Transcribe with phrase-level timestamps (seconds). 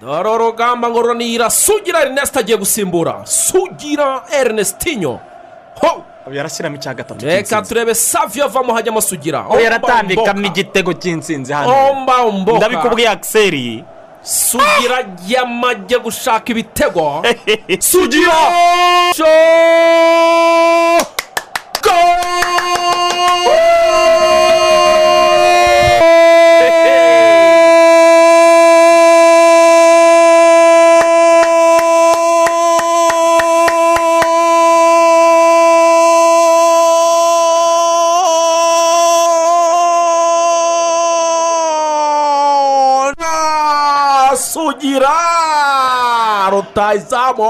[0.00, 3.22] dore urugamba ngo runira sugira erineste agiye gusimbura.
[3.24, 5.20] Sugira erinestinyo
[5.82, 6.04] ho!
[6.32, 9.46] Yarashyiramo icya gatatu reka turebe saviyo avamo hajyamo sugira.
[9.50, 11.72] We yaratambikamo igitego cy'insinzi hano.
[12.56, 13.84] Ndabikubwiye akiseri
[14.22, 17.22] sugira yamajye gushaka ibitego.
[17.90, 18.38] Sugira!
[19.16, 19.24] Sho
[46.74, 47.42] rutayizamu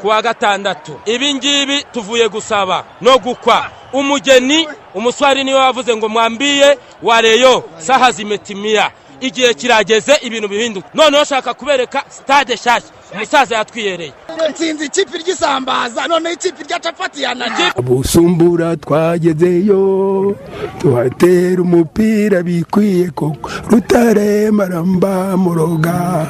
[0.00, 3.66] ku wa gatandatu ibi ngibi tuvuye gusaba no gukwa.
[3.92, 10.88] Umugeni umuswari ni we wavuze ngo mwambiye wareyo saha zimetimiya igihe kirageze ibintu bihinduka.
[10.94, 14.12] Noneho shaka kubereka sitade nshyashya umusaza yatwiyereye.
[14.50, 20.36] Nsinzi ikipe ry'isambaza noneho ikipe rya capati yananiye busumbura twagezeyo
[20.78, 23.50] tuhatera umupira bikwiye koko.
[23.70, 26.26] Rutare maramba muroga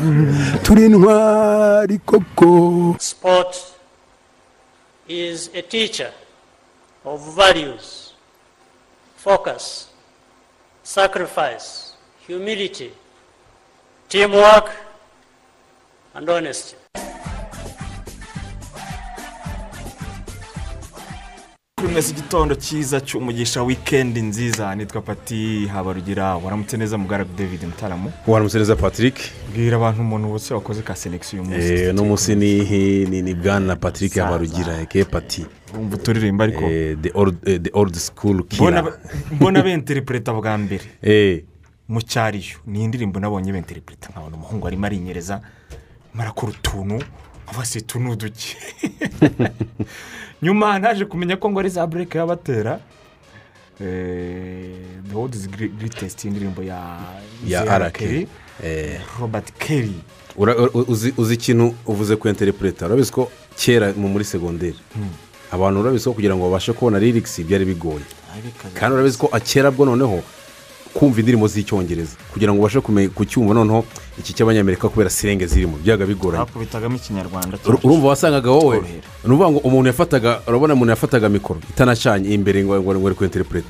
[0.63, 2.97] turi ntwari koko.
[2.99, 3.57] Sport
[5.09, 6.11] is a teacher
[7.05, 8.13] of values,
[9.17, 9.89] focus,
[10.83, 11.93] sacrifice,
[12.27, 12.91] humility,
[14.09, 14.71] teamwork,
[16.17, 16.77] and honesty.
[21.81, 28.13] kuri mwese igitondo cyiza cy'umugisha wikendi nziza nitwa pati habarugira waramutse neza mugaragu david mutaramu
[28.27, 29.17] waramutse neza patrick?
[29.55, 31.73] Bwira abantu umuntu wese wakoze ka selekisiyo uyu munsi.
[31.73, 32.61] Eh, uno munsi ni
[33.05, 35.47] ni ni bwana patrick habarugira ke pati.
[35.75, 36.61] Wumva uturirimba ariko.
[37.03, 38.99] The old the old school mbona killer
[39.33, 40.85] mbona benterepureta bwa mbere.
[41.03, 41.45] Eh,
[41.89, 45.41] mu cyariyo ni indirimbo nabonye benterepureta nkabona umuhungu arimo arinyereza.
[46.17, 47.05] Marakora utuntu
[47.47, 48.57] abase utu duke.
[50.43, 52.81] Nyuma naje kumenya ko ngo ari za bureke yabatera
[53.79, 56.99] the world is greatest indirimbo ya
[57.47, 58.27] ya Kelly,
[58.65, 59.53] Eh, robert
[60.75, 60.85] u-
[61.19, 64.77] uzi ikintu uvuze ku interpreta urabizi ko kera mu muri segonderi
[65.53, 68.05] abantu urabizi ko kugira ngo babashe kubona lirikisi byari bigoye.
[68.75, 70.23] Kandi urabizi ko kera bwo noneho
[70.97, 72.17] kumva indirimbo z'icyongereza.
[72.33, 72.81] Kugira ngo ubashe
[73.13, 73.85] kucyumva noneho
[74.19, 76.45] iki cy'abanyamerika kubera sirenge zirimo byaga bigoranye.
[76.49, 78.81] Bakubitagamo ikinyarwanda Ur- urumva wasangaga wowe?
[78.81, 83.69] Ni ukuvuga ngo umuntu yafataga urabona umuntu yafataga mikoro itanacanye imbere ngo ngo ari kwinterpreta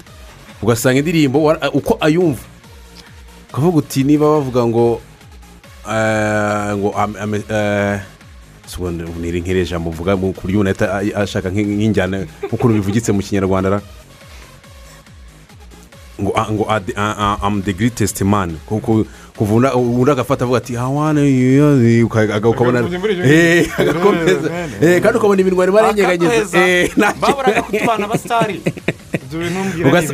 [0.62, 2.44] ugasanga indirimbo uko ayumva.
[3.50, 5.00] Ukavuga uti niba bavuga ngo
[5.91, 6.88] eh, ngo
[7.50, 8.00] eh,
[8.66, 12.26] si ubu ni iri nk'iri jambo mvuga mu- ku buryo umuntu ahita ashaka nk'in- nk'injyana
[12.50, 13.81] ukuntu bivugitse mu kinyarwanda
[16.21, 18.56] ngo ah, ngo the- ah, ah, I'm the greatest man.
[18.66, 19.04] Kuko
[19.37, 21.21] kuva undi agafata avuga ati hawana
[22.50, 22.88] ukabona
[23.25, 24.50] Eh, agakomeza
[24.82, 26.91] Eh, kandi ukabona iminwa arimo arenyeganyeza Eh,
[27.21, 28.60] baburaga kutubana ibiki?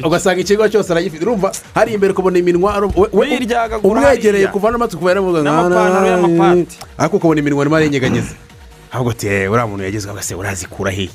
[0.07, 1.23] ugasanga ikigo cyose aragifite.
[1.23, 2.91] Urumva hari imbere ukabona iminwa
[3.83, 5.43] umwegereye kuva n'amatwi kuva yaravuga
[6.99, 8.35] ariko ukabona iminwa arimo arenyeganyeza
[8.93, 11.11] ahubwo ati "Eh, uriya muntu yagezweho agase urazikura hehe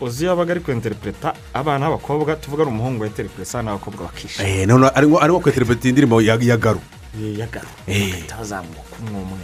[0.00, 4.86] uzi yabaga ari kwinterpreta abana b'abakobwa tuvuga ari umuhungu wa interpreta n'abakobwa bakishima Eh, none
[4.94, 6.80] arimo kwinterpreta indirimbo ya ya garu.
[7.16, 8.12] Eh.
[8.12, 9.40] bagahita bazamuka umwe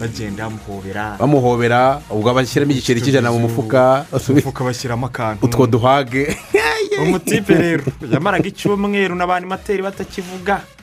[0.00, 1.16] bagenda bamuhobera.
[1.20, 4.06] Bamuhobera ubwo bashyiramo igiceri cy'ijana mu mufuka.
[4.12, 5.44] Umufuka bashyiramo akantu.
[5.46, 6.32] Utwo duhage.
[7.02, 10.60] Umutipe rero yamaraga icyumweru n'abanimateri batakivuga.
[10.60, 10.77] Eh, Mm.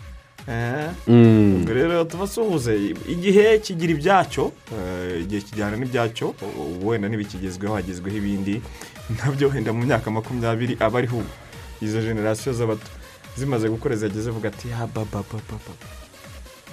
[1.07, 8.61] Ubwo rero tubasuhuze igihe kigira ibyacyo eh, igihe kijyana n'ibyacyo ubu wenda ntibikigezweho hagezweho ibindi
[9.17, 11.29] na byo wenda mu myaka makumyabiri aba ariho ubu.
[11.81, 12.88] Izo generasiyo z'abato
[13.38, 15.73] zimaze gukora zageze zivuga ati ha ba ba ba ba ba.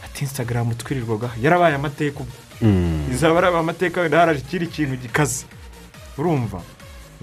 [0.05, 3.11] Ati insitagaramu twirirwaga yarabaye amateka ubwo Mm.
[3.11, 5.45] izaba ari amateka wenda haraje ikindi kintu gikaze.
[6.19, 6.63] Urumva?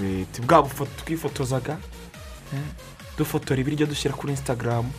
[0.04, 1.78] Eh, bwa bufoto twifotozaga
[2.54, 2.60] eh,
[3.18, 4.92] dufotora ibiryo dushyira kuri insitagaramu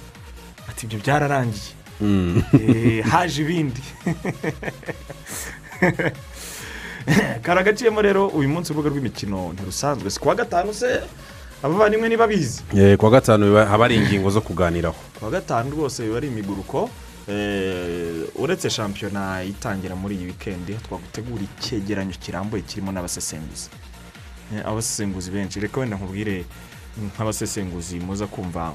[0.71, 2.43] ati ibyo byararangiye Mm.
[2.57, 3.83] Eh, haje ibindi.
[7.43, 10.11] Kari agaciyemo rero uyu munsi urubuga rw'imikino ntirusanzwe.
[10.11, 11.01] Si kuwa gatanu se?
[11.63, 14.95] Abavandimwe niba bizi Eh, kuwa gatanu haba hari ingingo zo kuganiraho.
[15.19, 16.91] Kuwa gatanu rwose biba ari imiguruko.
[17.29, 23.69] Eh, uretse shampiyona itangira muri iyi wikendi twagutegura icyegeranyo kirambuye kirimo n'abasesenguzi.
[24.65, 25.61] Abasesenguzi benshi.
[25.61, 26.45] Reka wenda nkubwire
[26.97, 28.73] nk'abasesenguzi muza kumva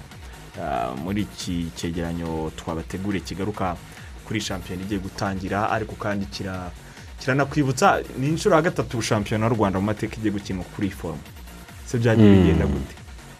[1.04, 3.76] muri iki cyegeranyo twabateguriye kigaruka
[4.28, 6.72] kuri shampiyona igiye gutangira ariko kandi kira
[7.20, 11.14] kiranakwibutsa ni inshuro ya gatatu shampiyona y'u rwanda mu mateka igiye gukinwa kuri iyi
[11.86, 12.36] se byagiye Mm.
[12.42, 12.96] bigenda gute.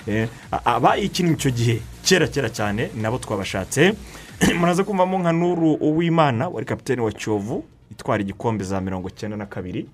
[0.08, 3.94] Eh, a- abayikinnye icyo gihe kera kera cyane nabo twabashatse.
[4.60, 9.46] Muraza kumvamo nka nuru uwimana wari kapitene wa kiyovu itwara igikombe za mirongo icyenda na
[9.46, 9.88] kabiri.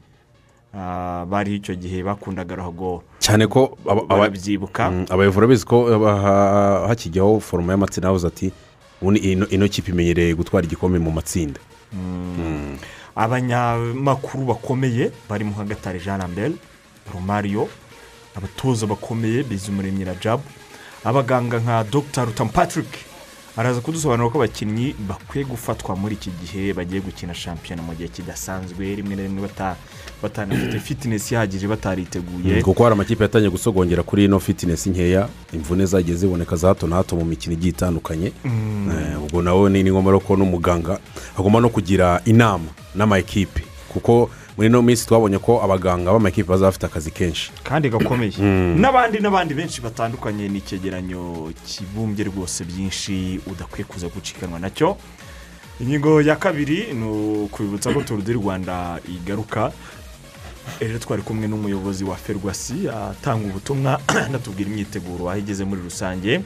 [1.29, 3.77] Bari icyo gihe bakundaga ruhago cyane ko
[4.07, 4.91] barabyibuka.
[4.91, 8.51] Mm, abayobozi urabizi ko ha- hakijyaho forume y'amatsinda habuze ati
[9.51, 11.59] ino kipe imenyereye gutwara igikombe mu matsinda.
[13.15, 16.55] Abanyamakuru bakomeye barimo nka gatare jean lambert
[17.13, 17.67] romario
[18.35, 20.43] abatoza bakomeye bizumuremyi rajabu
[21.03, 22.25] abaganga nka dr.
[22.25, 22.87] Rutam patrick
[23.57, 28.95] araza kudusobanura ko abakinnyi bakwiye gufatwa muri iki gihe bagiye gukina shampiyona mu gihe kidasanzwe
[28.95, 29.75] rimwe na rimwe bata-
[30.23, 32.61] batanafite fitinesi ihagije batariteguye.
[32.61, 36.95] Kuko hari amakipe yatangiye gusogongera kuri ino fitinesi nkeya imvune zagiye ziboneka za hato na
[36.95, 38.31] hato mu mikino igiye itandukanye.
[38.45, 40.99] Eh, ubwo nawe ni ngombwa ko n'umuganga
[41.37, 43.63] agomba no kugira inama n'amakipe
[43.93, 47.51] kuko muri ino minsi twabonye ko abaganga b'amakipe bazaba bafite akazi kenshi.
[47.63, 48.37] Kandi gakomeye.
[48.77, 54.97] N'abandi n'abandi benshi batandukanye ni icyegeranyo kibumbye rwose byinshi udakwiye kuza gucikanwa na cyo.
[55.81, 57.05] Ingingo ya kabiri ni
[57.43, 59.71] ukwibutsa ko turu di rwanda igaruka.
[60.79, 66.41] Ejo twari kumwe n'umuyobozi wa ferwasi atanga ubutumwa anatubwira imyiteguro aho igeze muri rusange.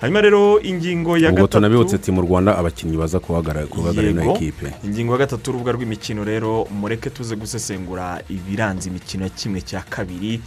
[0.00, 3.66] Hanyuma rero ingingo ya ubwo tunabibutse gatatu ati mu rwanda abakinnyi baza kuhagarara
[4.10, 4.74] ino ekipe.
[4.84, 10.40] Ingingo ya gatatu urubuga rw'imikino rero mureke tuze gusesengura ibiranze imikino ya kimwe cya kabiri.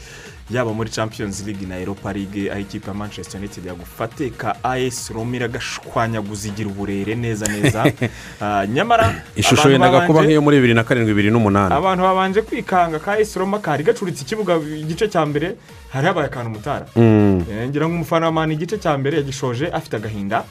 [0.49, 5.35] Yaba muri champions league na europa league aho ikipe ya manchester united yagufateka as roma
[5.35, 7.85] iragashwanyaguza igira uburere neza neza.
[8.41, 11.73] Ah, nyamara ishusho yendaga kuba nk'iyo muri bibiri na karindwi bibiri n'umunani.
[11.73, 15.55] Abantu babanje kwikanga ka as roma kari gacuritse ikibuga igice cya mbere
[15.89, 17.43] hari habaye akantu mutara Mm.
[17.51, 20.43] Eh, ngira ngo umufana igice cya mbere yagishoje afite agahinda.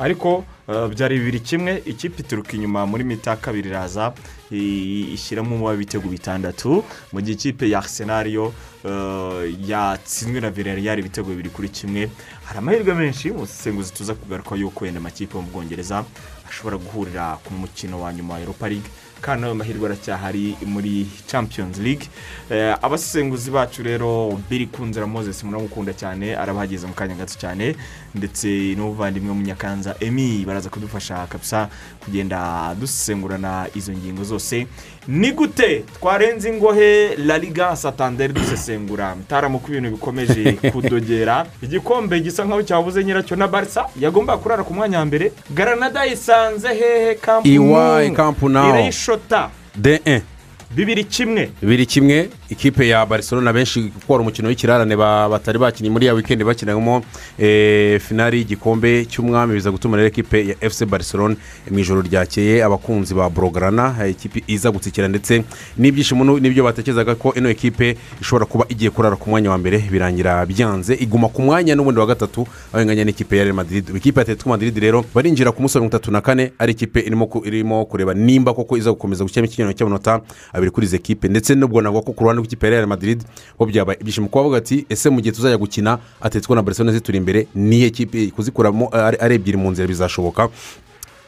[0.00, 1.40] Ariko eh, byari bibiri.
[1.40, 4.12] Kimwe ikipe ituruka inyuma muri mita kabiri iraza
[4.50, 6.84] ishyiramo umubare w'ibitego bitandatu.
[7.12, 8.52] Mu gihe ikipe ya arsenal yo
[8.84, 12.10] eh, yatsinzwe na villarreal ibitego bibiri kuri kimwe.
[12.44, 16.04] Hari amahirwe menshi mu busesenguzi tuza kugaruka yuko wenda amakipe yo mu bwongereza
[16.48, 18.88] ashobora guhurira ku mukino wa nyuma wa europa league.
[19.20, 22.08] Kandi ayo mahirwe aracyahari muri champions league.
[22.50, 27.76] Eh, abasesenguzi bacu rero biri kunzira moses muramukunda cyane arabahageze mu kanya gato cyane.
[28.14, 31.68] Ndetse n'umuvandimwe munyakanza emi baraza kudufasha kabisa
[32.04, 34.66] kugenda dusesengurana izo ngingo zose.
[35.10, 41.46] Ni gute twarenze ingohe la liga satanderi dusesengura mutaramuka ibintu bikomeje kudogera.
[41.62, 45.32] Igikombe gisa nkaho cyabuze nyiracyo na barisa yagombaga kurara ku mwanya wa mbere.
[45.50, 48.68] Garanada yisanze hehe kampu Iwayi Camp Nou.
[48.68, 49.50] irayishota.
[49.76, 50.22] De e
[50.70, 51.50] bibiri kimwe.
[51.62, 52.28] Bibiri kimwe.
[52.50, 57.02] Ikipe ya barcelona benshi gukora umukino w'ikirarane ba- batari bakinnye muri ya wikendi bakinagamo
[57.38, 61.36] eh, finali y'igikombe cy'umwami biza gutuma rero ikipe ya fc barcelona
[61.70, 65.44] mu ijoro ryakeye abakunzi ba borogana eh, ikipe iza gutsikira ndetse
[65.78, 70.46] n'ibyishimo n'ibyo batekerezaga ko ino ekipe ishobora kuba igiye kurara ku mwanya wa mbere birangira
[70.46, 70.94] byanze.
[70.94, 73.88] Iguma ku mwanya n'ubundi wa gatatu aho inganya n'ikipe ya real madrid.
[73.96, 77.00] Ikipe ya atletico madrid rero barinjira ku munsi wa mirongo itatu na kane ari ikipe
[77.00, 80.20] irimo ku- irimo kureba nimba koko iza gukomeza gukina ikinyarwanda cy'amanota
[80.52, 81.28] abiri kuri izi ekipe.
[81.28, 83.22] Ndetse n'ubwo ko ku ruhande rw'ikipe ya real madrid
[83.58, 87.18] bo byabaye ibyishimo kuba bavuga ati ese mu gihe tuzajya gukina atletico na barcelona zituri
[87.18, 90.48] imbere niyo ekipe kuzikuramo ari ari ebyiri mu nzira bizashoboka?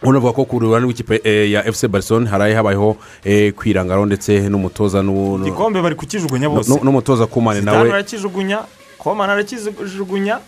[0.02, 4.98] Unavuga ko ku ruhande rw'ikipe eh, ya fc barcelona haraye habayeho eh, kwirangaraho ndetse n'umutoza
[5.02, 6.70] n'u- n'u- igikombe bari kukijugunya bose.
[6.70, 8.58] n'u- n'umutoza kumane nawe arakijugunya
[8.98, 10.38] komana arakijugunya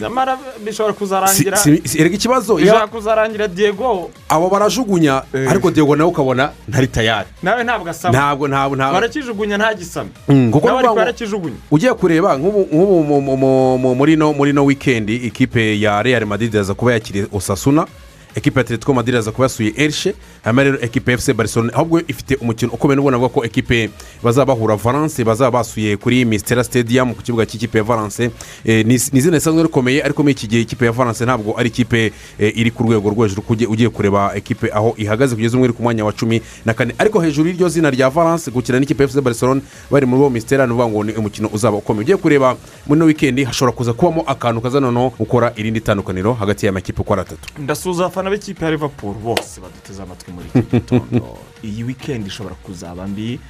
[0.00, 1.58] nyamara bishobora kuzarangira
[1.98, 4.10] erega ikibazo bishobora kuzarangira diego.
[4.28, 5.50] Abo barajugunya Eh.
[5.50, 7.28] ariko diego nawe ukabona ntari tayari.
[7.42, 8.94] Nawe ntabwo asaba ntabwo ntabwo ntabwo.
[8.94, 13.94] Barakijugunya ntagisame Mm, kuko nawe ariko yarakijugunya ugiye kureba nk'ubu nk'ubu mu- mu- mu- mu-
[13.94, 17.86] muri no muri no wikendi ikipe ya real madrid iraza kuba yakiriye osasuna
[18.34, 21.72] ekipe ya atletico madrid iraza kuba yasuye erishe hanyuma rero ekipe fc barcelona.
[21.74, 23.90] Ahubwo ifite umukino ukomeye n'ubwo navuga ko ekipe
[24.22, 28.30] bazaba bahura valence bazaba basuye kuri mistera stadium ku kibuga cy'ikipe ya valence.
[28.64, 32.12] Eh, ni izina risanzwe rikomeye ariko muri iki gihe ikipe ya valence ntabwo ari ikipe
[32.38, 35.82] eh, iri ku rwego rwo hejuru ugiye- kureba ekipe aho ihagaze kugeza umwe iri ku
[35.82, 36.94] mwanya wa cumi na kane.
[36.98, 39.60] Ariko hejuru y'iryo zina rya valence gukina n'ikipe fc barcelona
[39.90, 42.02] bari muri uwo mistera ni ukuvuga ngo ni umukino uzaba ukomeye.
[42.04, 46.66] Ugiye kureba muri ino wikendi hashobora kuza kubamo akantu kaza noneho gukora irindi tandukaniro hagati
[46.66, 47.48] y'amakipe uko ari atatu.
[47.58, 50.33] Ndasuhuza abafana b'ikipe ya liverpool bose baduteze amatwi.
[50.34, 51.38] Muri iki gitondo.
[51.68, 53.40] Iyi wikendi ishobora kuzaba mbi.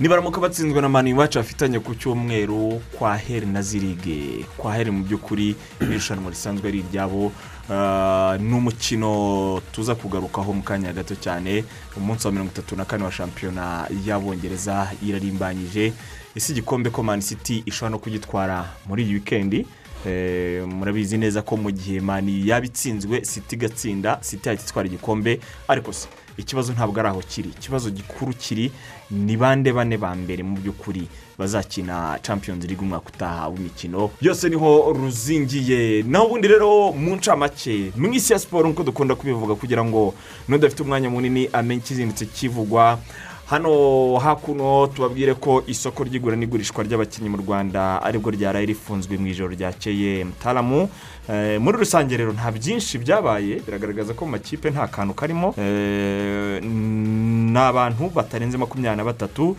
[0.00, 4.44] Nibaramuka batsinzwe na mani iwacu bafitanye ku cyumweru kwa heri na zirige.
[4.56, 7.32] Kwa heri mu by'ukuri irushanwa risanzwe ari iryabo.
[7.70, 11.64] Ah, ni umukino tuza kugarukaho mu kanya gato cyane.
[11.96, 15.92] Umunsi wa mirongo itatu na kane wa shampiyona y'abongereza irarimbanyije.
[16.34, 19.66] Ese igikombe ko mani city ishobora no kugitwara muri iyi wikendi
[20.06, 25.40] Eh, murabizi neza ko mu gihe mani yaba itsinzwe siti igatsinda siti yahita itwara igikombe.
[25.68, 27.48] Ariko se ikibazo ntabwo ari aho kiri.
[27.48, 28.72] Ikibazo gikuru kiri
[29.10, 34.10] ni bande bane ba mbere mu by'ukuri bazakina champions league umwaka utaha w'imikino.
[34.20, 36.02] Byose ni ho ruzingiye.
[36.02, 40.14] Naho ubundi rero mu ncamake mu isi ya siporo nk'uko dukunda kubivuga kugira ngo
[40.48, 42.98] n'udafite umwanya munini amenye ikizindutse kivugwa.
[43.46, 49.26] Hano hakuno tubabwire ko isoko ry'igura n'igurishwa ry'abakinnyi mu rwanda ari bwo ryaraye rifunzwe mu
[49.28, 50.88] ijoro ryakeye mutaramu.
[51.28, 55.54] Eh, muri rusange rero nta byinshi byabaye biragaragaza ko mu makipe nta kantu karimo.
[55.58, 59.56] Eh, ni abantu batarenze makumyabiri na batatu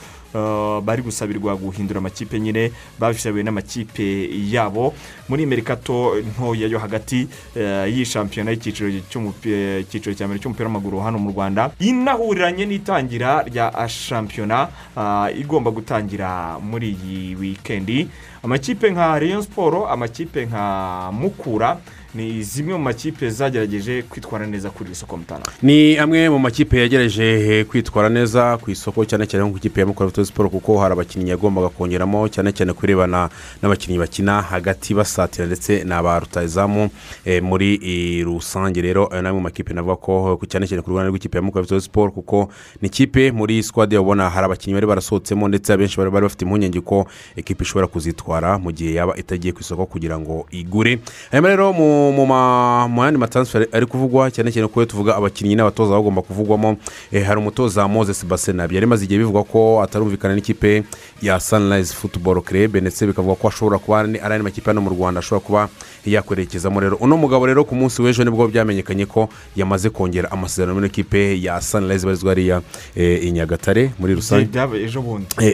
[0.86, 4.94] bari gusabirwa guhindura amakipe nyine babisabiwe n'amakipe yabo.
[5.30, 11.00] Muri merikato ntoya yo hagati eh, y'iyi shampiyona y'icyiciro cy'umupi- icyiciro cya mbere cy'umupira w'amaguru
[11.02, 18.08] hano mu rwanda inahuriranye n'itangira rya shampiyona ah, igomba gutangira muri iyi wikendi
[18.44, 20.64] amakipe nka Rayon siporo amakipe nka
[21.12, 21.78] mukura
[22.16, 25.20] ni zimwe mu makipe zagerageje kwitwara neza kuri iri soko
[25.62, 30.26] ni amwe mu makipe yagerageje kwitwara neza ku isoko cyane cyane ku ikipe ya Victory
[30.26, 33.30] siporo kuko hari abakinnyi yagombaga kongeramo cyane cyane kurebana
[33.62, 36.90] n'abakinnyi bakina hagati basatira ndetse na ba rutayizamu
[37.26, 38.82] eh, muri rusange.
[38.82, 42.12] Rero ayo ni mu makipe navuga ko cyane cyane ku ruhande rw'ikipe ya Victory siporo
[42.12, 42.50] kuko
[42.82, 47.08] ni ikipe muri sikwadi ubona hari abakinnyi bari barasohotsemo ndetse abenshi bari bafite impungenge ko
[47.36, 51.00] ekipe ishobora kuzitwara mu gihe yaba itagiye ku isoko kugira ngo igure.
[51.32, 56.22] Hanyuma rero mu mu yandi mataransiferi ari kuvugwa cyane cyane iyo tuvuga abakinnyi n'abatoza bagomba
[56.22, 56.78] kuvugwamo
[57.12, 60.84] eh, hari umutoza moses basena byari bimaze igihe bivugwa ko atarumvikana n'ikipe
[61.22, 64.90] ya sunrise football club ndetse bikavuga ko ashobora kuba ari ari andi makipe hano mu
[64.90, 65.70] rwanda ashobora kuba
[66.06, 66.96] yakwerekezamo rero.
[67.02, 71.42] Uno mugabo rero ku munsi w'ejo ni bwo byamenyekanye ko yamaze kongera amasezerano muri ekipe
[71.42, 72.62] ya sunrise barizwa hariya
[72.96, 74.46] eh, i nyagatare muri rusange.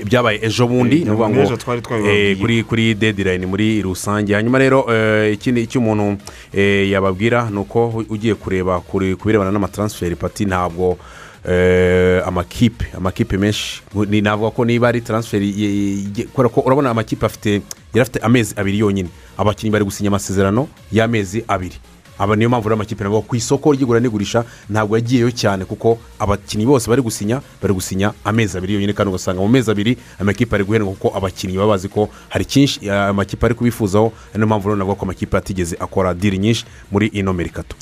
[0.06, 0.96] byabaye ejo bundi.
[0.96, 1.41] Eh, ni ukuvuga ngo
[2.12, 4.34] eh, kuri dedirayini muri rusange.
[4.34, 4.86] Hanyuma rero
[5.32, 6.18] ikindi icyo umuntu
[6.91, 10.98] yababwira ni uko ugiye kureba kuri- ku birebana n'amataransiferi pati ntabwo
[12.25, 13.81] amakipe amakipe menshi
[14.21, 15.53] navuga ko niba ari taransiferi
[16.33, 17.62] kubera ko urabona amakipe afite
[17.93, 19.10] yari afite amezi abiri yonyine.
[19.38, 21.75] Abakinnyi bari gusinya amasezerano y'amezi abiri.
[22.19, 26.65] Aba niyo mpamvu rero amakipe navuga ku isoko ry'igura n'igurisha ntabwo yagiyeyo cyane kuko abakinnyi
[26.65, 28.93] bose bari gusinya bari gusinya amezi abiri yonyine.
[28.93, 32.86] Kandi ugasanga mu mezi abiri amakipe ari guhendwa kuko abakinnyi baba bazi ko hari cyinshi
[32.86, 34.13] eh, amakipe ari kubifuzaho.
[34.36, 37.75] Niyo mpamvu rero navuga ko amakipe atigeze akora diri nyinshi muri ino merikato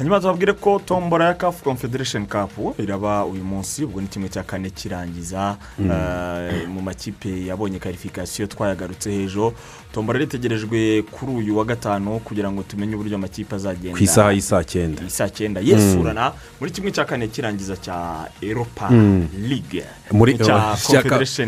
[0.00, 4.42] hanyuma tubabwire ko tombora ya kafu confederation cup iraba uyu munsi ubwo ni kimwe cya
[4.42, 9.52] kane kirangiza eh, mu makipe yabonye karifikasiyo twayagarutse hejuru.
[9.92, 13.98] Tombora ritegerejwe kuri uyu wa gatanu kugira ngo tumenye uburyo amakipe azagenda.
[13.98, 15.02] Ku isaha y'isaa cyenda.
[15.06, 15.60] Isaa cyenda.
[15.60, 18.90] Yesurana muri kimwe cya kane kirangiza cya eropa
[19.48, 20.76] ligue muri cya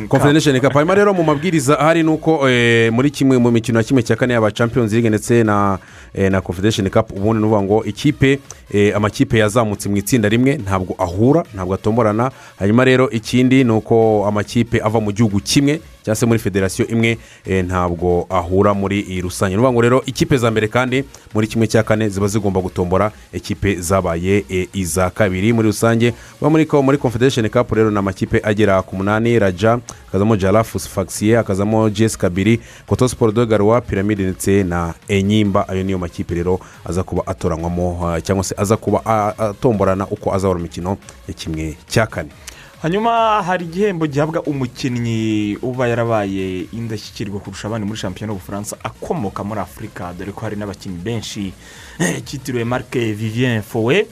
[0.08, 0.72] confederation cup.
[0.72, 4.16] Hanyuma rero mu mabwiriza ahari ni uko eh, muri kimwe mu mikino ya kimwe cya
[4.16, 5.78] kane yaba champions league ndetse na
[6.14, 8.38] eh, na confederation cup ubundi ni ukuvuga ngo ikipe
[8.95, 14.81] amakipe yazamutse mu itsinda rimwe ntabwo ahura ntabwo atomborana hanyuma rero ikindi ni uko amakipe
[14.85, 19.54] ava mu gihugu kimwe cyangwa se muri federasiyo imwe eh, ntabwo ahura muri iyi rusange.
[19.54, 21.04] Ni ukuvuga ngo rero ikipe za mbere kandi
[21.35, 23.12] muri kimwe cya kane ziba zigomba gutombora.
[23.33, 26.14] Ikipe zabaye eh, iza kabiri muri rusange.
[26.40, 29.38] Muri confederation cup rero ni amakipe agera ku munani.
[29.38, 32.61] Raja hakazamo jarafusi fagisiye hakazamo jesi kabiri
[33.09, 35.69] siporo do garuwa piramide ndetse na enyimba.
[35.69, 39.04] Ayo niyo makipe rero aza kuba atoranywamo cyangwa se aza kuba
[39.38, 40.97] atomborana uko mikino
[41.28, 42.31] ya kimwe cya kane.
[42.83, 49.61] Hanyuma hari igihembo gihabwa umukinnyi uba yarabaye indashyikirwa kurusha abandi muri shampiyona y'ubufaransa akomoka muri
[49.61, 51.52] afurika dore ko hari n'abakinnyi benshi
[51.99, 54.07] eh, cyitiriwe marike vivien fowe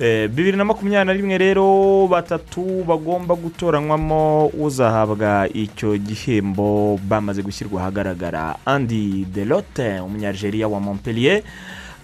[0.00, 6.96] Eh, bibiri na makumyabiri na rimwe rero batatu bagomba gutoranywamo uzahabwa icyo gihembo.
[7.08, 11.42] Bamaze gushyirwa ahagaragara andi delote umunyarigeriya wa montpellier.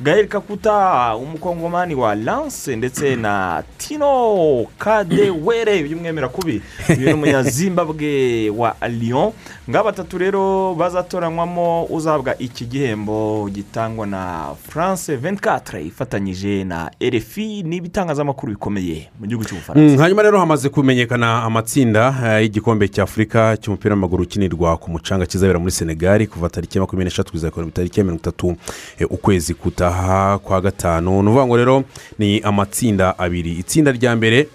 [0.00, 6.62] Gael kakuta umukongomani wa lance ndetse na tino kadewere by'umwemera kubi.
[6.88, 9.33] Uyu ni umunyazimbabwe wa lyon.
[9.71, 18.53] Ngaba batatu rero bazatoranywamo uzahabwa iki gihembo gitangwa na france 24 ifatanyije na rfi n'ibitangazamakuru
[18.53, 23.95] bikomeye mu gihugu cy'ubufaransa Mm, hanyuma rero hamaze kumenyekana amatsinda eh, y'igikombe cya afurika cy'umupira
[23.95, 28.00] w'amaguru ukinirwa ku mucanga kizabera muri senegali kuva tariki ya makumyabiri n'eshatu kugeza ku tariki
[28.00, 28.57] ya mirongo itatu
[28.99, 29.55] eh, ukwezi
[29.90, 31.11] kutaha kwa gatanu.
[31.11, 31.85] Ni ukuvuga ngo rero
[32.19, 33.52] ni amatsinda abiri.
[33.52, 34.49] Itsinda rya mbere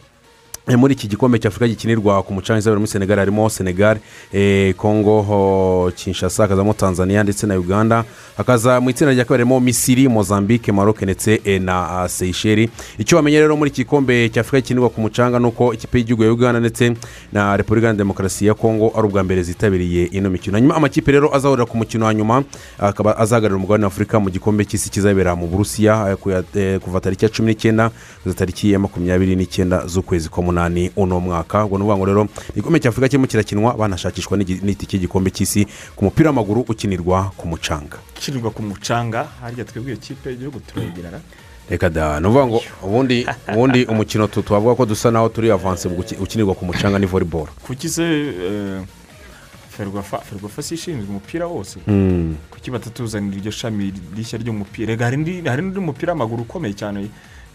[0.68, 3.98] muri iki gikombe cy'afurika gikinirwa ku mucanga izabera muri senegal harimo senegal
[4.34, 8.04] eh, congo ho, kinshasa hakazamo tanzania ndetse na uganda
[8.38, 12.70] hakaza mu itsinda rya kabiri harimo misiri mozambique maroc ndetse eh, na ah, seychelles.
[12.98, 16.32] Icyo wamenya rero muri iki gikombe cy'afurika gikinirwa ku mucanga ni uko ikipe y'igihugu ya
[16.34, 16.94] uganda ndetse
[17.34, 20.56] na repubulika ya demokarasi ya congo ari ubwa mbere zitabiriye ino mikino.
[20.58, 22.44] Hanyuma amakipe rero azahurira ku mukino wa nyuma
[22.80, 27.26] akaba azahagararira umugabane wa afurika mu gikombe cy'isi kizabera mu burusiya eh, eh, kuva tariki
[27.26, 27.90] ya cumi n'icyenda
[28.24, 31.66] kugeza tariki ya makumyabiri n'icyenda z'ukwezi k'umunani uno mwaka.
[31.66, 35.66] Ubwo ni ukuvuga ngo rero igikombe cy'afurika kirimo kirakinwa banashakishwa n'igi- n'itike y'igikombe cy'isi
[35.96, 37.98] ku mupira w'amaguru ukinirwa ku mucanga.
[38.18, 41.20] Ukinirwa ku mucanga harya twebwe kipe y'igihugu turayegerana
[41.70, 45.88] reka da ni ukuvuga ngo ubundi ubundi umukino twavuga ko dusa naho turi avanse
[46.20, 47.48] ukinirwa ku mucanga ni volleyball.
[47.64, 48.82] Kuki se eh,
[49.70, 51.80] ferwafa ferwafa si ishinzwe umupira wose?
[51.88, 52.36] Mm.
[52.52, 54.98] kuki batatuzanira iryo shami rishya ry'umupira?
[55.00, 57.08] Hari n'undi mupira w'amaguru ukomeye cyane.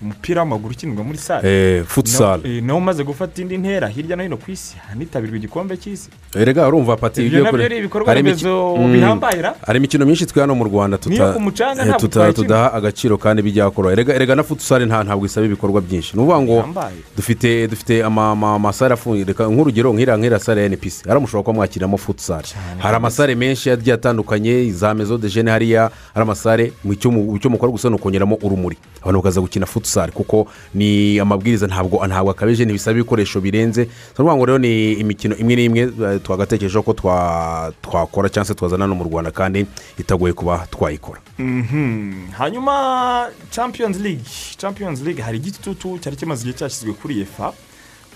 [0.03, 1.43] Umupira w'amaguru ukinirwa muri sale.
[1.49, 2.41] Eh, futsal.
[2.63, 4.77] Na- eh, umaze gufata indi ntera hirya no hino ku isi.
[4.89, 6.09] Hanitabirwa igikombe cy'isi.
[6.35, 8.93] Rega urumva pati ibyo na byo ari ibikorwa remezo Mm.
[8.93, 14.35] bihambahira hari imikino myinshi twe hano mu rwanda eh, tudaha agaciro kandi bijyakora erega erega
[14.35, 16.17] na futsal nta ntabwo isaba ibikorwa byinshi.
[16.17, 16.85] Ni ukuvuga ngo
[17.17, 21.43] dufite dufite ama- ama- amasare afunze reka nk'urugero nk'iriya nk'iriya sare ya npc hari mushobora
[21.45, 22.45] kuba mwakiriramo futsal.
[22.79, 24.73] Hari amasare menshi agiye atandukanye.
[24.73, 25.91] Za mezo de jene hariya.
[26.15, 28.77] Hari amasare icyo mu- icyo mukora gusa ni ukongeramo urumuri.
[29.03, 33.83] Abantu bakaza gukina futsal kuko ni amabwiriza ntabwo ntabwo akabije ntibisaba ibikoresho birenze.
[33.87, 38.55] Ni ukuvuga ngo rero ni imikino imwe n'imwe eh, twagatekerejeho ko twa- twakora cyangwa se
[38.55, 39.67] twazana no mu rwanda kandi
[39.99, 41.21] itagoye kuba twayikora.
[41.39, 42.33] Mhm.
[42.39, 44.25] hanyuma champions league.
[44.59, 47.53] Champions league hari igitutu cyari kimaze igihe cyashyizwe kuri efa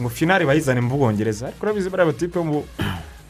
[0.01, 1.47] ngo finale bayizane mu bwongereza.
[1.47, 2.65] Ariko urabizi bariya batipe bo mu-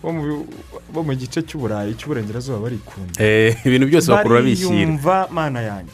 [0.02, 0.46] bo mu-
[0.94, 3.18] bo mu gice cy'uburayi cy'uburengerazuba barikunda.
[3.18, 4.70] Eh, ibintu byose bakurura bishyira.
[4.70, 5.92] bariyumva mana yanjye.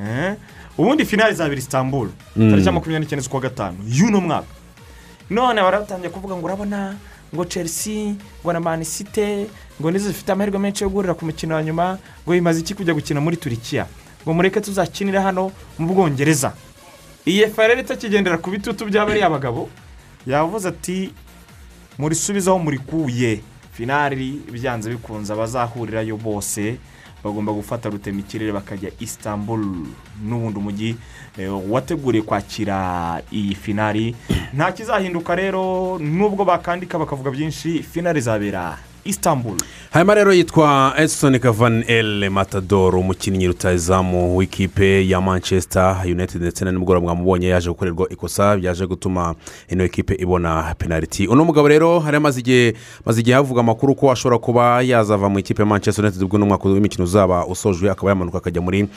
[0.00, 0.34] Eh?
[0.78, 2.08] Ubundi finale izabera istanbul.
[2.34, 3.78] Tariki ya makumyabiri n'icyenda z'ukwa gatanu.
[3.86, 4.46] Y'uno mwaka.
[5.30, 6.96] None baratangiye kuvuga ngo urabona
[7.34, 9.46] ngo chelsea ngo na mani site
[9.80, 12.94] ngo nizo zifite amahirwe menshi yo guhurira ku mukino wa nyuma ngo bimaze iki kujya
[12.94, 13.86] gukina muri turikiya?
[14.24, 16.52] Ngo mureke tuzakinire hano mu bwongereza.
[17.26, 19.68] Iyi rero itakigendera ku bitutu by'abariya bagabo
[20.26, 21.10] yavuze ati
[21.98, 23.40] murisubizaho murikuye.
[23.72, 26.76] Finari byanze bikunze abazahurirayo bose.
[27.24, 29.64] Bagomba gufata rutemikirere bakajya istanbul
[30.24, 30.96] n'ubundi umujyi
[31.38, 34.14] eh, wateguriye kwakira iyi finari
[34.54, 39.56] nta kizahinduka rero nubwo bakandika bakavuga byinshi finari izabera istanbul.
[39.90, 46.72] Hanyuma rero yitwa edison kavan el matador umukinnyi rutayizamu w'ikipe ya manchester united ndetse na
[46.72, 49.34] nimugoroba mwamubonye yaje gukorerwa ikosa byaje gutuma
[49.68, 52.74] ino ekipe ibona penaliti uno mugabo rero hari amaze igihe
[53.06, 56.68] maze igihe havuga amakuru ko ashobora kuba yazava mu ikipe ya manchester united ubwo n'umwaka
[56.68, 58.88] w'imikino uzaba usojwe akaba yamanuka akajya muri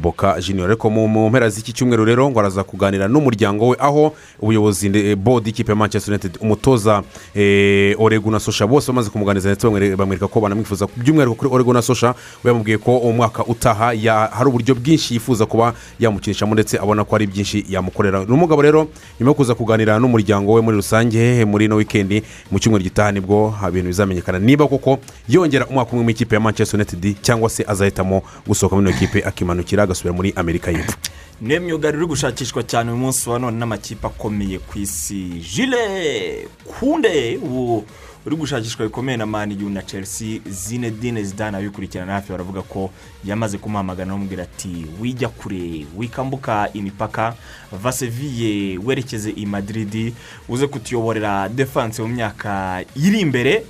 [0.00, 0.66] boka junior.
[0.68, 5.48] Ariko mu mpera z'iki cyumweru rero ngo araza kuganira n'umuryango we aho ubuyobozi nde- bodi
[5.48, 7.02] y'ikipe ya manchester united umutoza
[7.34, 11.72] eh, oregu na sosha bose bamaze kumuganiriza ndetse bamwere- bamwereka ko banamwifuza by'umwihariko kuri oregu
[11.72, 13.92] na sosha we yamubwiye ko umwaka utaha
[14.30, 18.24] hari uburyo bwinshi yifuza kuba yamukinishamo ndetse abona ko hari byinshi yamukorera.
[18.24, 18.88] Ni umugabo rero
[19.20, 23.20] nyuma yo kuza kuganira n'umuryango we muri rusange muri ino wikendi mu cyumweru gitaha ni
[23.20, 24.38] bwo ibintu bizamenyekana.
[24.38, 28.90] Niba koko yongera umwaka umwe mu ikipe ya manchester united cyangwa se azahitamo gusohoka muri
[28.90, 30.96] ino kipe akimanukira agasubira muri amerika y'epfo.
[31.40, 35.38] Ni myugariro uri gushakishwa cyane uyu munsi wa none n'amakipe akomeye ku isi.
[35.54, 37.84] Jile kunde ubu
[38.26, 42.90] uri gushakishwa bikomeye na mani yu na chelsea zinedine zidane abikurikirana hafi baravuga ko
[43.24, 47.34] yamaze kumuhamagara amubwira ati wijya kure wikambuka imipaka
[47.72, 50.14] vaseviye werekeze i madiridi
[50.48, 53.64] uze kutuyoborera defanse mu myaka iri imbere.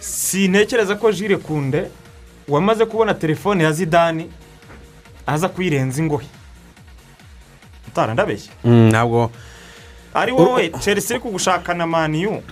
[0.00, 1.86] Sintekereza ko jile kunde
[2.48, 4.26] wamaze kubona telefone ya zidane
[5.26, 6.26] aza kuyirenza ingohe.
[7.88, 8.52] Utara ndabeshya.
[8.64, 9.30] Mm, ntabwo.
[10.14, 12.42] Ari wowe chelsea iri kugushaka na maniyu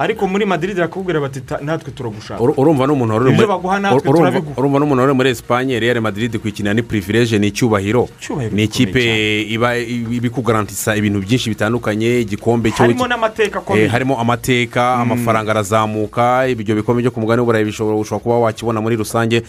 [0.00, 5.76] ariko muri madiride irakubwira bati "Ta- natwe turagushaka Ur- urumva n'umuntu wari uri muri- esipanye
[5.80, 8.08] real madrid kuyikinira ni purivilege ni icyubahiro.
[8.52, 14.94] Ni ikipe iba iba ikugarantisa ibintu byinshi bitandukanye igikombe harimo n'amateka Eh, akomeye harimo amateka
[15.04, 19.42] amafaranga arazamuka ibyo bikombe byo ku mugani w'uburayi bishobora ushobora kuba wakibona muri rusange.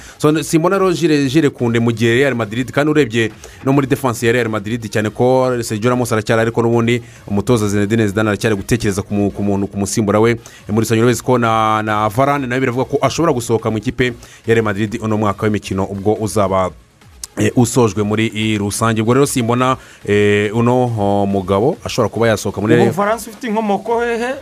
[0.44, 3.32] Simbona rero jire kunde mu gihe real madrid kandi urebye
[3.64, 8.08] no muri defanse ya real madrid cyane ko sergio ramos aracyari ariko n'ubundi umutoza zinedine
[8.08, 10.32] zidane aracyari gutekereza ku mu- ku muntu ku musimbura we.
[10.32, 10.38] Eh,
[10.69, 14.13] muri rusange urabizi ko na na varane nawe biravuga ko ashobora gusohoka mu ikipe
[14.47, 16.69] ya real madrid uno mwaka w'imikino ubwo uzaba
[17.38, 19.01] eh, usojwe muri rusange.
[19.01, 24.01] Ubwo rero simbona eh, uno oh, mugabo ashobora kuba yasohoka muri ubu bufaransa ufite inkomoko
[24.01, 24.36] hehe?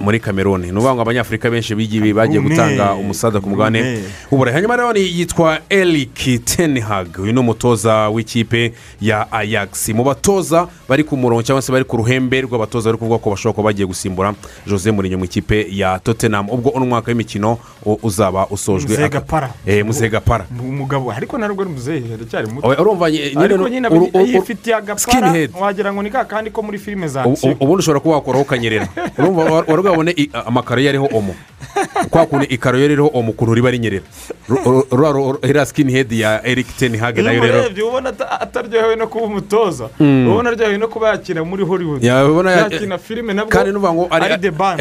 [0.00, 3.98] Muri kameruni ni ukuvuga ngo abanyafurika benshi bigiye bagiye gutanga umusada ku mugabane
[4.30, 9.88] w'uburayi hanyuma rero yitwa eric tenhag uyu ni umutoza w'ikipe ya ajax.
[9.88, 13.54] Mu batoza bari ku murongo cyangwa se bari ku ruhembe rw'abatoza bari kuvuga ko bashobora
[13.54, 14.34] kuba bagiye gusimbura
[14.66, 16.46] jose Mourinho mu ikipe ya tottenham.
[16.50, 17.58] Ubwo uno mwaka w'imikino
[18.02, 19.50] uzaba usojwe Muzehe Gapara.
[19.66, 19.84] Eh,
[20.60, 22.68] umugabo ariko ari muzehe aracyari muto.
[22.68, 23.88] Urumva nyine
[24.26, 28.14] yifitiye agapara wagira ngo ni ka kandi ko muri filime za action ubundi ushobora kuba
[28.14, 28.88] wakoraho ukanyerera.
[29.32, 31.34] urumva wa- wari bwabone i- amakaro iyo ariho omo.
[32.10, 34.02] Kwa kuntu ikaro iyo ririho omo ukuntu riba rinyerera
[34.48, 37.58] Ru- ru- ru- iriya sikini hedi ya eric ten hag iyo na yo rero.
[37.58, 39.88] umurebye ubona ata- ataryohewe no kuba umutoza.
[40.00, 42.02] Ubona aryohewe no kuba yakina muri hollywood.
[42.72, 44.80] Yakina filime nabwo kandi nuvuga ngo ari the band.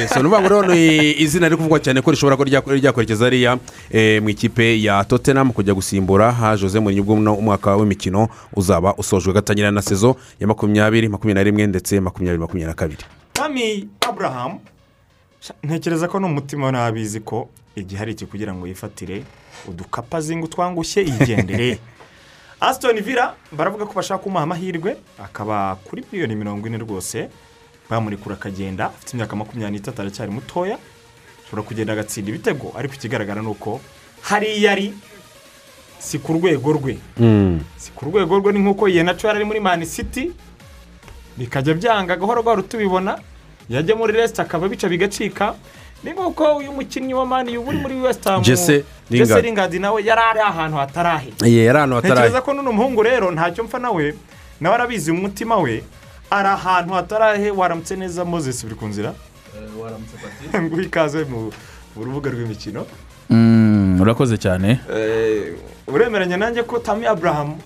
[0.00, 0.74] eh, so nuvuga ngo rero
[1.18, 3.58] izina riri kuvugwa cyane ko rishobora kuba rya- ryakwerekeza ariya
[3.90, 8.94] eh, mu ikipe ya tottenham kujya gusimbura ha jose Mourinho ubwo uno umwaka w'imikino uzaba
[8.94, 13.02] usojwe gatangira na sezo ya makumyabiri makumyabiri na rimwe ndetse makumyabiri makumyabiri na kabiri.
[13.38, 14.60] Kami aburahamu
[15.62, 17.46] ntekereza ko n'umutima we ntabizi ko
[17.78, 19.22] igihe ari iki kugira ngo yifatire
[19.70, 21.78] udukapa zinga utwangushye yigendere.
[22.60, 27.30] Asitoni vila baravuga ko bashaka kumuha amahirwe akaba kuri miliyoni mirongo ine rwose.
[27.90, 30.74] Bamurekura akagenda afite imyaka makumyabiri n'itatu aracyari mutoya.
[31.46, 33.80] Ashobora kugenda agatsinda ibitego ariko ikigaragara ni uko
[34.26, 34.92] hariya ari
[35.98, 36.98] si ku rwego rwe.
[37.78, 40.34] Si ku rwego rwe ni nk'uko yenaco yari ari muri mani siti
[41.38, 43.18] bikajya byanga gahoro gahoro tubibona.
[43.68, 45.54] Yajya muri resita akaba bica bigacika.
[46.04, 48.44] Ni nk'uko uyu mukinnyi wa mani uba uri muri wesitamu.
[48.44, 49.74] Jesse Lingard.
[49.74, 54.14] Nawe yari ari ahantu hatarahe ntekereza ko n'uno muhungu rero ntacyo mpfa nawe
[54.60, 55.82] nawe arabizi mu mutima we
[56.30, 59.14] ari ahantu hatarahe waramutse neza moses uri ku nzira?
[60.62, 61.50] Nguhe ikaze mu
[61.96, 62.86] mu rubuga rw'imikino.
[63.30, 64.80] Mm, urakoze cyane.
[64.94, 65.54] Eh,
[65.86, 67.58] uremeranya nanjye ko tami aburahamu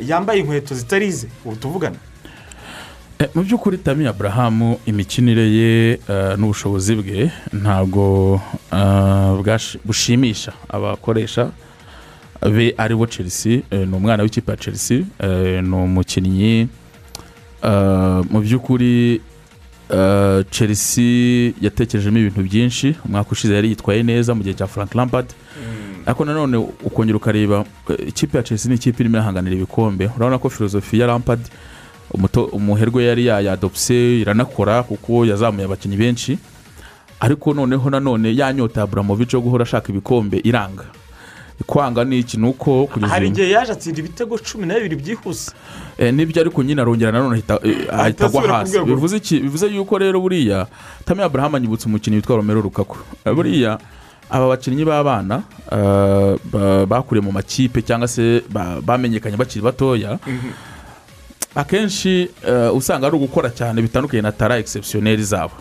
[0.00, 1.96] yambaye inkweto zitari ize ubu tuvugana.
[1.96, 2.11] Eh,
[3.34, 8.40] mu by'ukuri tami aburahamu imikinire ye eh, n'ubushobozi bwe ntabwo
[8.72, 11.50] eh, bushimisha abakoresha
[12.42, 16.68] be ari bo chelsea eh, ni umwana w'ikipe ya chelsea eh, ni umukinnyi
[17.62, 19.20] eh, mu by'ukuri
[19.90, 22.94] eh, chelsea yatekerejemo ibintu byinshi.
[23.06, 25.26] Umwaka ushize yari yitwaye neza mu gihe cya frank lampard.
[26.06, 30.10] Ariko nanone ukongera ukareba eh, ikipe ya chelsea ni ikipe irimo irahanganira ibikombe.
[30.16, 31.40] Urabona ko filozofi ya lampard
[32.52, 36.38] umuherwe yari yayadopse iranakora kuko yazamuye abakinnyi benshi.
[37.20, 40.84] Ariko noneho nanone ya nyota ya buramovic yo guhora ashaka ibikombe iranga.
[41.66, 42.36] Kwanga ni iki?
[42.36, 45.52] Ni uko hari igihe yaje atsinda ibitego cumi na bibiri byihuse.
[45.98, 48.78] Eh, ni byo ariko nyine arongera nanone ahita eh, ahita agwa hasi.
[48.80, 49.40] bivuze iki?
[49.40, 50.66] Bivuze yuko rero buriya
[51.04, 53.78] tami aburahamu anyibutsa umukinnyi witwa romero rukaku Eh, buriya
[54.30, 55.42] aba bakinnyi b'abana
[56.52, 60.18] ba- bakuriye mu makipe cyangwa se ba- bamenyekanye bakiri batoya.
[61.54, 65.52] Akenshi eh, usanga ari ugukora cyane bitandukanye na tara egisepusiyoneri zabo.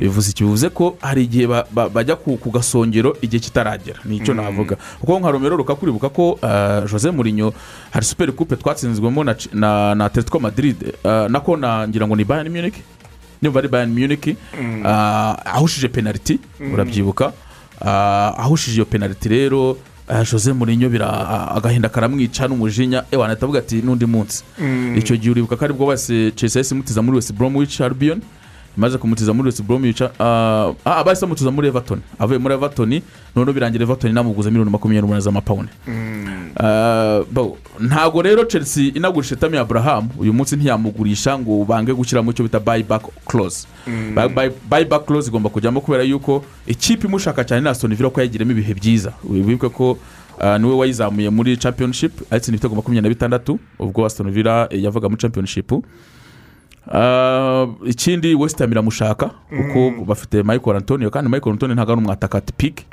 [0.00, 0.44] Bivuze iki?
[0.44, 4.00] Bivuze ko hari igihe ba- ba- bajya ku gasongero igihe kitaragera.
[4.04, 4.76] Ni icyo navuga.
[5.00, 7.52] Kuko nka romero rukakuribuka ko eh, jose Mourinho
[7.90, 12.80] hari superi kupe twatsinzwemo na atletico madrid eh, nako na ngira ngo ni bayani munich.
[13.42, 14.36] Niba ari bayani munich eh,
[15.44, 16.38] ahushije penaliti
[16.72, 17.32] urabyibuka.
[17.80, 19.76] Ahushije iyo penaliti rero
[20.08, 21.08] jose Mourinho bira
[21.56, 23.04] agahinda karamwica n'umujinya.
[23.10, 24.44] Ewa ahita avuga ati n'undi munsi.
[24.96, 28.20] Icyo gihe uribuka ko ari bwo bose yahise imutiza muri west bromwich albion.
[28.76, 32.00] Imaze kumutiza muri west bromwich ah ah, bahise bamutiza muri everton.
[32.18, 33.00] Avuye muri everton
[33.36, 35.70] noneho birangira everton inamuguza miliyoni makumyabiri n'umunani z'amapawundi
[36.56, 42.44] Ah, bo, ntabwo rero chelsea inagurisha tami aburahamu uyu munsi ntiyamugurisha ngo bange gushyiramo icyo
[42.44, 43.66] bita bayiback clause.
[44.70, 48.74] Bayiback clause igomba kujyamo kubera yuko ikipe imushaka cyane ni aston villa ko yagiramo ibihe
[48.74, 49.12] byiza.
[49.24, 49.98] Wibuke ko
[50.40, 54.08] ah, ni we wayizamuye muri championship ayitsinda ibitego makumyabiri na bitandatu ubwo
[54.70, 55.72] yavaga muri championship.
[55.72, 55.76] Ah,
[57.86, 62.84] ikindi west ham iramushaka kuko bafite michael antonio kandi michael antonio ntabwo ari umwataka tipike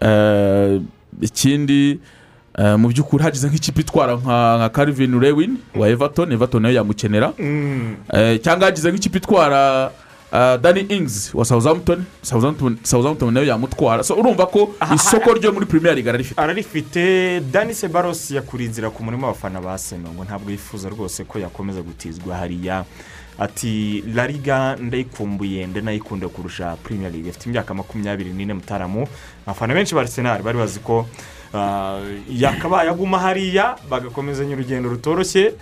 [0.00, 0.80] Eh,
[1.20, 1.98] ikindi
[2.58, 6.74] eh, mu by'ukuri hagize nk'ikipe itwara nka nka Calvin Lewin wa everton everton na yo
[6.74, 7.32] yamukenera.
[8.12, 9.90] Eh, cyangwa hagize nk'ikipe itwara
[10.32, 12.04] eh, Danny Ings wa Southampton
[12.82, 14.02] Southampton na yo yamutwara.
[14.04, 19.02] So urumva ko isoko ryo muri premier league ararifite ararifite dani sebarosi yakuriye inzira ku
[19.02, 22.84] murima w'abafana ba seno ngo ntabwo yifuza rwose ko yakomeza gutizwa hariya.
[23.38, 27.28] Ati lariga ndayikumbuye ndanayikunda kurusha premier league.
[27.30, 29.06] Ifite imyaka makumyabiri n'ine mutaramu.
[29.46, 31.06] Abafana benshi ba arisenali bari bazi ko
[31.54, 35.54] ah, yakabaye aguma hariya bagakomezanya urugendo rutoroshye.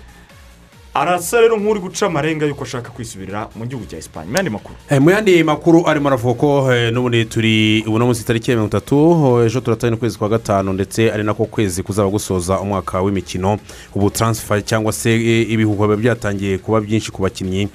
[1.01, 4.75] Arasa rero nk'uri guca amarenga y'uko ashaka kwisubirira mu gihugu cya esipanye mu yandi makuru?
[4.91, 8.67] Eh, mu yandi makuru arimo aravuga ko eh, n'ubundi turi ubu no munsi tariki mirongo
[8.69, 8.97] itatu
[9.41, 13.59] eh, ejo turatanye ukwezi kwa gatanu ndetse ari nako kwezi kuzaba gusoza umwaka w'imikino.
[13.95, 17.69] Ubu taransifa cyangwa se ibihuha biba byatangiye kuba byinshi ku bakinnyi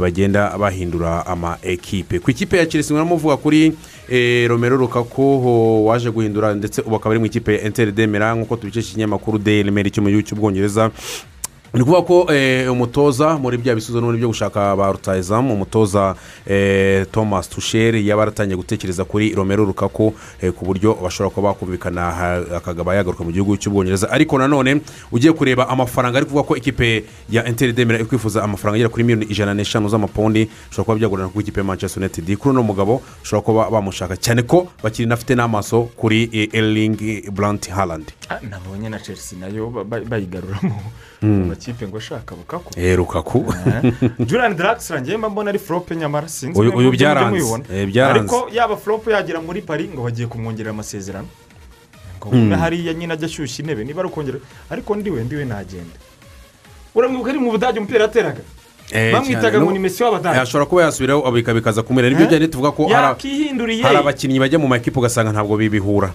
[0.00, 2.18] bagenda bahindura ama ekipe.
[2.18, 3.72] Ku ikipe ya chelsea murimo muvuga kuri
[4.48, 8.90] romero rukaku waje guhindura ndetse ubu akaba ari mu ikipe ya enteri demera nk'uko tubikesha
[8.90, 10.90] ikinyamakuru daily mail cyo mu gihugu cy'ubwongereza
[11.74, 16.14] ni ukuvuga ko eh, umutoza muri bya bisubizo n'ubundi byo gushaka ba rutayizamu umutoza
[16.46, 22.08] eh, thomas tusheri yaba yaratangiye gutekereza kuri romero rukaku eh, ku buryo bashobora kuba bakumvikana
[22.56, 24.10] akagaba yagaruka mu gihugu cy'ubwongereza.
[24.10, 24.80] Ariko nanone
[25.12, 29.04] ugiye kureba amafaranga ari kuvuga ko ikipe ya enteri demera iri kwifuza amafaranga agera kuri
[29.04, 33.02] miliyoni ijana n'eshanu z'amapawundi bishobora kuba byagurana ku ikipe ya manchester united kuri uno mugabo
[33.22, 38.98] bashobora kuba bamushaka cyane ko bakiri nafite n'amaso kuri erling brandt harland Ah, nabonye na
[38.98, 40.80] chelsea na yo ba- ba- bayigaruramo.
[41.66, 43.44] Mu makipe ngo ashaka bukako Eh, rukaku
[44.26, 47.62] julian draxler ngewe mba mbona ari forope nyamara sinzi Uyu- byaranze.
[47.72, 48.20] Eh, byaranze.
[48.20, 51.28] ariko yaba forope yagera muri pari ngo bagiye kumwongerera amasezerano.
[52.20, 54.38] Ngo umwe hariya nyine ajya ashyushya intebe niba ari ukongera
[54.70, 55.96] ariko ndiwe ndiwe nagenda.
[56.94, 58.42] Uramwibuka ari mu budage umupira yateraga?
[58.92, 60.40] Eh, bamwitaga ngo ni mesi w'abadage.
[60.40, 62.30] Ashobora kuba yasubiraho bika- bikaza kumera ni byo Eh?
[62.30, 66.12] byari tuvuga ko hari abakinnyi bajya mu makipe ugasanga ntabwo bibihura.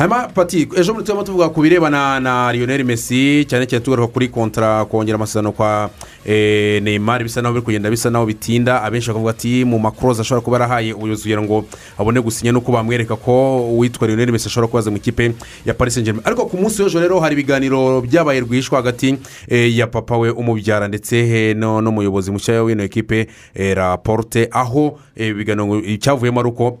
[0.00, 4.28] Hanyuma pati ejo bundi turimo tuvuga ku birebana na lionel messi cyane cyane tugaruka kuri
[4.28, 5.90] kontara kongera amasezerano kwa
[6.24, 8.82] eh, neymar bisa naho biri kugenda bisa naho bitinda.
[8.82, 11.64] Abenshi bakavuga ati mu makoroza ashobora kuba yarahaye ubuyobozi kugira ngo
[11.98, 15.34] abone gusinya nuko bamwereka ko uwitwa lionel messi ashobora kubaza mu ikipe
[15.66, 19.76] ya paris saint germain ariko ku munsi w'ejo rero hari ibiganiro byabaye rwihishwa hagati eh,
[19.76, 23.28] ya papa we umubyara ndetse eh, n'umuyobozi mushya w'ino ekipe
[23.74, 26.78] raporte aho ibiganiro icyavuyemo ari uko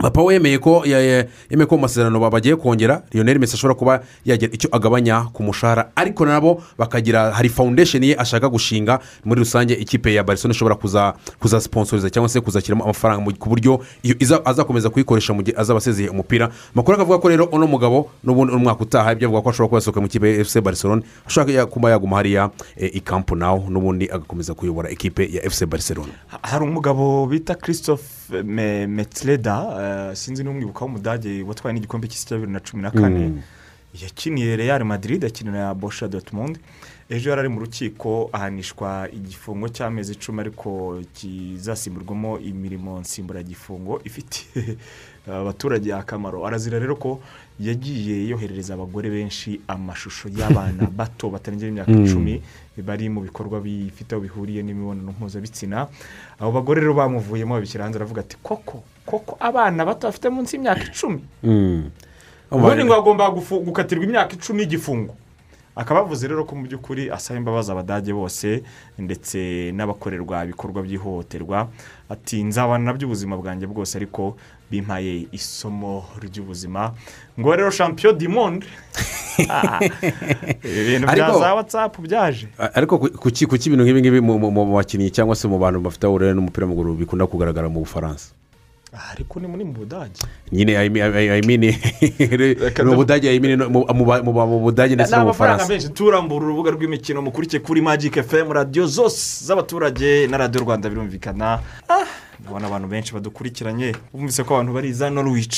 [0.00, 4.00] papa we yemeye ko yemeye ko mu masezerano ba- bagiye kongera lionel messi ashobora kuba
[4.24, 5.90] yagira icyo agabanya ku mushahara.
[5.96, 11.14] Ariko nabo bakagira hari foundation ye ashaka gushinga muri rusange ikipe ya barcelona ishobora kuza
[11.40, 13.80] kuza sponsoriza cyangwa se kuzashyiramo amafaranga ku buryo
[14.44, 16.50] azakomeza kuyikoresha mu gihe azaba asezeye umupira.
[16.74, 20.00] Amakuru akavuga ko rero uno mugabo n'ubundi umwaka utaha ibyo avuga ko ashobora kuba yasohoka
[20.00, 24.54] mu ikipe ya fc barcelona ashobora kuba yaguma hariya eh, i kampu nawo n'ubundi agakomeza
[24.54, 26.12] kuyobora ikipe ya fc barcelona.
[26.42, 28.04] Hari umugabo bita christophe
[28.44, 29.56] Me- metleda
[30.10, 33.42] eh, sinzi n'umwibuka w'umudage watwaye n'igikombe cy'isi cya bibiri na cumi na kane.
[34.02, 36.58] Yakiniye real madrid akinira bosha dortmund.
[37.08, 44.76] Ejo yari ari mu rukiko ahanishwa igifungo cy'amezi icumi ariko kizasimburwamo imirimo nsimburagifungo ifitiye
[45.26, 47.20] abaturage akamaro arazira rero ko
[47.60, 52.42] yagiye yoherereza abagore benshi amashusho y'abana bato batarengeje imyaka icumi
[52.76, 55.86] bari mu bikorwa bifite aho bihuriye n'imibonano mpuzabitsina.
[56.40, 60.82] Abo bagore rero bamuvuyemo babishyira hanze aravuga ati koko koko abana bato bafite munsi y'imyaka
[60.90, 61.20] icumi?
[62.50, 63.30] Ubundi ngo bagomba
[63.64, 65.14] gukatirwa imyaka icumi y'igifungo
[65.76, 68.62] akaba avuze rero ko mu by'ukuri asaba imbabazi abadage bose
[68.98, 71.68] ndetse n'abakorerwa ibikorwa by'ihohoterwa.
[72.08, 74.36] Ati nzabana na byo ubuzima bwanjye bwose ariko
[74.74, 76.92] bimpaye isomo ry'ubuzima.
[77.38, 78.66] Ngo rero champion du monde.
[79.50, 79.80] Ah,
[80.62, 82.46] ibintu bya za watsapu byaje.
[82.74, 86.66] ariko ku- kuki ibintu nk'ibi ngibi mu bakinnyi cyangwa se mu bantu bafite uburere n'umupira
[86.66, 88.30] w'amaguru bikunda kugaragara mu bufaransa?
[88.94, 90.22] Ah, ariko ni muri mu budage.
[90.54, 95.26] Nyine I mean- I- I mean, Reka mu budage I mean, mu- budage ndetse no
[95.26, 95.66] mu bufaransa.
[95.66, 95.88] menshi.
[95.90, 101.58] Turambura urubuga rw'imikino mukurikiye kuri magic fm radiyo zose z'abaturage na radiyo rwanda birumvikana.
[102.44, 105.56] Ndabona abantu benshi badukurikiranye bumvise ko abantu bari za norwich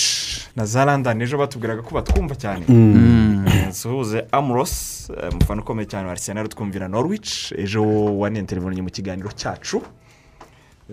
[0.57, 2.63] na za london ejo batubwiraga ko batwumva cyane.
[3.69, 7.83] Nsuhuze amuros eh, umufana ukomeye cyane wa arsenal twumvira norwich ejo
[8.19, 9.83] wanenterevunye mu kiganiro cyacu.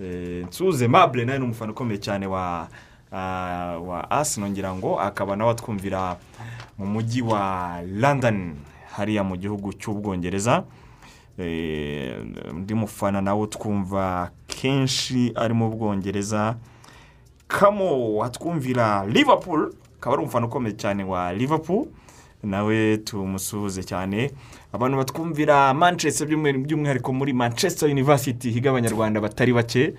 [0.02, 2.68] Eh, nsuhuze mabure nawe ni umufana ukomeye cyane wa
[3.12, 6.18] ah, wa asino ngira ngo akaba nawe atwumvira
[6.78, 8.56] mu mujyi wa london
[8.98, 10.64] hariya mu gihugu cy'ubwongereza.
[11.38, 16.56] Undi mufana nawe twumva kenshi ari mu bwongereza.
[17.48, 21.86] Kamo atwumvira liverpool akaba ari umufana ukomeye cyane wa liverpool.
[22.44, 24.32] Nawe tumusuhuze cyane.
[24.74, 29.94] Abantu batwumvira manchester by'umwi- by'umwihariko muri manchester university higa abanyarwanda batari bake.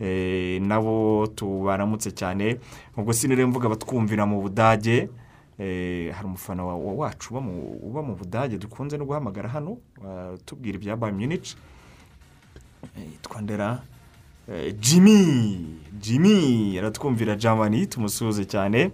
[0.00, 2.56] Eh, nabo tubaramutse cyane.
[2.96, 4.96] Ubwo sinire mvuga batwumvira mu budage.
[4.96, 5.08] eh,
[6.14, 9.76] hari umufana wa- wa- wacu uba mu- budage dukunze no guhamagara hano
[10.46, 11.56] tubwira ibya bayern munich.
[12.96, 13.82] Eh, yitwa ndera.
[14.48, 18.90] Eh, jimmy jimmy aratwumvira jamani tumusuhuze cyane.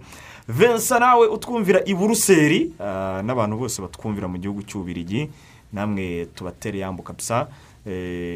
[0.47, 2.73] Vincent nawe utwumvira i buruseli.
[2.79, 5.29] Ah, n'abantu bose batwumvira mu gihugu cy'ububirigi
[5.73, 7.47] namwe tubatere yambuka bisa eh,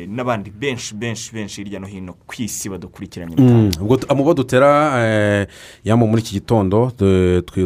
[0.09, 4.33] n'abandi benshi benshi benshi hirya no hino ku isi badukurikiranye Mm, ubwo tu- mu bo
[4.33, 4.69] dutera
[5.05, 5.47] eh,
[5.83, 6.91] yambo muri iki gitondo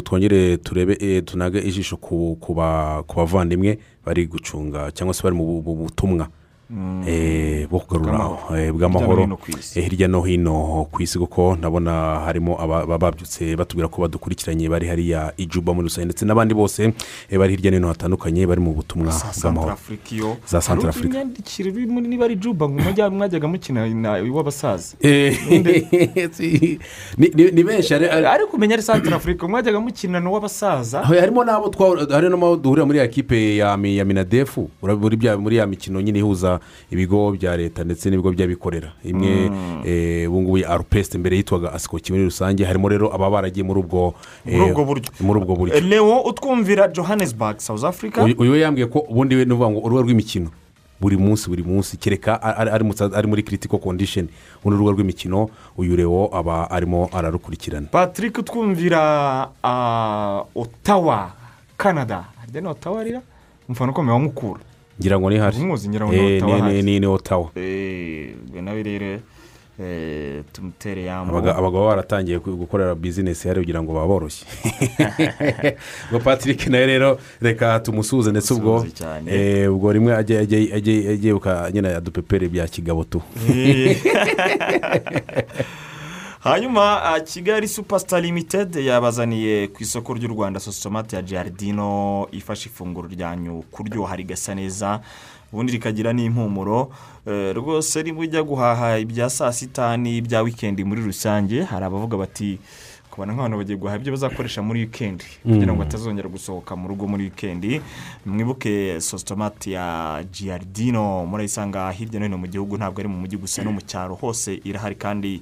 [0.03, 5.35] twongere turebe eh, tunage ijisho ku ku ba- ku bavandimwe bari gucunga cyangwa se bari
[5.35, 6.27] mu butumwa.
[6.69, 7.03] Mm.
[7.07, 8.25] Eh, bugarura
[8.73, 14.69] bw'amahoro eh, eh, hirya no hino ku isi kuko ndabona harimo ababyutse batubwira ko badukurikiranye
[14.69, 16.89] bari hariya ijuba muri rusange ndetse n'abandi bose
[17.29, 19.77] bari hirya no hino hatandukanye bari mu butumwa bw'amahoro
[20.47, 21.23] za santara afurika
[22.01, 23.85] niba ari ijuba mwajyaga mukina
[24.33, 24.97] w'abasaza.
[27.17, 33.07] Ni benshi ariko umenya ari santara afurika mwajyaga mukina n'uw'abasaza harimo n'abo duhurira muri ya
[33.07, 34.69] kipe ya minadefu
[35.37, 36.54] muri ya mikino nyine ihuza
[36.91, 38.91] ibigo bya leta ndetse n'ibigo by'abikorera.
[39.03, 39.51] Imwe
[39.85, 42.65] eh, ubu ngubu ya arupesite mbere yitwaga asikoki muri rusange.
[42.65, 44.13] Harimo rero ababa baragiye muri ubwo
[44.45, 45.11] eh, Muri ubwo buryo.
[45.55, 45.79] buryo.
[45.79, 48.17] Leo utwumvira johannesburg south africa?
[48.37, 50.49] Uyu we yambwiye ko ubundi we ni ukuvuga ngo urubuga rw'imikino.
[51.01, 51.97] Buri munsi buri munsi.
[51.97, 54.29] Kereka ari mu- ari muri kiritiko kondisheni
[54.63, 55.49] urundi rubuga rw'imikino.
[55.77, 57.87] Uyu rewo aba arimo ararukurikirana.
[57.91, 61.31] Patrick utwumvira ah, ottawa
[61.77, 62.25] canada.
[62.39, 63.21] Harya ni ottawa rira
[63.67, 64.59] umufana ukomeye wa mukura.
[64.99, 65.57] ngira ngo nihari.
[65.57, 69.19] Umuzi ngira ngo niwo eh, tawa eh, we nawe rero
[69.79, 74.13] eh, tumutere yambuye abagabo baratangiye gukorera bizinesi yari kugira ngo baba
[76.11, 78.85] ngo patrick nawe rero reka tumusuze ndetse ubwo
[79.69, 81.39] ubwo rimwe agiye
[81.73, 83.21] nyine adupepere bya kigabo tu
[86.45, 93.07] hanyuma ah, kigali supasita limitedi yabazaniye ku isoko ry'u rwanda sositomate ya jardino ifasha ifunguro
[93.09, 95.01] ryanyu kuryoha rigasa neza
[95.53, 96.91] ubundi rikagira n'impumuro.
[97.25, 101.63] Eh, rwose niba ujya guhaha ibya saa sita n'ibya wikendi muri rusange.
[101.63, 102.59] Hari abavuga bati
[103.09, 107.23] kubona nk'abantu bagiye guhaha ibyo bazakoresha muri wikendi kugira ngo batazongera gusohoka mu rugo muri
[107.23, 107.81] wikendi
[108.25, 113.63] mwibuke sositomate ya jardino murayisanga hirya no hino mu gihugu ntabwo ari mu mujyi gusa
[113.63, 115.41] no mu cyaro hose irahari kandi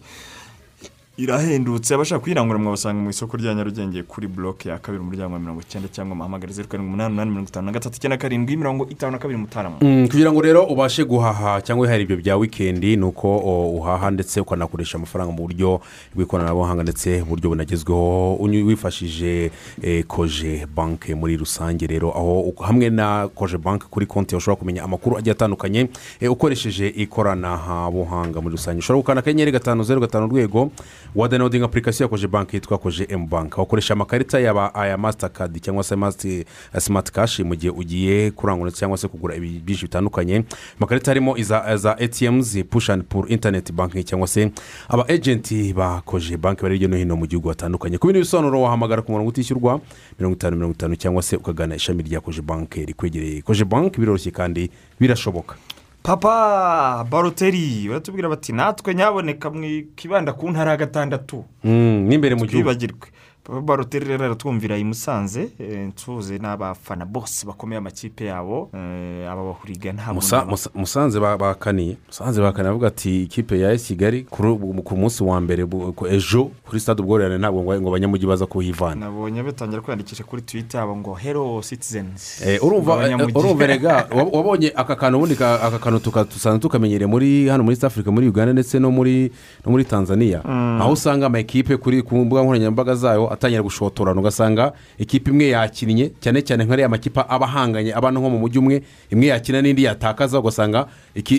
[1.18, 1.94] irahendutse.
[1.96, 5.88] Abashaka kuyirangura mwabasanga mu isoko rya nyarugenge kuri buroke ya kabiri umuryango wa mirongo icyenda
[5.90, 9.18] cyangwa muhamagare zeru karindwi umunani umunani mirongo itanu na gatatu icyenda karindwi mirongo itanu na
[9.18, 13.38] kabiri mutarama Mm, kugira ngo rero ubashe guhaha cyangwa wihahira ibyo bya wikendi ni uko
[13.78, 15.82] uhaha ndetse ukanakoresha amafaranga mu buryo
[16.16, 18.36] bw'ikoranabuhanga ndetse uburyo bunagezweho.
[18.44, 24.60] Wifashishije eh, koje banke muri rusange rero aho hamwe na koje banke kuri konti ushobora
[24.60, 28.80] kumenya amakuru agiye atandukanye eh, ukoresheje ikoranabuhanga muri rusange.
[28.80, 30.72] Ushobora gukanda akanyenyeri gatanu zeru gatanu urwego
[31.16, 35.84] wadanodinga apurikasiyo ya koje banke yitwa koje emu banke wakoresha amakarita yaba aya masitakadi cyangwa
[35.84, 36.46] se
[36.78, 40.44] simati kashi mu gihe ugiye kurangura cyangwa se kugura ibi byinshi bitandukanye
[40.78, 41.36] amakarita harimo
[41.76, 44.52] za etiyemuzi push and pull interineti banki cyangwa se
[44.90, 48.62] aba ejenti ba koje banki bari hirya no hino mu gihugu hatandukanye ku bindi bisobanuro
[48.62, 49.80] wahamagara ku murongo utishyurwa
[50.20, 54.32] mirongo itanu mirongo itanu cyangwa se ukagana ishami rya koje banki rikwegereye koje banki biroroshye
[54.32, 55.56] kandi birashoboka
[56.04, 61.46] papa baroteri baratubwira bati natwe nyaboneka mwikibanda ku ntara ya gatandatu.
[61.64, 62.52] N'imbere mu gihugu.
[62.52, 63.08] Twibagirwe.
[63.50, 69.92] Baroteri rero aratwumvira i musanze eh, nsuhuze n'abafana bose bakomeye amakipe yabo eh, aba bahuriga
[69.94, 71.98] ntabwo Musa- Musa- musanze ba- bakaniye.
[72.08, 75.68] Musanze bakaniye avuga ati ikipe ya kigali ku munsi wa mbere
[76.10, 78.96] ejo kuri stade ubworerane ntabwo ngo abanyamujyi baza kuhivana.
[79.12, 82.42] Nabonye batangira kwiyandikisha kuri twita yabo ngo hero citizens.
[82.46, 82.96] Eh, urumva
[83.68, 86.00] rega wab- wabonye aka kantu ubundi ka- aka kantu
[86.32, 89.32] dusanzwe tukamenyereye muri hano muri africa muri uganda ndetse no muri
[89.66, 90.40] no muri tanzania.
[90.80, 94.20] Aho usanga amakipe kuri ku mbuga nkoranyambaga zayo atangira gushotorana.
[94.22, 98.84] Ugasanga ikipe imwe yakinnye cyane cyane nk'ariya makipe aba ahanganye abana nko mu mujyi umwe
[99.12, 100.88] imwe yakina n'indi yatakaza ugasanga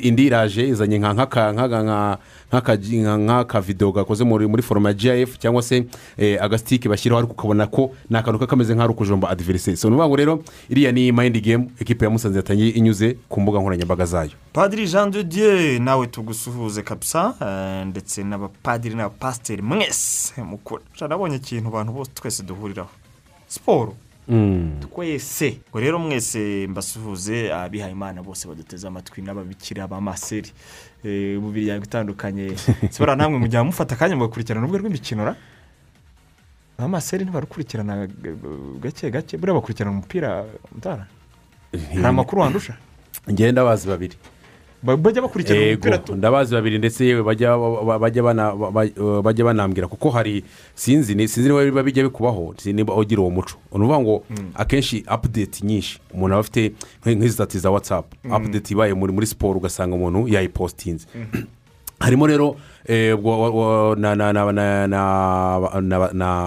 [0.02, 2.18] indi iraje izanye nka nk'aka nk'aka- nka-
[2.52, 5.85] nk'akaji- nka- nk'akavidewo gakoze muri foroma ya gif cyangwa se
[6.18, 10.09] eh, agasitike bashyiraho ariko ukabona ko ni akantu kakameze nk'ari ukujomba adiveriseri so ni ukuvuga
[10.09, 14.30] ngo rero iriya ni mayindi gemu ekipe ya musanze yatangiye inyuze ku mbuga nkoranyambaga zayo.
[14.52, 21.70] Padiri jean de dieu nawe tugusuhuze kabisa eh, ndetse n'abapadiri n'abapasiteri mwese mukora nabonye ikintu
[21.85, 22.90] abantu bose twese duhuriraho
[23.47, 23.94] siporo
[24.81, 25.61] twese.
[25.70, 30.49] Ngo rero mwese mbasuhuze abihaye imana bose baduteze amatwi n'ababikira b'amaseri.
[31.05, 32.57] Eh, mu miryango itandukanye
[32.90, 35.37] siporo namwe mujya mufata akanya mugakurikirana urubuga rw'imikino ra?
[36.79, 38.09] Amaseri ntibarukurikirana
[38.81, 39.37] gake gake.
[39.37, 41.07] Buriya bakurikirana umupira mutara?
[41.92, 42.75] Hari amakuru wandusha?
[43.31, 44.16] Ngenda bazi babiri.
[44.16, 44.34] Ba-
[44.85, 49.88] bajya bakurikirana umupira ndabazi babiri ndetse yewe bajya ba- bajya bana- ba- ba- bajya banambwira
[49.88, 50.44] kuko hari
[50.75, 53.55] sinzi ni- sinzi niba biba bijya bikubaho niba ugira uwo muco.
[53.73, 56.01] Ni ukuvuga ngo akenshi apudeti nyinshi.
[56.14, 56.73] Umuntu aba afite
[57.05, 61.07] nk- nk'izi tati za watsapu apudeti ibaye muri muri siporo ugasanga umuntu yayipositinze
[62.04, 63.16] harimo rero eh,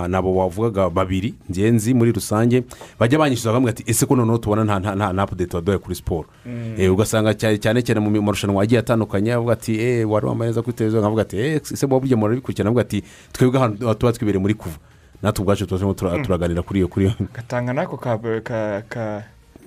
[0.08, 2.64] nabo wavugaga babiri ngenzi muri rusange
[3.00, 6.76] bajya banyishyuza bamwe ati ese ko noneho tubona nta apudeti waduhaye kuri siporo mm.
[6.78, 10.76] eh, ugasanga cyane cyane mu marushanwa agiye atandukanye avuga ati eee wari wambaye neza kuri
[10.76, 14.78] televiziyo nkavuga ati eee ese mubabye murabikurikirana avuga ati twebwe ahantu tuba twibereye muri kuva.
[15.22, 16.24] Natwe ubwacu tuba mm.
[16.24, 17.16] turaganira kuri iyo kuri iyo.
[17.34, 18.18] Gatanga n'ako ka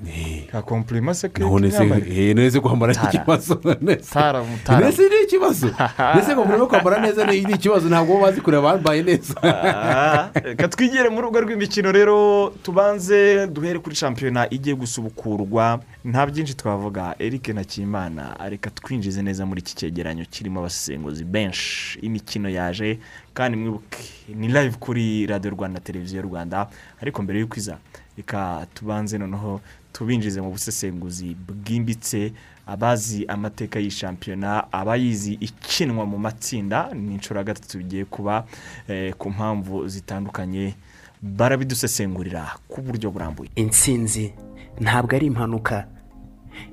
[0.01, 3.61] ka ka ka kompurima se ke none se k'imyambarire eh, none se kwambara ni ikibazo
[3.81, 4.19] nese
[4.81, 5.67] nese ni ikibazo
[6.15, 9.35] nese kwambara kwambara neza ni ikibazo ntabwo baba bazi kureba bambaye neza
[10.35, 17.15] reka twigire mu rubuga rw'imikino rero tubanze duhere kuri shampiyona igiye gusubukurwa nta byinshi twavuga
[17.19, 22.99] eric nakimana reka twinjize neza muri iki cyegeranyo kirimo abasesenguzi benshi imikino yaje
[23.35, 23.99] kandi mwibuke
[24.35, 26.69] ni live kuri radiyo rwanda televiziyo rwanda
[27.03, 27.79] ariko mbere y'uko iza
[28.17, 29.61] reka tubanze noneho
[29.93, 32.33] tubinjize mu busesenguzi bwimbitse
[32.67, 38.47] abazi amateka y'iyi shampiyona abayizi ikinwa mu matsinda ni inshuro gatatu bigiye kuba
[38.89, 40.75] eh, ku mpamvu zitandukanye.
[41.23, 43.51] Barabidusesengurira ku buryo burambuye.
[43.57, 44.33] Intsinzi
[44.81, 45.87] ntabwo ari impanuka.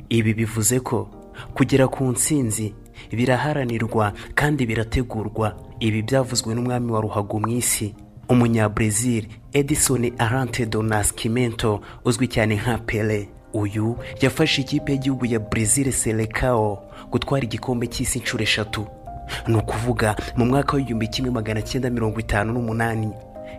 [0.09, 1.09] Ibi bivuze ko
[1.53, 2.73] kugera ku ntsinzi
[3.11, 5.57] biraharanirwa kandi birategurwa.
[5.79, 7.95] Ibi byavuzwe n'umwami wa ruhago mu isi.
[8.29, 13.29] Umunyabrezil edison arante do naskimento uzwi cyane nka pele.
[13.53, 18.87] Uyu yafashe ikipe y'igihugu ya brezil selekao gutwara igikombe cy'isi inshuro eshatu.
[19.47, 23.09] Ni ukuvuga mu mwaka w'igihumbi kimwe magana cyenda mirongo itanu n'umunani.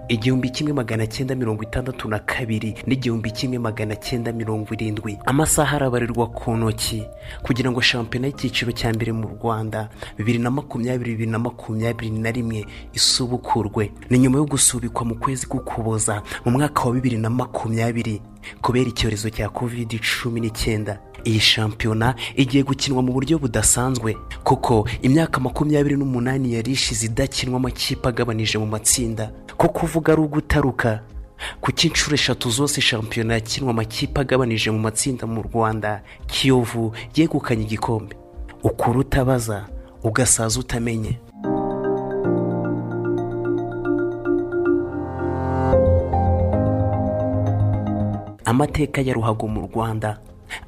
[0.09, 5.19] Igihumbi kimwe magana cyenda mirongo itandatu na kabiri n'igihumbi kimwe magana cyenda mirongo irindwi.
[5.27, 7.03] Amasaha arabarirwa ku ntoki
[7.43, 12.31] kugira ngo shampiyona y'icyiciro cya mbere mu rwanda bibiri na makumyabiri bibiri na makumyabiri na
[12.31, 13.93] rimwe isubukurwe.
[14.11, 18.23] Ni nyuma yo gusubikwa mu kwezi k'ukuboza mu mwaka wa bibiri na makumyabiri
[18.63, 20.99] kubera icyorezo cya covid cumi n'icyenda.
[21.27, 28.09] Iyi shampiyona igiye gukinwa mu buryo budasanzwe kuko imyaka makumyabiri n'umunani yari ishize idakinwa amakipe
[28.09, 29.31] agabanije mu matsinda.
[29.59, 30.91] Ko kuvuga ari ugutaruka
[31.63, 35.91] kuko inshuro eshatu zose shampiyona yakinwa amakipe agabanije mu matsinda mu rwanda
[36.31, 36.85] kiyovu
[37.17, 38.15] yegukanye igikombe?
[38.69, 39.59] Ukura utabaza
[40.09, 41.13] ugasaza utamenye.
[48.45, 50.19] Amateka ya ruhago mu rwanda.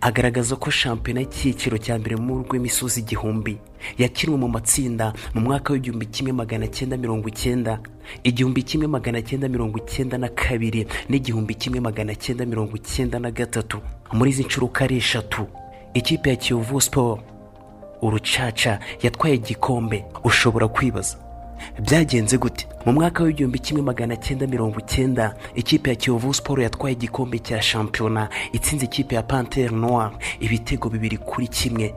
[0.00, 3.58] Agaragaza ko shampiyona y'icyiciro cya mbere mu rw'imisozi igihumbi
[3.98, 7.80] yakinwe mu matsinda mu mwaka w'igihumbi kimwe magana cyenda mirongo icyenda
[8.24, 13.30] igihumbi kimwe magana cyenda mirongo icyenda na kabiri n'igihumbi kimwe magana cyenda mirongo icyenda na
[13.30, 13.78] gatatu.
[14.12, 15.46] Muri izi nshuro uko ari eshatu
[15.94, 17.18] ikipe ya kiyovu siporo
[18.02, 20.04] urucaca yatwaye igikombe.
[20.24, 21.16] Ushobora kwibaza.
[21.82, 22.66] Byagenze gute?
[22.86, 27.62] Mu mwaka w'igihumbi kimwe magana cyenda mirongo icyenda ikipe ya kiyovu siporo yatwaye igikombe cya
[27.62, 30.10] shampiyona itsinze ikipe ya pantere noir.
[30.40, 31.94] Ibitego bibiri kuri kimwe.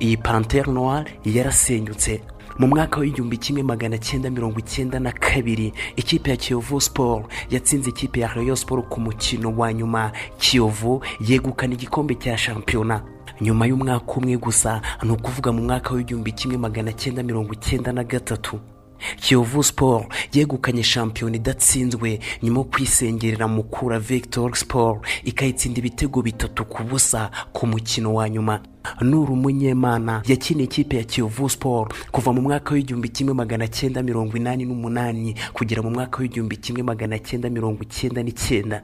[0.00, 2.20] Iyi pantere noir yarasenyutse.
[2.58, 7.90] Mu mwaka w'igihumbi kimwe magana cyenda mirongo icyenda na kabiri ikipe ya kiyovu siporo yatsinze
[7.90, 10.12] ikipe ya rayo siporo ku mukino wa nyuma.
[10.38, 13.02] Kiyovu yegukana igikombe cya shampiyona
[13.40, 18.04] nyuma y'umwaka umwe gusa ni ukuvuga mu mwaka w'igihumbi kimwe magana cyenda mirongo icyenda na
[18.04, 18.60] gatatu.
[19.16, 26.82] Kiyovu siporo yegukanye shampiyona idatsinzwe nyuma yo kwisengerera mukura victor siporo ikayitsinda ibitego bitatu ku
[26.84, 28.60] busa ku mukino wa nyuma.
[29.00, 34.36] Nuru munyemana yakiniye ikipe ya kiyovu siporo kuva mu mwaka w'igihumbi kimwe magana cyenda mirongo
[34.36, 38.82] inani n'umunani kugera mu mwaka w'igihumbi kimwe magana cyenda mirongo icyenda n'icyenda.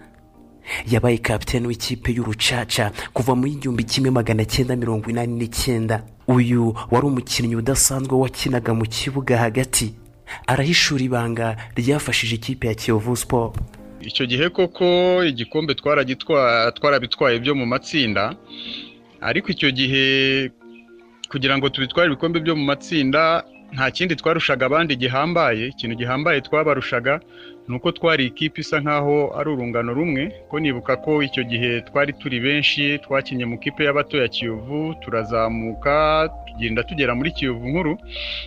[0.90, 6.02] Yabaye kapitene w'ikipe y'urucaca kuva mu igihumbi kimwe magana cyenda mirongo inani n'icyenda.
[6.28, 9.94] Uyu wari umukinnyi udasanzwe wakinaga mu kibuga hagati.
[10.46, 13.52] Arahishura ibanga ryafashije ikipe ya kiyovu siporo
[14.00, 14.86] icyo gihe koko
[15.24, 15.74] igikombe
[16.74, 18.34] twarabitwaye byo mu matsinda.
[19.20, 20.06] Ariko icyo gihe
[21.30, 23.42] kugira ngo tubitware ibikombe byo mu matsinda
[23.74, 25.66] nta kindi twarushaga abandi gihambaye.
[25.66, 27.20] Ikintu gihambaye twabarushaga
[27.68, 32.12] ni uko twari ikipe isa nkaho ari urungano rumwe ko nibuka ko icyo gihe twari
[32.16, 37.98] turi benshi twakinnye mu kipe y'abato ya kiyovu turazamuka tugenda tugera muri kiyovu nkuru.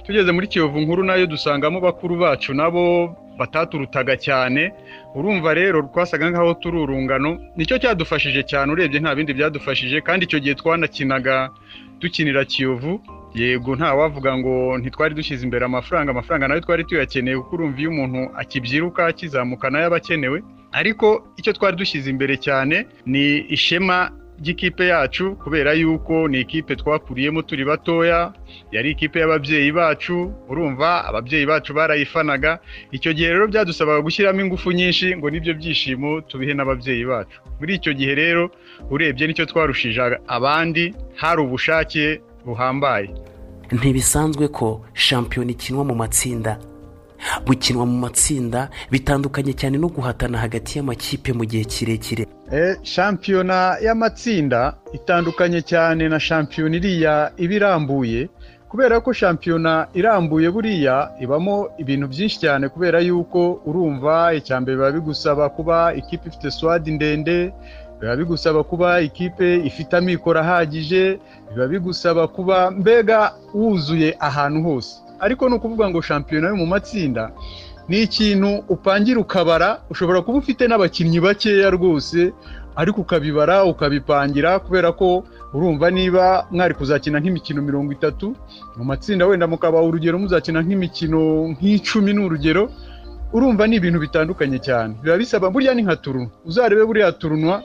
[0.06, 4.74] Tugeze muri kiyovu nkuru na yo dusangamo bakuru bacu nabo bataturutaga cyane.
[5.16, 10.26] Urumva rero twasaga nkaho turi urungano ni cyo cyadufashije cyane urebye nta bindi byadufashije kandi
[10.26, 11.50] icyo gihe twanakinaga
[12.02, 12.98] dukinira kiyovu.
[13.36, 16.12] Yego nta wavuga ngo ntitwari dushyize imbere amafaranga.
[16.12, 20.44] Amafaranga na yo twari tuyakeneye kuko urumva iyo umuntu akibyiruka akizamuka na yo aba akenewe.
[20.72, 24.12] Ariko icyo twari dushyize imbere cyane ni ishema
[24.42, 28.34] ry'ikipe yacu kubera yuko ni ikipe twakuriyemo turi batoya
[28.72, 30.34] yari ikipe y'ababyeyi bacu.
[30.50, 32.60] Urumva ababyeyi bacu barayifanaga.
[32.92, 37.38] Icyo gihe rero byadusabaga gushyiramo ingufu nyinshi ngo n'ibyo byishimo tubihe n'ababyeyi bacu.
[37.60, 38.52] Muri icyo gihe rero
[38.90, 43.10] urebye ni cyo twarushije abandi hari ubushake buhambaye
[43.72, 46.58] ntibisanzwe ko shampiyona ikinwa mu matsinda.
[47.46, 52.26] Gukinwa mu matsinda bitandukanye cyane no guhatana hagati y'amakipe mu gihe kirekire.
[52.84, 58.30] Shampiyona y'amatsinda itandukanye cyane na shampiyona iriya iba irambuye
[58.70, 64.92] kubera ko shampiyona irambuye buriya ibamo ibintu byinshi cyane kubera yuko urumva icya mbere biba
[64.92, 67.54] bigusaba kuba ikipe ifite swadi ndende
[68.02, 71.20] biba bigusaba kuba ikipe ifite amikoro ahagije
[71.54, 74.96] biba bigusaba kuba mbega wuzuye ahantu hose.
[75.20, 77.32] Ariko ni ukuvuga ngo shampiyona yo mu matsinda
[77.88, 82.34] ni ikintu upangira ukabara ushobora kuba ufite n'abakinnyi bakeya rwose
[82.76, 85.24] ariko ukabibara ukabipangira kubera ko
[85.54, 88.34] urumva niba mwari kuzakina nk'imikino mirongo itatu
[88.78, 91.20] mu matsinda wenda mukaba urugero muzakina nk'imikino
[91.54, 92.72] nk'icumi ni urugero
[93.34, 94.96] urumva ni ibintu bitandukanye cyane.
[95.04, 97.62] Biba bisaba buriya ni nka turunwa uzarebe buriya turunwa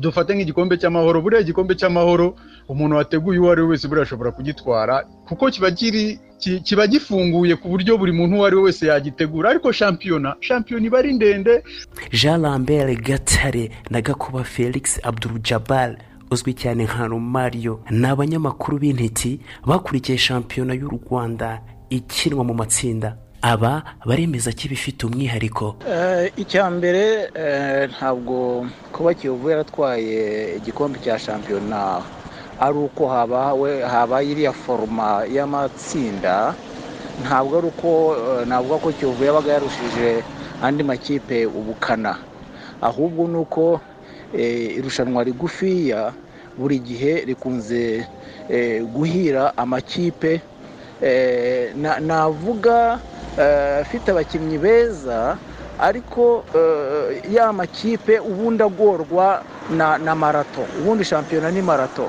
[0.00, 1.20] dufate nk'igikombe cy'amahoro.
[1.22, 2.34] Buriya igikombe cy'amahoro
[2.68, 7.56] umuntu wateguye uwo ari we wese buriya ashobora kugitwara kuko kiba kiri ki- kiba gifunguye
[7.56, 9.50] ku buryo buri muntu uwo ari we wese yagitegura.
[9.50, 11.62] Ariko shampiyona shampiyona iba ari ndende.
[12.12, 15.96] Jean lambert gatare na gakuba felix abdurujabal
[16.30, 21.60] uzwi cyane nka romario ni abanyamakuru b'intiti bakurikiye shampiyona y'u rwanda
[21.90, 23.16] ikinwa mu matsinda.
[23.42, 25.76] Aba baremeza ko iba ifite umwihariko.
[25.86, 32.02] Eh, icya mbere eh, ntabwo kuba kiyovu yaratwaye igikombe cya shampiyona
[32.60, 36.54] ari uko habaye iriya foruma y'amatsinda
[37.22, 40.22] ntabwo ari uko eh, navuga ko kiyovu yabaga yarushije
[40.62, 42.18] andi makipe ubukana.
[42.82, 43.80] Ahubwo ni uko
[44.34, 46.12] irushanwa rigufiya
[46.58, 48.02] buri gihe rikunze
[48.94, 50.40] guhira amakipe.
[51.78, 52.98] Na- navuga
[53.80, 55.36] afite abakinnyi beza
[55.78, 59.42] ariko eh, ya makipe ubundi agorwa
[59.76, 60.66] na, marato.
[60.80, 62.08] Ubundi shampiyona ni marato.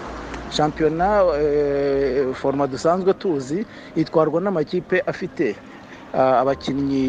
[0.52, 3.66] Shampiyona eh, foroma dusanzwe tuzi
[3.96, 5.56] itwarwa n'amakipe afite
[6.14, 7.06] abakinnyi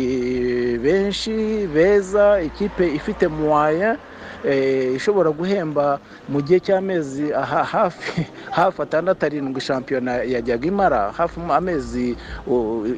[0.82, 3.96] benshi beza ikipe ifite muwaya
[4.44, 7.28] eh, ishobora guhemba mu gihe cy'amezi
[7.72, 12.16] hafi hafi atandatu arindwi shampiyona yajyaga imara hafi amezi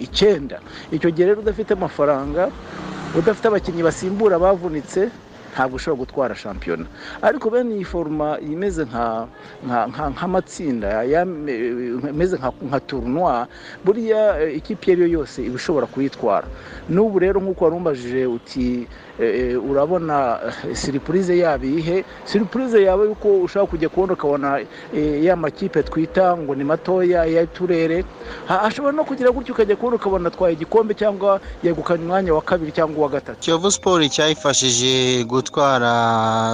[0.01, 0.59] icyenda.
[0.93, 2.51] Icyo gihe rero udafite amafaranga
[3.18, 5.09] udafite abakinnyi basimbura abavunitse
[5.53, 6.86] ntabwo ushobora gutwara shampiyona.
[7.22, 9.26] Ariko bene iyi foruma imeze nka
[9.66, 11.05] nka- nka- nk'amatsinda
[12.11, 12.36] imeze
[12.68, 13.46] nka turunwa
[13.84, 16.46] buriya eh, ikipe iyo ari yo yose iba ishobora kuyitwara.
[16.88, 19.12] N'ubu rero nk'uko wari umbajije uti eh, eh,
[19.71, 20.39] urabona
[20.71, 22.05] eh, siripurize yaba iyihe?
[22.25, 24.61] Siripurize yaba yuko ushaka kujya kubona ukabona
[24.97, 28.05] eh, ya makipe twita ngo ni matoya y'uturere
[28.49, 32.73] Ha- ashobora no kugira gutyo ukajya kubona ukabona atwaye igikombe cyangwa yegukanye umwanya wa kabiri
[32.73, 33.39] cyangwa uwa gatatu.
[33.41, 35.93] Kiyovu siporo icyayifashije gutwara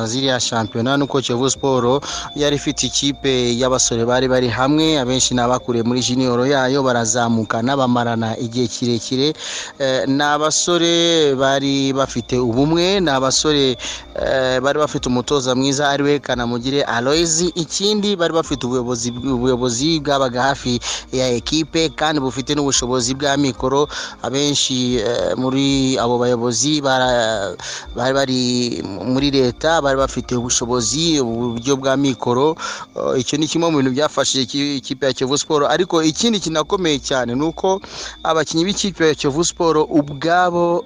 [0.06, 2.00] ziriya shampiyona nuko kiyovu siporo
[2.36, 8.36] yari ifite ikipe y'abasore bari bari hamwe abenshi ni abakuriye muri jiniyoro yayo barazamukana bamarana
[8.38, 9.32] igihe kirekire.
[9.78, 13.76] Eh, ni abasore bari bafite ubumwe ni abasore
[14.16, 20.42] eh, bari bafite umutoza mwiza ari we kanamugire aloyizi ikindi bari bafite ubuyobozi ubuyobozi bwabaga
[20.42, 20.80] hafi
[21.12, 23.88] ya ekipe kandi bufite n'ubushobozi bwa mikoro.
[24.22, 28.40] Abenshi eh, muri abo bayobozi bari bari
[28.84, 32.56] muri leta bari bafite ubushobozi uburyo bwa mikoro.
[32.96, 36.98] Eh, icyo ni kimwe mu bintu byafashije iki- ikipe ya kiyovu siporo ariko ikindi kinakomeye
[36.98, 37.80] cyane ni uko
[38.22, 40.82] abakinnyi b'ikipe ya kiyovu siporo ubwabo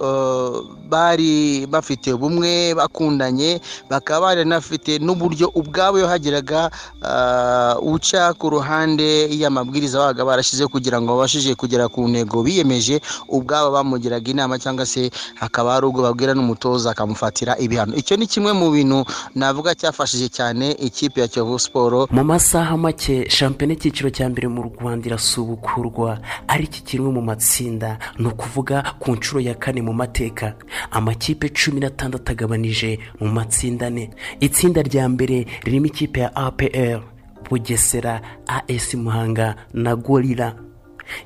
[0.88, 6.70] bari bafite ubumwe bakundanye bakaba baranafite n'uburyo ubwabo iyo hageraga
[7.04, 13.70] eh, uca ku ruhande y'amabwiriza babaga barashyize kugira ngo babashije kugera ku ntego biyemeje ubwabo
[13.76, 17.94] bamugiraga inama cyangwa se hakaba hari ubwo babwira n'umutoza akamufatira ibihano.
[17.96, 23.30] Icyo ni kimwe mu bintu navuga cyafashije cyane ikipe ya kiyovu siporo mu masaha make
[23.30, 26.18] shampiyona y'icyiciro cya mbere mu rwanda irasubukurwa.
[26.48, 30.54] Ariko ikiriwe mu matsinda ni ukuvuga ku nshuro ya kane mu mateka.
[30.90, 34.10] Amakipe cumi n'atandatu agabanije mu matsinda ane.
[34.40, 37.02] Itsinda rya mbere ririmo ikipe ya apr
[37.50, 40.54] bugesera as muhanga na gorira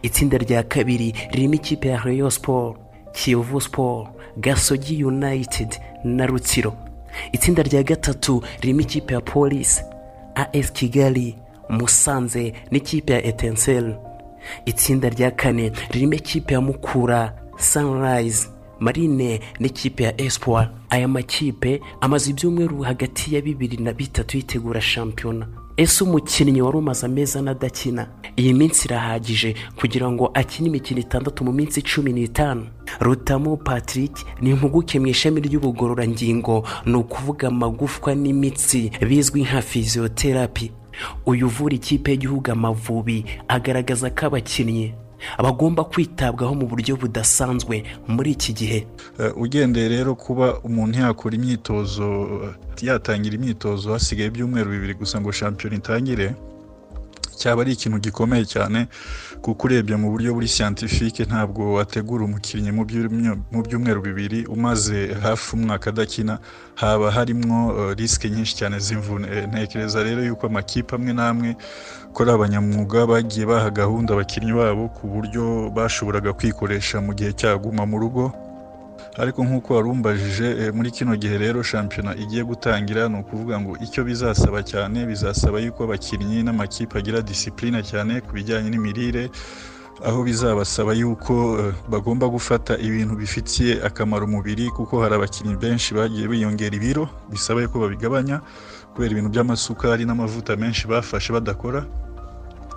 [0.03, 2.77] itsinda rya kabiri ririmo ikipe ya rayon sport
[3.12, 5.69] kiyovu sport gasogi united
[6.05, 6.77] na rutsiro.
[7.33, 9.83] Itsinda rya gatatu ririmo ikipe ya polisi
[10.35, 11.37] as kigali
[11.69, 13.97] musanze n'ikipe ya etensel
[14.67, 18.49] itsinda rya kane ririmo ikipe ya mukura sunrise.
[18.81, 20.70] Marine n'ikipe ya espoir.
[20.91, 25.47] Aya makipe amaze ibyumweru hagati ya bibiri na bitatu yitegura shampiyona.
[25.77, 28.09] Ese umukinnyi wari umaze amezi ane adakina?
[28.37, 32.66] Iyi minsi irahagije kugira ngo akine imikino itandatu mu minsi cumi n'itanu.
[33.01, 36.64] Rutamu patrick ni impuguke mu ishami ry'ubugororangingo.
[36.87, 40.72] Ni ukuvuga amagufwa n'imitsi bizwi nka fiziyoterapi
[41.27, 44.95] uyu uvura ikipe y'igihugu amavubi agaragaza ko abakinnyi
[45.39, 48.87] bagomba kwitabwaho mu buryo budasanzwe muri iki gihe.
[49.20, 52.07] Eh, ugendeye rero kuba umuntu yakora imyitozo
[52.83, 56.35] yatangira imyitozo hasigaye ibyumweru bibiri gusa ngo shampiyona itangire
[57.41, 58.89] cyaba ari ikintu gikomeye cyane
[59.45, 65.14] kuko urebye mu buryo buri scientifique ntabwo wategura umukinnyi mu byumwe- mu byumweru bibiri umaze
[65.22, 66.39] hafi umwaka adakina
[66.74, 67.59] haba harimo
[67.99, 69.28] risike nyinshi cyane z'imvune.
[69.32, 71.51] Eh, ntekereza rero yuko amakipe amwe n'amwe
[72.12, 77.84] ko ari abanyamwuga bagiye baha gahunda abakinnyi babo ku buryo bashoboraga kwikoresha mu gihe cyaguma
[77.87, 78.32] mu rugo.
[79.23, 84.05] Ariko nk'uko warumbajije eh, muri kino gihe rero shampiyona igiye gutangira ni ukuvuga ngo icyo
[84.05, 89.25] bizasaba cyane bizasaba yuko abakinnyi n'amakipe agira disipurine cyane ku bijyanye n'imirire
[90.09, 96.29] aho bizabasaba yuko eh, bagomba gufata ibintu bifitiye akamaro umubiri kuko hari abakinnyi benshi bagiye
[96.29, 98.37] biyongera ibiro bisaba yuko babigabanya
[98.93, 101.85] kubera ibintu by'amasukari n'amavuta menshi bafashe badakora.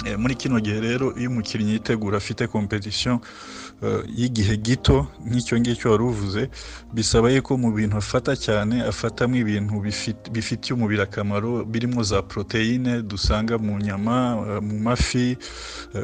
[0.07, 3.68] Eh, muri kino gihe rero iyo umukinnyi yitegura afite competition eh,
[4.17, 6.49] y'igihe gito nk'icyo ngicyo wari uvuze
[6.93, 13.01] bisaba yuko mu bintu afata cyane afatamo ibintu bifit- bifitiye umubiri akamaro birimo za poroteyine
[13.01, 14.17] dusanga mu nyama
[14.61, 15.37] mu mafi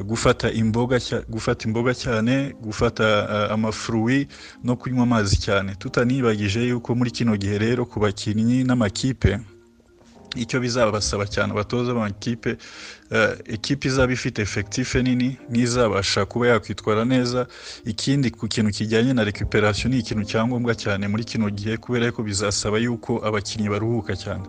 [0.07, 0.97] gufata imboga
[1.30, 4.28] gufata imboga cyane gufata eh, amafuruwi
[4.63, 5.76] no kunywa amazi cyane.
[5.76, 9.39] Tutanibagije yuko muri kino gihe rero ku bakinnyi n'amakipe
[10.36, 12.57] icyo bizabasaba cyane abatoza b'amakipe
[13.11, 17.47] eh, ekipe izaba ifite efekitife nini n'izabasha kuba yakwitwara neza.
[17.85, 22.23] Ikindi ku kintu kijyanye na recuperation ni ikintu cyangombwa cyane muri kino gihe kubera ko
[22.23, 24.43] bizasaba yuko abakinnyi baruhuka cyane.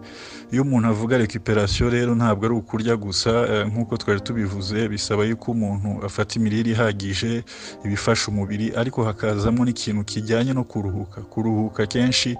[0.52, 5.52] Iyo umuntu avuga recuperation rero ntabwo ari ukurya gusa eh, nk'uko twari tubivuze bisaba yuko
[5.52, 7.44] umuntu afata imirire ihagije
[7.84, 11.20] ibifasha umubiri ariko hakazamo n'ikintu kijyanye no kuruhuka.
[11.20, 12.36] Kuruhuka kenshi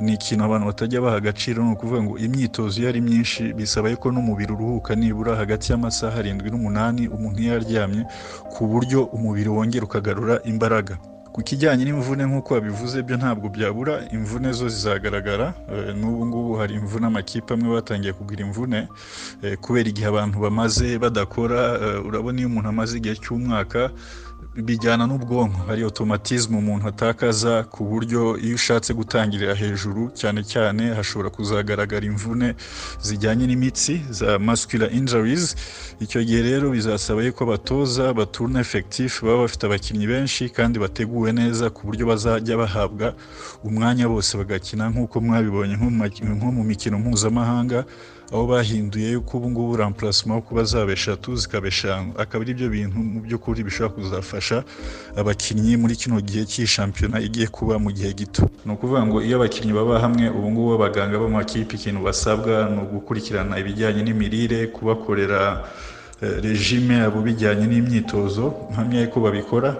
[0.00, 4.12] ni ikintu abantu batajya baha agaciro ni ukuvuga ngo imyitozo iyo ari myinshi bisaba yuko
[4.12, 8.02] n'umubiri uruhuka nibura hagati y'amasaha arindwi n'umunani umuntu iyo aryamye
[8.52, 10.98] ku buryo umubiri wongera ukagarura imbaraga.
[11.32, 13.94] Ku kijyanye n'imvune nk'uko wabivuze byo ntabwo byabura.
[14.16, 18.88] Imvune zo zizagaragara eh, n'ubu ngubu hari imvune amakipe amwe batangiye kugira imvune
[19.42, 23.90] eh, kubera igihe abantu bamaze badakora eh, urabona iyo umuntu amaze igihe cy'umwaka
[24.62, 25.58] bijyana n'ubwonko.
[25.66, 32.54] Hari automatisme umuntu atakaza ku buryo iyo ushatse gutangirira hejuru cyane cyane hashobora kuzagaragara imvune
[33.02, 35.54] zijyanye n'imitsi za muscular injuries.
[36.00, 41.70] Icyo gihe rero bizasaba yuko abatoza baturuna effectif baba bafite abakinnyi benshi kandi bateguwe neza
[41.70, 43.14] ku buryo bazajya bahabwa
[43.64, 44.90] umwanya bose bagakina.
[44.90, 45.74] Nk'uko mwabibonye
[46.36, 47.84] nko mu mikino mpuzamahanga
[48.32, 52.68] aho bahinduye yuko ubu ngubu remplacement yo kuba zaba eshatu zikaba eshanu akaba ari byo
[52.68, 54.64] bintu mu by'ukuri bishobora kuzafasha
[55.16, 58.44] abakinnyi muri kino gihe cy'iyi shampiyona igiye kuba mu gihe gito.
[58.66, 63.58] Ni ukuvuga ngo iyo abakinnyi baba hamwe ubu ngubu abaganga b'amakipe ikintu basabwa ni ugukurikirana
[63.58, 65.64] ibijyanye n'imirire kubakorera
[66.22, 69.70] eh, regime yabo bijyanye n'imyitozo mpamya ko babikora.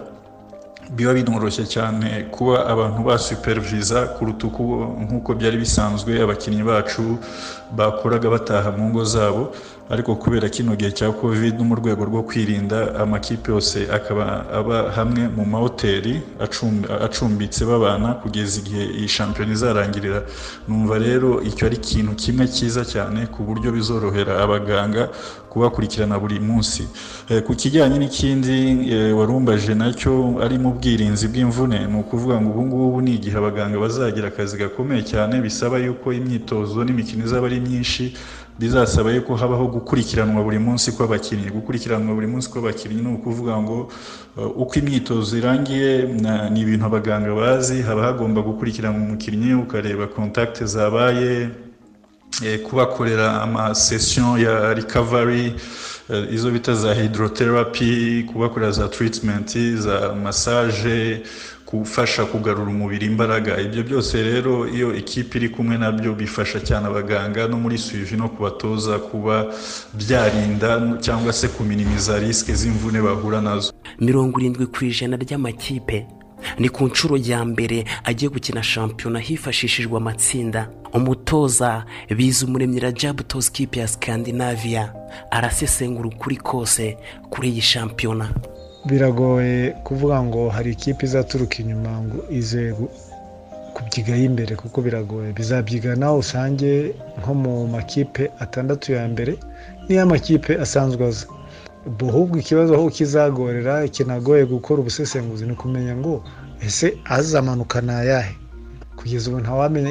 [0.96, 4.62] Biba binoroshye cyane kuba abantu basupervisa kuruta uko
[5.04, 7.20] nk'uko byari bisanzwe abakinnyi bacu
[7.76, 9.52] bakoraga bataha mu ngo zabo
[9.90, 14.92] ariko kubera kino gihe cya covid no mu rwego rwo kwirinda amakipe yose akaba aba
[14.92, 20.20] hamwe mu mahoteli acumbi- acumbitse babana kugeza igihe iyi shampiyona izarangirira.
[20.68, 25.08] Numva rero icyo ari ikintu kimwe cyiza cyane ku buryo bizorohera abaganga
[25.48, 26.84] kubakurikirana buri munsi.
[27.32, 28.56] Eh, ku kijyanye n'ikindi
[28.92, 33.36] eh, warumbaje na cyo ari mu bwirinzi bw'imvune ni ukuvuga ngo ubu ngubu ni igihe
[33.40, 38.14] abaganga bazagira akazi gakomeye cyane bisaba yuko imyitozo n'imikino izaba ari myinshi
[38.58, 41.50] bizasaba yuko habaho gukurikiranwa buri munsi kw'abakinnyi.
[41.50, 43.88] Gukurikiranwa buri munsi kw'abakinnyi ni ukuvuga ngo
[44.38, 45.90] eh, uko imyitozo irangiye
[46.50, 47.82] ni ibintu abaganga bazi.
[47.82, 51.48] Haba hagomba gukurikiranwa umukinnyi ukareba kontakite zabaye
[52.44, 55.54] eh, kubakorera amasesiyo ya recovery
[56.10, 61.22] eh, izo bita za hydrotherapy kubakorera za treatment za massage
[61.72, 63.60] gufasha kugarura umubiri imbaraga.
[63.60, 68.16] Ibyo byose rero iyo ikipe iri kumwe na byo bifasha cyane abaganga no muri suivi
[68.16, 69.46] no kubatoza kuba
[69.94, 73.72] byarinda cyangwa se kuminimiza risike z'imvune bahura na zo.
[74.00, 76.06] Mirongo irindwi ku ijana ry'amakipe
[76.58, 80.70] ni ku nshuro ya mbere agiye gukina shampiyona hifashishijwe amatsinda.
[80.92, 81.84] Umutoza
[82.16, 84.92] biza umuremyi rajabu utoza ikipe ya skandinavia
[85.30, 86.96] arasesengura ukuri kose
[87.30, 88.30] kuri iyi shampiyona.
[88.88, 92.74] Biragoye kuvuga ngo hari ikipe izaturuka inyuma ngo ize
[93.74, 95.32] kubyigaho imbere kuko biragoye.
[95.32, 99.32] Bizabyigana usange nko mu makipe atandatu ya mbere
[99.88, 101.26] niyo amakipe asanzwe aza.
[101.86, 106.24] Ubwo ahubwo ikibazo aho kizagorera kinagoye gukora ubusesenguzi ni ukumenya ngo
[106.66, 108.34] ese azamanuka ni ayahe?
[108.96, 109.90] Kugeza ubu ntawamenya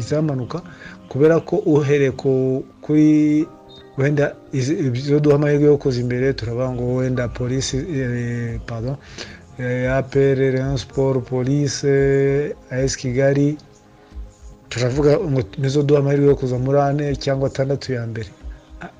[0.00, 0.62] izamanuka
[1.08, 3.46] kubera ko uhereye ku- kuri
[3.98, 8.96] wenda izo duha amahirwe yo kuza imbere turavuga ngo wenda polisi eh, pardon
[9.58, 13.56] eh, apr rayon sport polise as kigali
[14.68, 18.28] turavuga ngo nizo duha amahirwe yo kuza muri ane cyangwa atandatu ya mbere.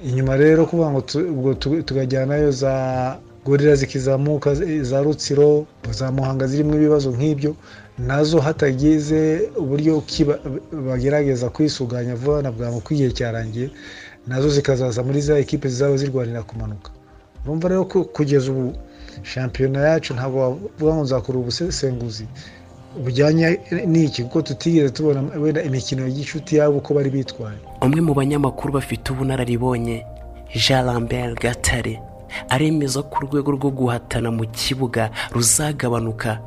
[0.08, 2.74] Inyuma rero kuvuga ngo tukajyanayo za
[3.44, 7.56] gorira zikizamuka za rutsiro za muhanga zirimo ibibazo nk'ibyo
[7.98, 10.02] na zo hatagize uburyo
[10.72, 13.70] bagerageza kwisuganya vuba na bwangu ko igihe cyarangiye.
[14.26, 16.90] Na zo zikazaza muri za ekipe zizaba zirwanira kumanuka.
[17.44, 18.72] Urumva rero ko kugeza ubu
[19.22, 22.26] shampiyona yacu ntabwo wavuga ngo nzakora ubusesenguzi.
[23.04, 24.22] Bujyanye n'iki?
[24.22, 27.58] Kuko tutigeze tubona wenda imikino y'inshuti yabo uko bari bitwaye.
[27.82, 30.06] Umwe mu banyamakuru bafite ubunararibonye
[30.54, 32.00] jean lambert gatare
[32.48, 36.38] aremeza ko urwego rwo guhatana mu kibuga ruzagabanuka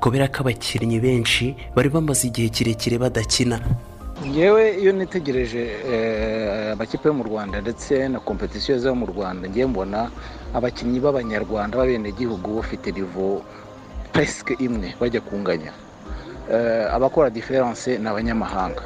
[0.00, 3.58] kubera ko abakinnyi benshi bari bamaze igihe kirekire badakina.
[4.26, 5.62] Ngewe iyo nitegereje
[5.92, 10.00] eh, amakipe yo mu rwanda ndetse na kompetisiyo zo mu rwanda ngewe mbona
[10.54, 13.42] abakinnyi b'abanyarwanda b'abenegihugu bafite nivo
[14.12, 15.72] pesike imwe bajya kunganya.
[16.52, 18.82] Eh, abakora diferanse ni abanyamahanga.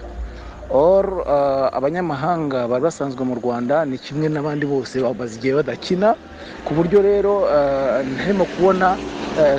[0.70, 6.14] Or eh, abanyamahanga bari basanzwe mu rwanda ni kimwe n'abandi bose bamaze igihe badakina.
[6.64, 7.46] Ku buryo rero
[8.14, 8.96] ntarimo kubona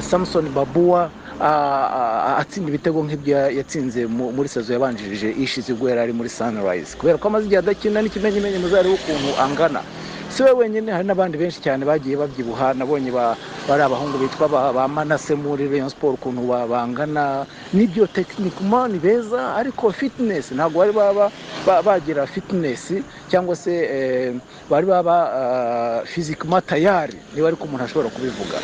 [0.02, 1.10] samson babuwa
[1.42, 6.98] atsinda ibitego nk'ibyo ya- yatsinze mu- muri sezo yabanjirije ishize ubwo yari ari muri sunrise.
[6.98, 9.82] Kubera ko amaze igihe adakina n'ikimenyimenyi muzarebe ukuntu angana.
[10.30, 12.74] Si we wenyine hari n'abandi benshi cyane bagiye babyibuha.
[12.76, 17.46] Nabonye ba- bari abahungu bitwa ba manase muri rayon sport ukuntu ba- bangana.
[17.74, 19.56] N'ibyo tekinikuma ni beza.
[19.56, 21.32] Ariko fitinesi ntabwo bari baba
[21.66, 24.34] ba- bagira fitinesi cyangwa se eh,
[24.70, 28.58] bari baba fizikima tayari niba ariko umuntu ashobora kubivuga.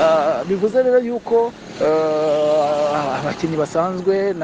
[0.00, 1.67] Ah, bivuze rero yuko eh,
[3.18, 4.34] abakinnyi basanzwe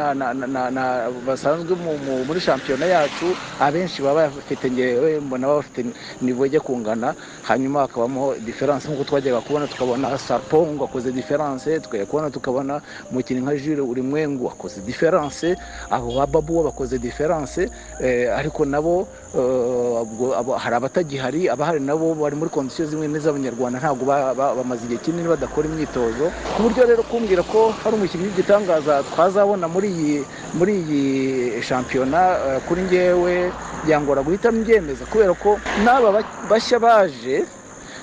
[1.26, 3.26] basanzwe mu- mu- muri shampiyona yacu
[3.61, 5.87] abenshi baba bafite ngewe mbona baba bafite
[6.22, 12.30] nivo ijya kungana hanyuma hakabamo diferanse nk'uko twajyaga kubona tukabona sarpongo akoze diferanse tukajya kubona
[12.30, 12.80] tukabona
[13.11, 15.57] umukinnyi nka jure urimwengu akoze diferanse
[15.91, 17.70] abo ba babu bakoze diferanse
[18.01, 24.35] eh, ariko nabo eh, hari abatagihari abahari nabo bari muri kondisiyo zimwe n'iz'abanyarwanda ntabwo ba-
[24.35, 29.64] ba- bamaze igihe kinini badakora imyitozo ku buryo rero kumbwira ko hari umukinnyi w'igitangaza twazabona
[29.68, 30.24] muri iyi
[30.60, 33.48] muri iyi shampiyona eh, kuri ngewe
[33.84, 37.44] byangora guhita mbyemeza kubera ko n'aba ba- bashya baje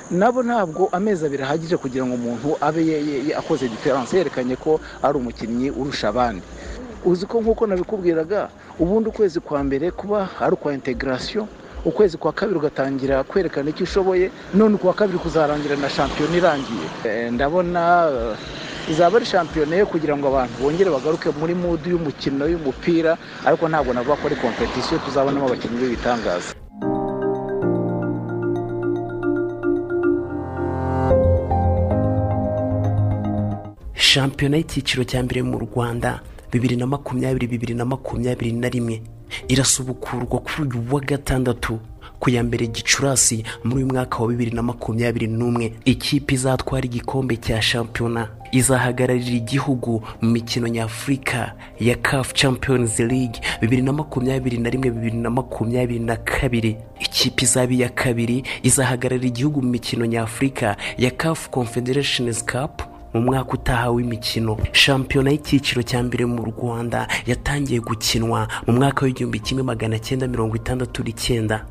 [0.10, 2.82] nabo ntabwo amezi abiri ahagije kugira ngo umuntu abe
[3.38, 6.42] akoze diferanse yerekanye ko ari umukinnyi urusha abandi.
[7.06, 8.50] Uzi ko nk'uko nabikubwiraga
[8.82, 11.46] ubundi ukwezi kwa mbere kuba ari ukwa integarasiyo
[11.86, 16.88] ukwezi kwa kabiri ugatangira kwerekana icyo ushoboye none ukwa kabiri kuzarangira na shampiyona irangiye.
[17.06, 17.82] Eh, ndabona
[18.14, 23.64] eh, izaba ari shampiyona yo kugira ngo abantu bongere bagaruke muri mudu y'umukino y'umupira ariko
[23.70, 26.54] ntabwo navuga ko ari kompetisiyo tuzabonamo abakinnyi b'ibitangaza.
[34.08, 36.10] Shampiyona y'icyiciro cya mbere mu rwanda
[36.52, 38.96] bibiri na makumyabiri bibiri na makumyabiri na rimwe.
[39.48, 41.80] Irasubukurwa kuri uyu wa gatandatu
[42.20, 45.74] ku ya mbere gicurasi muri uyu mwaka wa bibiri na makumyabiri n'umwe.
[45.86, 53.82] Ikipe izatwara igikombe cya shampiyona izahagararira igihugu mu mikino nyafurika ya caf champions league bibiri
[53.82, 56.78] na makumyabiri na rimwe bibiri na makumyabiri na kabiri.
[57.00, 62.82] Ikipe izaba iya kabiri izahagararira igihugu mu mikino nyafurika ya caf confederations cup
[63.14, 64.58] mu mwaka utaha w'imikino.
[64.72, 70.56] Shampiyona y'icyiciro cya mbere mu rwanda yatangiye gukinwa mu mwaka w'igihumbi kimwe magana cyenda mirongo
[70.56, 71.66] itandatu n'icyenda.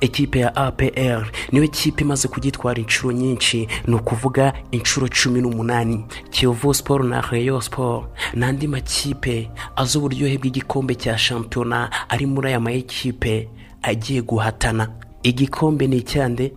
[0.00, 6.04] Ekipe ya apr niyo kipe imaze kugitwara inshuro nyinshi ni ukuvuga inshuro cumi n'umunani.
[6.30, 12.60] Kiyovu siporo na reyo siporo n'andi makipe azi uburyohe bw'igikombe cya shampiyona ari muri aya
[12.60, 13.48] ma ekipe
[13.82, 14.88] agiye guhatana.
[15.22, 16.52] Igikombe ni icyande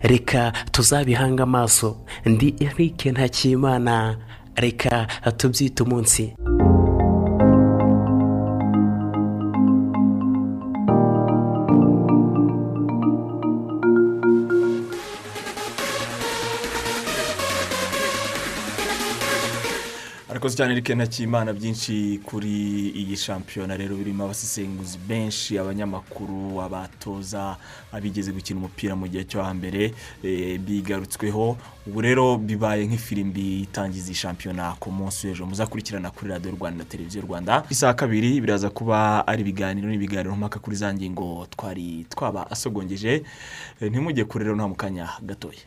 [0.00, 1.96] reka tuzabihange amaso.
[2.26, 4.16] Ndi eric ntakimana.
[4.56, 6.34] Reka tubyite umunsi.
[20.40, 22.48] Arakoze cyane Eric Ntakimana byinshi kuri
[22.96, 27.56] iyi shampiyona rero birimo abasesenguzi benshi abanyamakuru abatoza
[27.92, 29.92] abigeze gukina umupira mu gihe cyo hambere
[30.24, 31.56] eh, bigarutsweho.
[31.86, 35.44] Ubu rero bibaye nk'ifirimbi itangiza iyi shampiyona ku munsi w'ejo.
[35.44, 37.64] Muzakurikirana kuri radiyo rwanda na televiziyo rwanda.
[37.68, 43.12] Isaha kabiri biraza kuba ari ibiganiro n'ibiganiro mpaka kuri za ngingo twari twaba asogongeje
[43.80, 45.60] Eh, ntimujye kure rero nta mu kanya gatoya.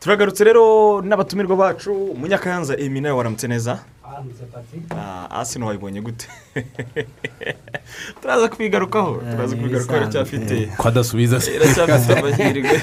[0.00, 1.90] Turagarutse rero n'abatumirwa bacu
[2.20, 3.78] munyakayanza emi nawe waramutse neza
[4.90, 6.28] Ah, hasi ntiwayibonye gute?
[8.20, 10.66] Turaza kubigarukaho turaza kubigarukaho iracyafite.
[10.76, 11.54] Ko adasubiza se.
[11.54, 12.80] Iracyafite amahirwe.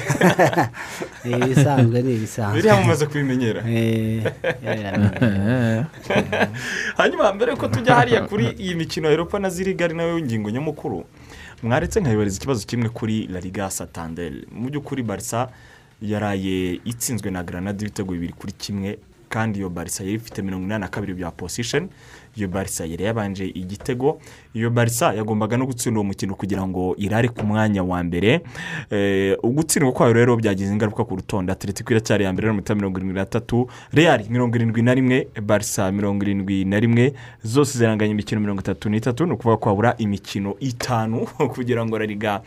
[1.44, 3.60] Ibisanzwe ni ibisanzwe biriya mumaze kubimenyera.
[3.68, 4.24] Eh,
[4.64, 5.84] eh,
[6.98, 10.20] hanyuma mbere yuko tujya hariya kuri iyi mikino ya eropa na ziriga ari na yo
[10.20, 11.04] ngingo nyamukuru
[11.62, 15.48] mwaretse nkayibariza ikibazo kimwe kuri la liga satandel mu by'ukuri barisa
[16.02, 20.80] yaraye itsinzwe na granada ibitego bibiri kuri kimwe kandi iyo barisa yari ifite mirongo inani
[20.80, 21.88] na kabiri bya position
[22.36, 24.20] iyo barisa yari yabanje igitego
[24.54, 28.40] iyo barisa yagombaga no gutsinda uwo mukino kugira ngo irare ku mwanya wa mbere.
[28.90, 31.52] Eh, ugutsindwa kwayo rero byagize ingaruka ku rutonde.
[31.52, 36.24] Atletico iracyari iya mbere n'amanota mirongo irindwi n'atatu real mirongo irindwi na rimwe barisa mirongo
[36.24, 39.26] irindwi na rimwe zose ziranganya imikino mirongo itatu n'itatu.
[39.26, 42.42] Ni ukuvuga ko habura imikino itanu kugira ngo rariga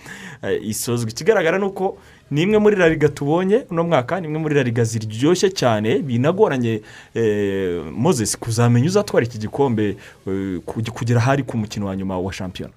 [0.62, 1.12] isozwe.
[1.12, 1.98] Ikigaragara ni uko
[2.32, 6.82] ni imwe muri rariga tubonye uno mwaka ni imwe muri rariga ziryoshye cyane binagoranye
[7.16, 9.96] eh, moses kuzamenya uzatwara iki gikombe
[10.28, 12.74] eh, kuge- kugera ahari ku mukino wa nyuma wa shampiyona?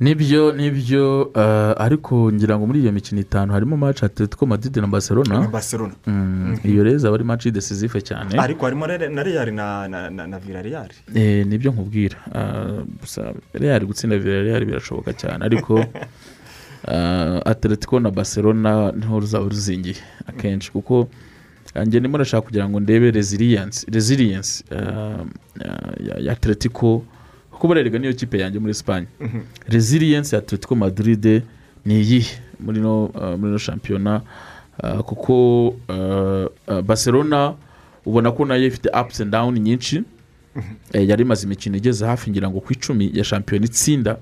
[0.00, 4.76] Nibyo ni byo eh, ariko ngira ngo muri iyo mikino itanu harimo match atletico madrid
[4.76, 5.40] na barcelona.
[5.40, 5.92] Na Barcelona.
[6.06, 8.38] Mm, iyo rero izaba ari match decisive cyane.
[8.38, 9.88] Ariko harimo na real na
[11.14, 12.16] Eh, ni byo nkubwira.
[12.34, 15.84] Ah, gusa real gutsinda villarreal birashoboka cyane ariko
[17.44, 21.08] atletico na barcelona ni ho ruzaba ruzingiye akenshi kuko
[21.74, 25.24] ah, njye ndimo ndashaka kugira ngo ndebe resilience resilience ah,
[26.20, 27.04] ya- atletico
[27.50, 29.40] kuko barerega niyo kipe yanjye muri esipanye Mhm.
[29.68, 31.42] resilience ya atletico madrid
[31.84, 34.20] ni iyihe muri no muri no shampiyona
[35.06, 35.74] kuko
[36.84, 37.54] barcelona
[38.06, 40.02] ubona ko na yo ifite ups and down nyinshi.
[40.92, 44.10] Eh, yari imaze imikino igeze hafi ngira ngo ku icumi ya shampiyona itsinda.
[44.10, 44.16] eh,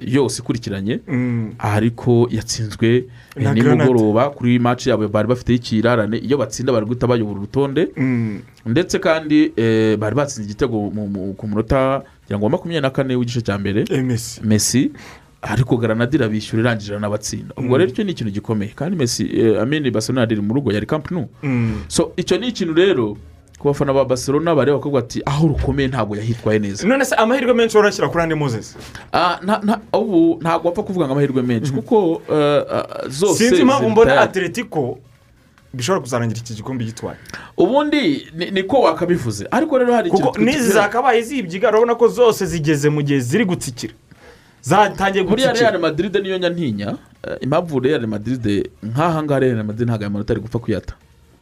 [0.00, 1.52] yose ikurikiranye Mm.
[1.58, 3.04] ariko yatsinzwe
[3.36, 6.18] eh, nimugoroba kuri match yabo bari bafite ikirarane.
[6.18, 7.88] Iyo batsinda bari guhita bayobora urutonde.
[7.96, 8.40] Mm.
[8.66, 10.90] ndetse kandi eh, bari batsinze igitego
[11.36, 13.84] ku munota wa makumyabiri na kane w'igice cya mbere.
[14.02, 14.40] Messi.
[14.44, 14.90] Messi.
[15.42, 17.78] Ariko garanada irabishyura irangije iranabatsinda ubwo Mm.
[17.78, 18.72] rero icyo ni ikintu gikomeye.
[18.76, 20.86] Kandi Messi eh, amini barcelona riri mu rugo yari
[21.42, 21.74] Mm.
[21.88, 23.16] so icyo ni ikintu rero
[23.60, 26.88] ku bafana ba barcelona bareba bakavuga ati aho rukomeye ntabwo yahitwaye neza.
[26.88, 28.76] None se amahirwe menshi urashyira kuri andi moses?
[29.12, 29.36] Ah,
[29.92, 34.98] ubu ntabwo wapfa kuvuga ngo amahirwe menshi kuko eh, ah, zose sinzi impamvu mbona atletico
[35.74, 37.16] bishobora kuzarangira iki gikombe gitwaye.
[37.56, 39.46] Ubundi ni- niko wakabivuze.
[39.50, 43.92] Ariko rero hari ikintu n'izi zakabaye zibyiga urabona ko zose zigeze mu gihe ziri gutsikira.
[44.62, 45.70] Zatangiye buriya gutsikira.
[45.70, 46.96] Real madrid niyo nyantinya.
[47.28, 50.94] Eh, impamvu real madrid nk'aha ngaha real madrid ntabwo aya manota ari gupfa kuyata.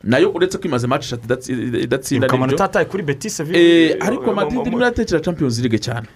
[0.05, 2.57] Na yo uretse ko imaze match eshatu idatsi- idatsinda ni byo.
[3.59, 6.07] Eh, ariko madrid irimo iratekera champions league cyane.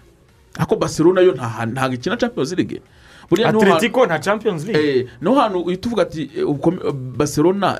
[0.58, 2.80] Ariko barcelona yo nta- ntabwo ikina champions league.
[3.72, 4.98] Atletico nta champions league.
[4.98, 6.44] Eh, ni ho hantu uhita uvuga ati eh,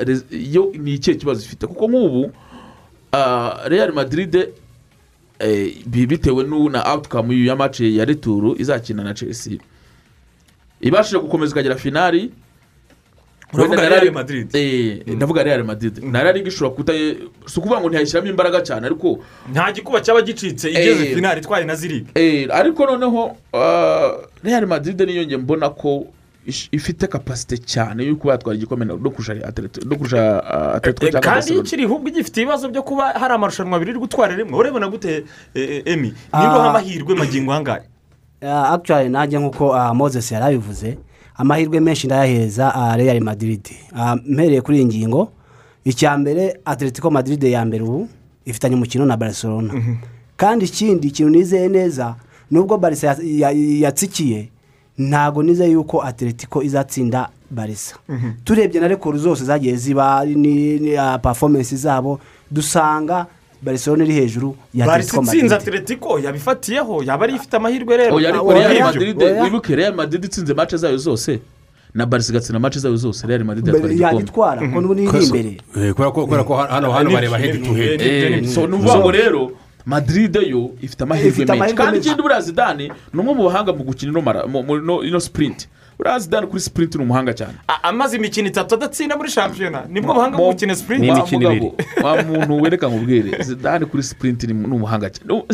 [0.01, 1.67] res- yo ni ikihe kibazo ifite?
[1.67, 2.33] Kuko nk'ubu
[3.13, 4.35] ah, real madrid
[5.39, 9.59] eh, bi- bitewe na outcome ya match ya returu izakina na chelsea.
[10.81, 12.31] Ibashije gukomeza ikagera finali
[13.53, 14.57] Uravuga Real Madrid?
[14.57, 15.99] Eh, ndavuga real madrid.
[16.05, 16.93] Na real ishobora kuta
[17.47, 19.19] si ukuvuga ngo ntiyayishyiramo imbaraga cyane ariko
[19.53, 24.11] nta gikuba cyaba gicitse igeze Eh, finali itwaye na ziriga Eh, ariko noneho ah,
[24.45, 26.07] real madrid niyo njye mbona ko
[26.73, 31.21] ifite kapasite cyane yo kuba yatwara igikombe no kurusha Atletico- no kurusha ah, atletico cyangwa
[31.21, 34.59] kandi ikiri ahubwo igifite ibibazo byo kuba hari amarushanwa abiri iri gutwara rimwe.
[34.59, 35.25] Urebona gute
[35.55, 36.41] eh, eh, emi Ah.
[36.41, 37.83] niba uha amahirwe magingo ahangahe
[38.43, 40.99] Ah, actually nanjye nk'uko ah, moses yari abivuze
[41.43, 43.61] amahirwe menshi ndayahereza ah, real madrid.
[44.27, 45.29] Mpereye kuri iyi ngingo
[45.85, 48.09] icya mbere atletico madrid ya mbere ubu
[48.47, 49.75] ifitanye umukino na barcelona.
[50.37, 52.15] Kandi ikindi ikintu nizeye neza
[52.51, 54.49] nubwo barisa ya- ya- yatsikiye
[54.99, 57.97] ntabwo nizeye yuko atletico izatsinda barisa
[58.45, 60.79] turebye na rekoro zose zagiye ziba ni,
[61.23, 62.21] performance zabo
[62.51, 63.27] dusanga
[63.63, 65.75] barcelona iri hejuru ya barisi atletico itsinze madrid.
[65.75, 68.15] Atletico yabifatiyeho yaba ariyo ifite amahirwe rero.
[68.17, 68.85] Oya ariko Kuri real ibyo.
[68.87, 71.41] madrid wibuke real madrid itsinze match zayo zose.
[71.95, 73.27] Na barisi igatsinda match zayo zose.
[73.27, 73.67] Real madrid
[74.01, 75.03] yatwara igikombe.
[75.03, 75.57] iri imbere.
[75.77, 77.57] Eh, kubera ko hano hano bareba head
[78.01, 79.53] Eh, so ni ukuvuga ngo rero.
[79.87, 84.13] Madrid yo ifite amahirwe menshi kandi ikindi buriya zidane ni umwe mu bahanga mu gukina
[85.05, 85.69] ino sprint.
[85.99, 87.55] Buriya zidane kuri sprint ni umuhanga cyane.
[87.83, 89.85] Amaze imikino itatu adatsinda muri shampiyona.
[89.89, 94.55] Nibwo buhanga bwo gukina Wa sipurinti mugabo, wa muntu wereka nkubwire zidane kuri sprint ni
[94.55, 95.45] ni umuhanga cyane.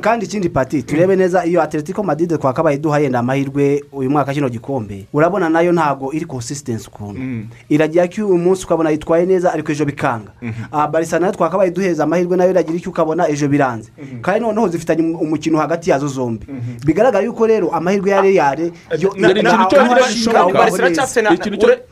[0.00, 4.48] Kandi ikindi pati turebe neza iyo atletico madrid twakabaye duha yenda amahirwe uyu mwaka kino
[4.48, 5.06] gikombe.
[5.12, 7.20] Urabona na yo ntabwo iri consistency ukuntu.
[7.68, 10.30] Iragira ko uyu munsi ukabona yitwaye neza ariko ejo bikanga.
[10.72, 13.90] Ah, barisa na yo twakabaye duheza amahirwe na yo iragira icyo ukabona ejo biranze.
[14.22, 16.46] Kandi noneho zifitanye um- umukino hagati yazo zombi.
[16.84, 18.72] Bigaragara yuko rero amahirwe ya reyare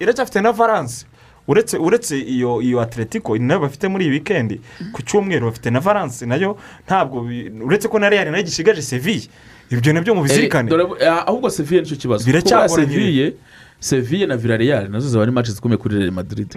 [0.00, 1.06] iracyafite na varanse
[1.48, 4.60] uretse uretse iyo iyo atletico na yo bafite muri iyi wikendi
[4.92, 7.26] ku cyumweru bafite na varanse na yo ntabwo
[7.64, 9.28] uretse ko na real na yo gishigaje seviye
[9.70, 12.24] ibyo na byo mubizirikane Eh, eh, ahubwo seviye ni cyo kibazo.
[12.24, 12.48] Kuko
[12.96, 13.34] seviye
[13.80, 16.48] seviye na villarreal na zo zaba ari match zikomeye kuri real madrid.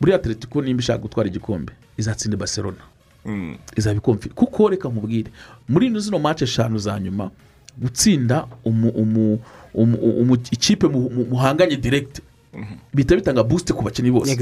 [0.00, 2.82] Buriya atletico nimba ishaka gutwara igikombe izatsinda barcelona.
[3.24, 3.56] Mm.
[3.76, 4.28] izaba ikomfi.
[4.28, 5.30] Kuko reka nkubwire
[5.68, 7.30] muri ino zino match eshanu za nyuma
[7.78, 9.38] gutsinda umu- umu-
[9.74, 12.22] umu- umu- ikipe mu- mu- muhanganye direkiti
[12.94, 14.32] bihita bitanga busite ku bakinnyi bose.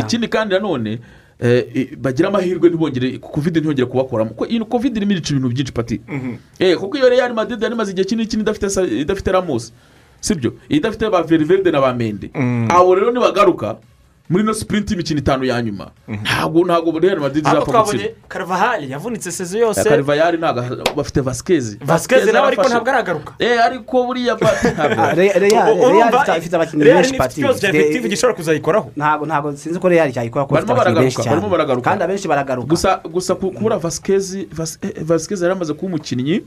[0.00, 0.98] Ikindi kandi nanone
[1.40, 4.30] eh, bagira amahirwe ntibongere covid ntibongere kubakoramo.
[4.30, 6.00] Kuko iyi covid irimo irica ibintu byinshi pati.
[6.58, 8.66] Eh, kuko iyo real madrid yari imaze igihe kinini kinini idafite
[9.00, 9.72] idafite ramos
[10.20, 10.54] sibyo?
[10.68, 12.30] Idafite ba veriverde na ba mende.
[12.68, 13.76] Abo rero nibagaruka
[14.32, 15.90] muri ino sipurinti y'imikino itanu ya nyuma.
[16.08, 19.84] Ntabwo ntabwo ariko izapfa twabonye gutsinda karavahari yavunitse sezo yose.
[19.88, 20.62] Karivayari ntabwo
[20.96, 23.32] bafite vasikezi Vasquez nawe ariko ntabwo aragaruka.
[23.38, 25.04] Eh ariko buriya ba- ntabwo.
[25.14, 29.78] Re- Real U- Real urumva ifite- abakinnyi benshi pati effective gishobora kuzayikoraho ntabwo ntabwo sinzi
[29.78, 31.30] ko Real cyayikora kuko ifite abakinnyi benshi cyane.
[31.36, 31.90] barimo baragaruka.
[31.90, 32.68] Kandi abenshi baragaruka.
[32.72, 34.48] Gusa gusa ku- kubura vasikezi
[35.04, 36.40] vasikezi yari amaze kuba umukinnyi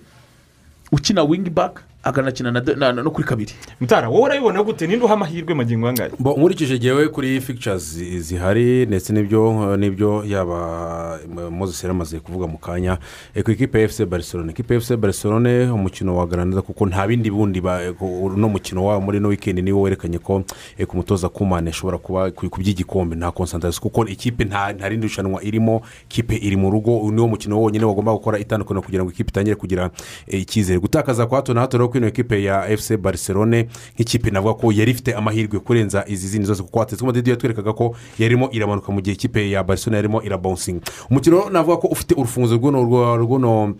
[0.92, 3.54] ukina wingi baka akanakina na de- na- na- no kuri kabiri.
[3.82, 4.88] Mutara wowe urabibona gute?
[4.88, 10.24] Ninde uha amahirwe magingo angaya Bo, nkurikije ngewe kuri fictures zi- zihari ndetse n'ibyo n'ibyo
[10.28, 11.20] yaba
[11.52, 12.98] moses yari amaze kuvuga mu kanya.
[13.44, 17.32] Ku ikipe ya efuse barcelone ikipe ya efuse barcelone umukino wa garanada kuko nta bindi
[17.32, 17.62] bundi
[18.02, 20.44] uno mukino wabo muri ino wikendi niwo werekanye ko
[20.88, 25.82] ku mutoza kumane ishobora kuba ku by'igikombe nta konsantarasi kuko ikipe nta rindi rushanwa irimo
[26.10, 29.90] ikipe iri mu rugo niwo mukino wonyine bagomba gukora itandukanye kugira ngo ikipe itangire kugira
[30.28, 30.80] eh, icyizere.
[30.80, 34.72] Gutakaza kwa hato na hato rero kuri ino ekipe ya efuse barcelone nk'ikipe navuga ko
[34.72, 39.02] yari ifite amahirwe kurenza izi zindi zose kuko atletico madrid yatwerekaga ko yarimo iramanuka mu
[39.02, 42.84] gihe ikipe ya barcelone yarimo irabawusinga umukino navuga ko ufite urufunguzo rw'uno
[43.24, 43.76] rw'uno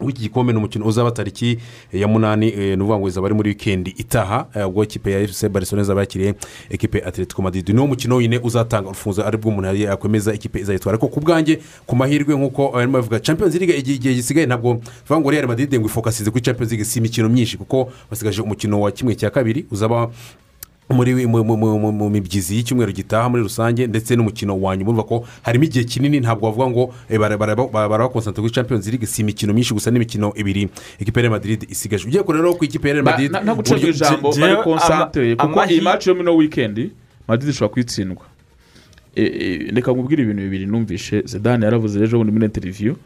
[0.00, 1.58] w'iki gikombe ni umukino uzaba tariki
[1.92, 4.46] ya munani eh, ni ukuvuga ngo izaba ari muri wikendi itaha.
[4.54, 6.34] Eh, ubwo ikipe ya efuse barcelone izaba yakiriye
[6.70, 7.68] ekipe atletico madrid.
[7.68, 10.98] Niwo mukino wenyine uzatanga urufunguzo ari bwo umuntu yakwemeza ikipe izayitwara.
[10.98, 15.30] Ariko ku bwanjye ku mahirwe nk'uko barimo bavuga champions league igihe gisigaye ntabwo bivuga ngo
[15.30, 19.14] real madrid ngo ifokasize kuri champions league si imikino myinshi kuko basigaje umukino wa kimwe
[19.14, 20.10] cya kabiri uzaba
[20.90, 24.90] mu- mu- mu- mu- mu mibyizi y'icyumweru gitaha muri rusange ndetse n'umukino wa nyuma.
[24.90, 28.86] Urumva ko harimo igihe kinini ntabwo bavuga ngo eh, bara- bara- bara- barabakonsantara kuri champions
[28.86, 30.68] league si imikino myinshi gusa n'imikino ibiri.
[30.98, 32.06] Ikipe ya madrid isigaje.
[32.06, 36.14] Ugiye kureba ku ikipe ya nta gucibwa uburyo- ijambo bari konsantere kuko iyi maci yo
[36.14, 36.90] muri no wikendi
[37.28, 38.24] madrid ishobora kuyitsindwa
[39.16, 41.22] E, e, reka nkubwire ibintu bibiri numvishe.
[41.24, 42.96] Zidane yaravuze ejo bundi muri interiviyu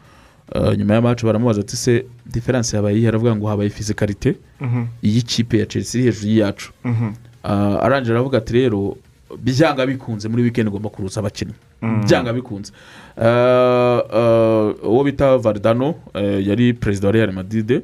[0.55, 4.85] Uh, nyuma ya maci baramubaza ati se diferanse yabaye aravuga ngo habaye fizikarite Mhm.
[5.03, 6.73] y'ikipe ya chelsea iri hejuru y'iyacu.
[6.85, 7.11] Mhm.
[7.43, 8.97] Arangije aravuga ati rero
[9.39, 11.55] byanga bikunze muri wikendi ugomba kuruza abakinnyi.
[11.83, 12.05] Mhm.
[12.05, 12.73] byanga bikunze.
[13.17, 17.83] Uh, uh, uwo bita varidano uh, yari perezida wa real madrid.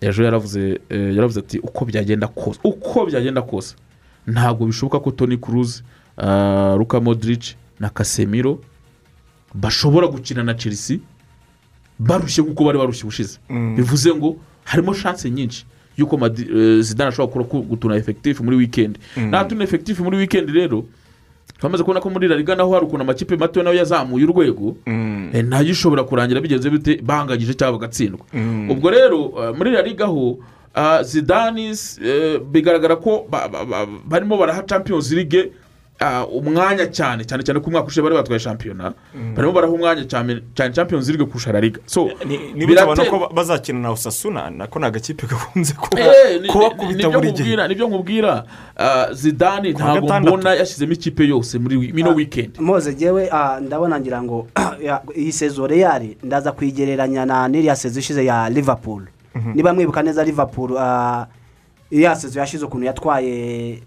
[0.00, 3.74] Ejo yaravuze eh, yaravuze ati uko byagenda kose uko byagenda kose
[4.26, 5.82] ntabwo bishoboka ko toni kuruzi
[6.76, 8.60] ruka modric na kasemiro
[9.54, 10.98] bashobora gukina na chelsea
[11.98, 13.38] barushye kuko bari barushye ubushize.
[13.50, 13.76] Mm.
[13.76, 15.66] bivuze ngo harimo shanse nyinshi.
[15.98, 19.30] Y'uko eh, zidane ashobora gutuna efekitifu muri wikendi Mm.
[19.30, 20.84] natuna efekitifu muri wikendi rero
[21.60, 25.44] twamaze kubona ko muri rariga naho hari ukuntu amakipe mato na yo yazamuye urwego eh,
[25.44, 28.70] na yo ishobora kurangira bigenze bite bangagije cyangwa bagatsindwa Mm.
[28.70, 30.38] ubwo rero eh, muri rariga ho
[31.02, 31.74] zidane
[32.52, 35.50] bigaragara ko ba- ba- ba- barimo baraha champions league
[36.30, 38.94] umwanya cyane cyane cyane ko umwaka ushize bari batwaye shampiyona.
[39.14, 39.34] Mm.
[39.34, 43.78] barimo baraha umwanya cyane cyane champions league kurusha rariga so niba birate- ko ba- bazakina
[43.80, 47.86] na usasuna nako ni agakipe gakunze Eh, kubakubita ni byo buri gihe nkubwira ni byo
[47.88, 48.44] nkubwira.
[48.76, 54.00] Ah, wa ntabwo mbona yashyizemo ikipe yose muri wi- mino wikendi moze ngewe ah, ndabona
[54.00, 54.46] ngira ngo
[55.18, 59.02] iyi sezo reyari ndaza kuyigereranya na n'iriya sezo ishize ya liverpool.
[59.34, 59.52] Mhm.
[59.54, 61.26] niba mwibuka neza liverpool ah,
[61.90, 63.82] iriya sezo yashize ukuntu yatwaye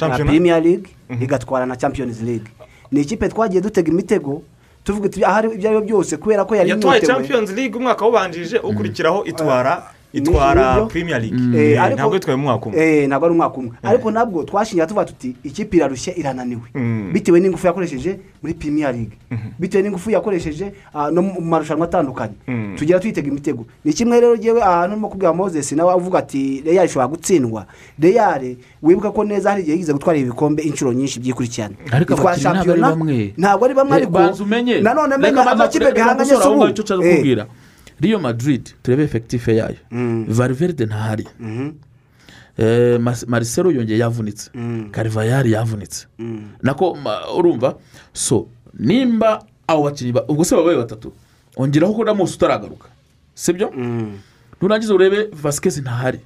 [0.00, 0.88] na premier league
[1.20, 2.46] igatwara na champions league.
[2.92, 4.42] Ni ikipe twagiye dutega imitego
[4.84, 9.82] tuvuga ibyo ari byo byose kubera ko yari yatwaye champions league umwaka wubanjije ukurikiraho itwara
[10.18, 11.36] itwara premier league.
[11.58, 12.78] Eh, Eh, ariko- ntabwo itwaye mu mwaka umwe.
[13.02, 13.72] Eh, ntabwo ari umwaka umwe.
[13.82, 16.62] Ariko nabwo twashingira tuvuga tuti ikipe irarushye irananiwe.
[16.74, 17.10] Mm.
[17.12, 19.16] bitewe n'ingufu yakoresheje muri premier league.
[19.58, 22.34] Bitewe n'ingufu yakoresheje ah, no mu marushanwa atandukanye.
[22.48, 22.74] Mm.
[22.76, 23.66] tugera tuyitega imitego.
[23.84, 27.66] Ni kimwe rero ngewe ahantu urimo kubwira moses nawe avuga ati reyari ishobora gutsindwa.
[27.98, 32.54] Reyari wibuka ko neza hari igihe yigize gutwara ibikombe inshuro nyinshi byikurikirana ariko Itwara abakinnyi
[32.54, 33.34] ntabwo ari shampiyona, bamwe.
[33.36, 34.18] ntabwo ari bamwe Eh, ariko
[34.82, 35.14] nanone
[35.50, 36.66] amakipe bihanganye si ubu.
[37.96, 38.02] Eh.
[38.02, 39.76] riyo madrid turebe efekitife yayo
[40.28, 41.26] valverde ntahari
[42.58, 44.50] Eh, Mas- marcelo yongeye yavunitse.
[44.90, 46.06] Karivayari yavunitse.
[46.62, 47.76] Nako ma- urumva?
[48.14, 51.12] So nimba abo bakinnyi ba- ubwo se babaye batatu
[51.56, 52.88] ongeraho ko na mose utaragaruka
[53.34, 53.68] sibyo?
[54.60, 56.20] Nurangiza urebe vasikezi ntahari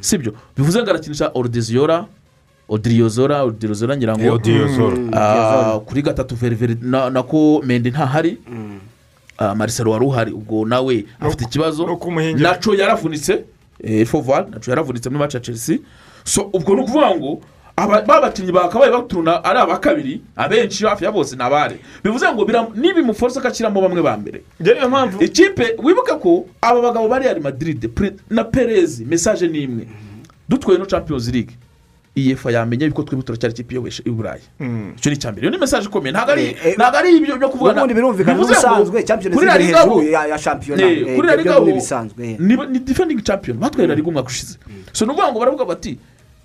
[0.00, 0.34] sibyo.
[0.56, 2.06] Bivuze ngo arakinisha orudeziyora
[2.68, 4.96] odiriyozora odiriyozora ngira Eh, ngo Odriozola.
[5.14, 8.38] Ah, kuri gatatu veriveri na- nako mende ntahari
[9.38, 11.86] Ah, marcelo wari uhari ubwo nawe afite ikibazo.
[12.42, 13.44] naco yaravunitse
[14.06, 15.78] fovari naco yaravunitse muri maci ya chelsea.
[16.24, 17.40] So ubwo ni ukuvuga ngo
[17.76, 21.76] aba ba bakinnyi bakabaye baturuna ari aba kabiri abenshi hafi ya bose ni abare.
[22.04, 24.42] Bivuze ngo nibimuforce ko ashyiramo bamwe ba mbere.
[24.60, 29.62] Niyo mpamvu ikipe wibuke ko aba bagabo bari ari madrid Pre- na perezi mesaje ni
[29.62, 29.88] imwe.
[30.48, 31.50] Dutwaye no champions league.
[32.14, 34.42] Iyefa yamenye yuko twebwe turacyari ikipe i burayi.
[34.96, 35.46] Icyo ni icya mbere.
[35.46, 39.02] Iyo ni mesaje ikomeye ntabwo ari ntabwo ari ibyo byo kuvuga ubundi birumvikana n'ubusanzwe
[39.46, 41.70] La Liga hejuru ya shampiyona Eh, eh, kuri Liga ni
[42.22, 42.36] eh.
[42.84, 43.56] defending champion.
[43.58, 44.58] Batwaye la liga umwaka ushize.
[44.92, 45.98] So ni ukuvuga ngo baravuga bati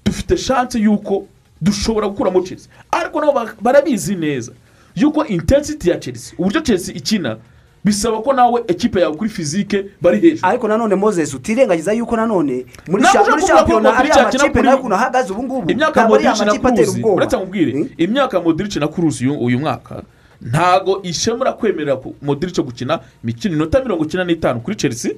[0.06, 1.26] dufite chance y'uko
[1.62, 2.72] dushobora gukuramo chelsea.
[2.92, 4.52] Ariko nabo ba- barabizi neza
[4.96, 7.38] y'uko intensity ya chelsea uburyo chelsea ikina
[7.84, 10.48] bisaba ko nawe ekipe yawe kuri fizike bari hejuru.
[10.48, 15.32] Ariko nanone moses utirengagiza yuko nanone muri muri shampiyona ari amakipe na yo ukuntu ahagaze
[15.34, 17.16] ubu ngubu imyaka ntabwo ari amakipe atera kuruzi ubwoba.
[17.16, 20.04] uretse nkubwire imyaka modric na kuruzi uyu- mwaka
[20.42, 25.12] ntago ishobora kwemerera modric gukina imikino inota mirongo icyenda n'itanu kuri chelsea.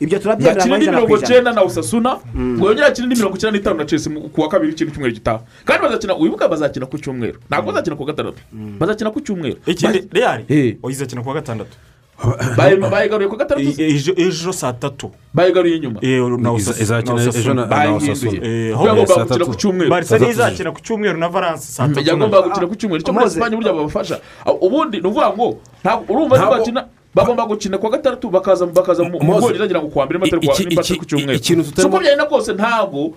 [0.00, 1.26] Ibyo turabyemera indi ijana ku mirongo ijana.
[1.26, 4.72] icyenda na usasuna ngo yongere akine indi mirongo icyenda n'itanu na chelsea ku wa kabiri
[4.72, 5.40] ikintu cyumweru gitaha.
[5.64, 7.38] Kandi bazakina wibuka bazakina ku cyumweru.
[7.48, 8.38] Ntabwo bazakina ku wa gatandatu.
[8.78, 9.56] Bazakina ku cyumweru.
[9.66, 10.76] Ikindi reyari Eh.
[10.90, 11.76] izakina ku wa gatandatu.
[12.90, 13.82] bayigaruye ku gatandatu
[14.16, 15.10] ejo saa tatu.
[15.34, 16.00] Bayigaruye inyuma?
[16.02, 16.20] Eh,
[17.66, 18.40] Bayihinduye.
[18.42, 19.90] Eh, yagombaga saa gukina ku cyumweru.
[20.30, 22.08] Izakina ku cyumweru na valence saa tatu.
[22.08, 23.02] Yagombaga gukina ku cyumweru.
[23.02, 24.20] Cyo muri Mose- esipanye burya babafasha
[24.60, 26.80] ubundi ni ukuvuga ngo ntabwo urumva Ntabwo- bakina
[27.14, 30.40] bagomba gukina ku wa gatandatu bakaza bakaza mu bwongereza ngira ngo ku wa mbere matari
[30.40, 31.36] ku cyumweru.
[31.38, 33.14] ikintu si uko byagenda kose ntabwo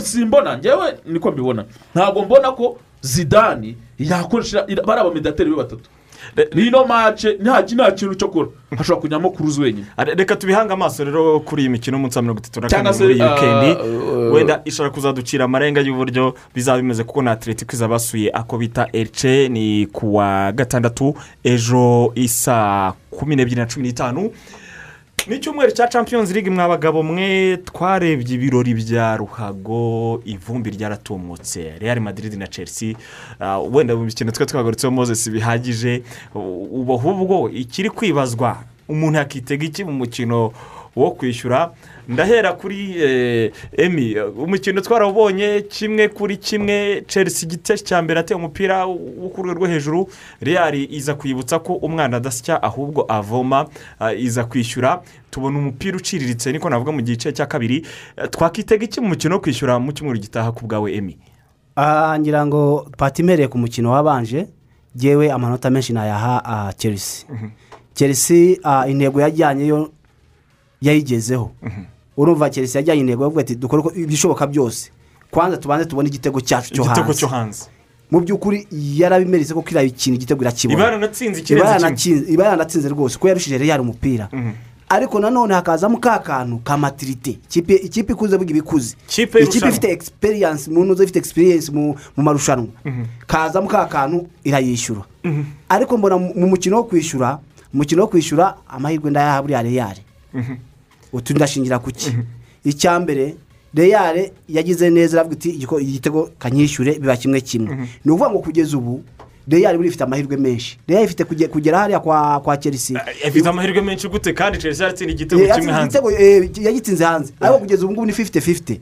[0.00, 0.56] simbona.
[0.56, 1.64] Njyewe niko mbibona.
[1.94, 5.88] Ntabwo mbona ko zidani yakoresha bari abamidateri be batatu.
[6.54, 9.86] N'ino mace nta nta kintu cyo kora hashobora kujyamo kuruzi wenyine.
[9.96, 13.22] Reka tubihange amaso rero kuri iyi mikino y'umunsi wa mirongo itatu na kane muri iyi
[13.22, 18.88] wikendi uh, wenda ishobora kuzaducira amarenga y'uburyo bizaba bimeze kuko na atletico basuye ako bita
[18.92, 21.14] erice ni ku wa gatandatu
[21.44, 24.30] ejo isa kumi n'ebyiri na cumi n'itanu.
[25.26, 32.00] Ni icyumweru cya champions league mwa bagabo mwe twarebye ibirori bya ruhago ivumbi ryaratumutse real
[32.00, 32.94] madrid na chelsea
[33.40, 36.02] Ah, wenda mu mikino twe twagarutseho moses bihagije.
[36.34, 38.56] Ubu ahubwo ikiri kwibazwa
[38.88, 40.52] umuntu yakitega iki mu mukino
[40.96, 41.70] wo kwishyura.
[42.08, 47.02] Ndahera kuri eh, emi umukino twarawubonye kimwe kuri kimwe.
[47.06, 50.08] Chelsea igice cya mbere ateye umupira wo ku rwego rwo hejuru.
[50.40, 53.66] Real iza kwibutsa ko umwana adasya ahubwo avoma
[54.00, 55.02] ah, iza kwishyura.
[55.30, 57.86] Tubona umupira uciriritse niko navuga mu gice cya kabiri.
[58.16, 61.16] Eh, twakitega iki mu mukino wo kwishyura mu cyumweru gitaha ku bwawe emi
[61.76, 64.46] Ah, ngira ngo pati imereye ku mukino wabanje
[65.00, 67.26] yewe amanota menshi nayaha ah, chelsea.
[67.94, 69.90] Chelsea ah, intego yajyanyeyo
[70.84, 71.50] yayigezeho.
[72.16, 74.90] Urumva chelsea yajyanye intego yo kuvuga ati dukore uko- ibishoboka byose
[75.30, 77.00] kwanza tubanze tubone igitego cyacu cyo hanze.
[78.10, 80.84] mu by'ukuri yarabimeretse ko kiriya ikintu igitego irakibona
[82.30, 84.28] iba yaranatsinze rwose kuko yarushije real umupira.
[84.88, 87.38] Ariko nanone hakazamo ka kantu ka matirite
[87.82, 88.94] ikipe ikuze burya iba ikuze
[89.48, 92.68] Ikipe ifite egisperiyanse mu ntuzo ifite egisperiyanse mu marushanwa.
[93.26, 95.02] Kazamo ka kantu irayishyura.
[95.68, 97.38] Ariko mbona mu mu mukino wo kwishyura
[97.74, 100.02] umukino wo kwishyura amahirwe ndayaha buriya reyare
[100.34, 100.52] utu
[101.34, 102.10] ndashingira ku ki
[102.64, 103.34] icya mbere
[103.74, 107.74] reyare yagize neza aravuga iti "Igiko- igitego kanyishyure biba kimwe kimwe.
[108.04, 109.02] Ni ukuvuga ngo kugeza ubu
[109.48, 110.78] reyare buriya ifite amahirwe menshi.
[110.88, 113.02] Reyare ifite kuge- kugera hariya kwa kwa chelsea.
[113.26, 114.32] Ifite amahirwe menshi gute?
[114.32, 115.98] Kandi chelsea yaratsinda igitego Eh, kimwe hanze.
[116.18, 117.32] eh, yagitsinze hanze.
[117.40, 118.80] Ariko kugeza ubu ngubu ni fifite fifite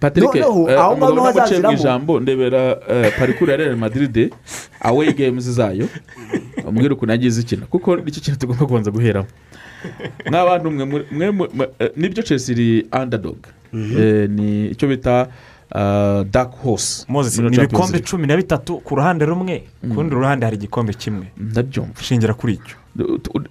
[0.00, 1.78] patrick Noneho, eh, aho ngaho umugabo mu hazaziramo.
[1.78, 4.32] ijambo ndebera eh, parikuru ya real madrid
[4.80, 5.88] away games zayo.
[6.68, 9.28] Umubwira ukuntu yagize ikina kuko ni cyo kintu tugomba kubanza guheramo
[10.30, 13.38] nk'abantu mwe muri- mwe mu- mwe- eh, ni byo chelsea iri underdog.
[13.74, 15.28] Eh, ni icyo bita
[15.74, 17.04] ah, dark horse.
[17.08, 20.92] Moses muri ni ibikombe cumi na bitatu ku ruhande rumwe ku rundi ruhande hari igikombe
[20.92, 21.26] kimwe.
[21.36, 22.76] Ndabyumva shingira kuri icyo.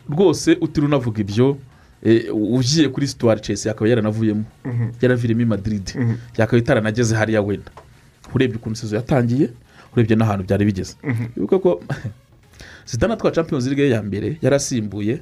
[0.10, 1.58] Rwose utiri unavuga ibyo
[2.04, 4.44] eh, ugiye kuri situwari chelsea akaba yaranavuyemo.
[4.66, 4.90] Mhm.
[5.02, 5.92] yaraviremo i madrid.
[5.96, 6.14] Mhm.
[6.38, 7.72] yakaba itaranageze hariya wenda.
[8.36, 9.50] Urebye ukuntu sezo yatangiye
[9.94, 10.94] urebye n'ahantu byari bigeze.
[11.04, 11.24] Mhm.
[11.36, 11.82] wibuke ko
[12.86, 15.20] zidana twa champions league ya mbere yarasimbuye.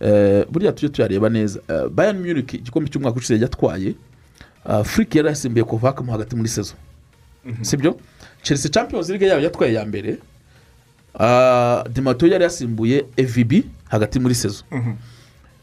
[0.00, 1.60] eh, buriya tujye tuyareba neza.
[1.68, 3.94] Eh, bayern munich igikombe cy'umwaka ushize yatwaye
[4.84, 6.74] frick yari yasimbuye kovakamo hagati muri sezo
[7.62, 7.98] sibyo
[8.42, 10.18] chelsea champions league yayo yatwaye ya mbere
[11.20, 13.52] Ah, dimato yari yasimbuye evb
[13.88, 14.64] hagati muri sezo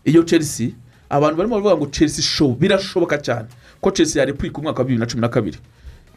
[0.06, 0.70] iyo chelsea
[1.10, 3.48] abantu barimo baravuga ngo chelsea show birashoboka cyane
[3.82, 5.58] ko chelsea yarepurika umwaka wa bibiri na cumi na kabiri.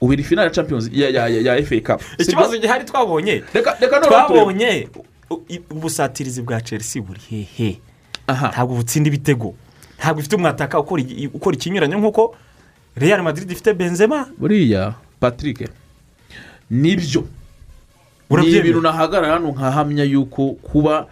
[0.01, 0.91] Ubu iri finale ya champions.
[0.93, 2.01] Ya ya ya, cup.
[2.01, 2.25] Sibyo?
[2.25, 3.43] ikibazo gihari twabonye.
[3.55, 4.89] Reka twabonye.
[5.71, 7.81] ubusatirizi bwa chelsea buri hehe?
[8.29, 9.55] Ntabwo butsinda ibitego.
[9.99, 12.37] Ntabwo ifite umwataka ukora ikinyuranye nk'uko
[12.97, 14.27] real madrid ifite benzema?
[14.39, 15.69] Buriya patrick
[16.71, 17.25] ni byo.
[18.31, 21.07] Ni ibintu nahagarara hano nkahamya yuko kuba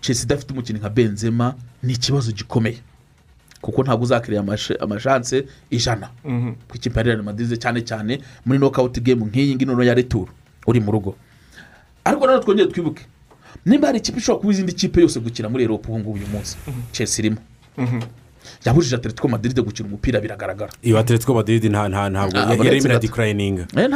[0.00, 2.78] chelsea idafite umukinnyi nka benzema ni ikibazo gikomeye.
[3.60, 4.42] Kuko ntabwo uzakiriye
[4.80, 6.08] amashanse ijana.
[6.68, 10.28] Ku ikipe ya real madrid cyane cyane muri nokawuti gemu nk'iyi ngiyi noneho ya returu
[10.66, 11.16] uri mu rugo.
[12.04, 13.04] Ariko nanone twongere twibuke
[13.66, 16.56] nimba hari ikipe ishobora kuba izindi kipe yose gukina muri eropa ubu ngubu uyu munsi?
[16.92, 17.40] Chelsea irimo.
[18.64, 20.70] Yabujije atletico madrid gukina umupira biragaragara.
[20.82, 23.88] Iyo atletico madrid nta nta ntabwo yari irimo iradikarayininga Eh,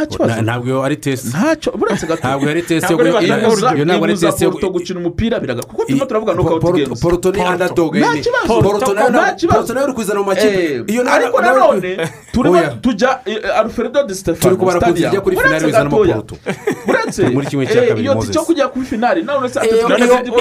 [0.42, 4.50] ntabwo iyo ari tesite ntacyo uretse gato ntabwo yari tesite yo- ntabwo ari tesite yo-
[4.72, 7.00] gukina umupira biragaragara kuko turimo turavuga nokawuti Porto- games.
[7.00, 8.22] Porto ni underdog nta nyine.
[9.40, 9.74] kibazo.
[9.74, 10.84] Nayo iri kuzana mu makipe.
[10.88, 11.90] Eh, ariko nanone
[12.32, 12.70] turimo Oya.
[12.82, 14.14] tujya eh, alfredo de
[15.04, 16.22] tujya kuri Uretse gatoya.
[16.88, 20.04] Uretse Muri kimwe cya eh, kabiri, iyo cyo kujya kuri finale nawe uretse Iyo- Atletico
[20.04, 20.32] iyo- Madrid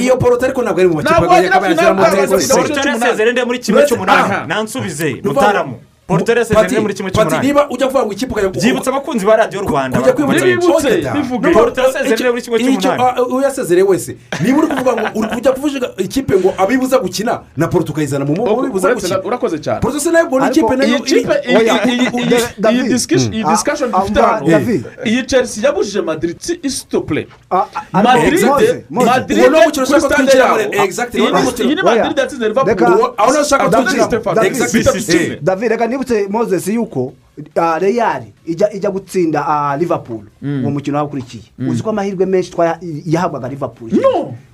[0.00, 0.16] iyo
[0.46, 2.54] ariko ntabwo ari mu makipe Ntabwo agomba ntabwo zose.
[2.54, 5.64] porto yarasezereye nde muri kimwe cy'umunani nansubize Nuvuga
[6.06, 7.46] porto yarasezereye muri kimwe cy'umunani.
[7.46, 10.14] niba ujya kuvuga ngo ikipe ukajya byibutsa abakunzi ba radiyo rwanda kujya
[10.56, 13.20] no, Porto yasezereye muri kimwe cy'umunani.
[13.34, 14.16] uyasezereye wese.
[14.42, 18.36] Niba uri kuvuga ngo uri kujya kuvuga ikipe ngo abibuza gukina na Porto ukayizana mu
[18.36, 19.22] maboko bibuza Uretse gukina.
[19.28, 19.80] urakoze cyane.
[19.80, 20.98] Porto se na yo mbona ikipe na yo
[23.32, 24.46] iyi discussion dufite hano
[25.04, 27.26] iyi chelsea yabujije madrid si isitopure
[29.50, 33.14] ni umukino kuri muri- exactly, iyi ni madrid yatsinze liverpool.
[33.16, 33.64] Aho naho ushaka.
[34.46, 34.78] Exactly.
[34.78, 37.12] bitatu kimwe david reka nibutse moses yuko
[37.56, 40.24] ah, real ijya gutsinda ah, liverpool.
[40.62, 41.42] Uwo mukino wakurikiye.
[41.70, 42.52] Uzi ko amahirwe menshi
[43.06, 43.90] yahabwaga liverpool.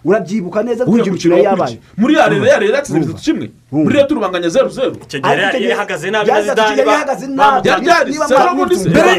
[0.04, 1.78] Urabyibuka neza ko iyo mikino yari yabaye.
[1.96, 3.50] Muri ya rero yari yatsinze bitatu kimwe.
[3.72, 6.82] Muri rero turubanganya zeru zeru icyo gihe yari ihagaze nabi na zidane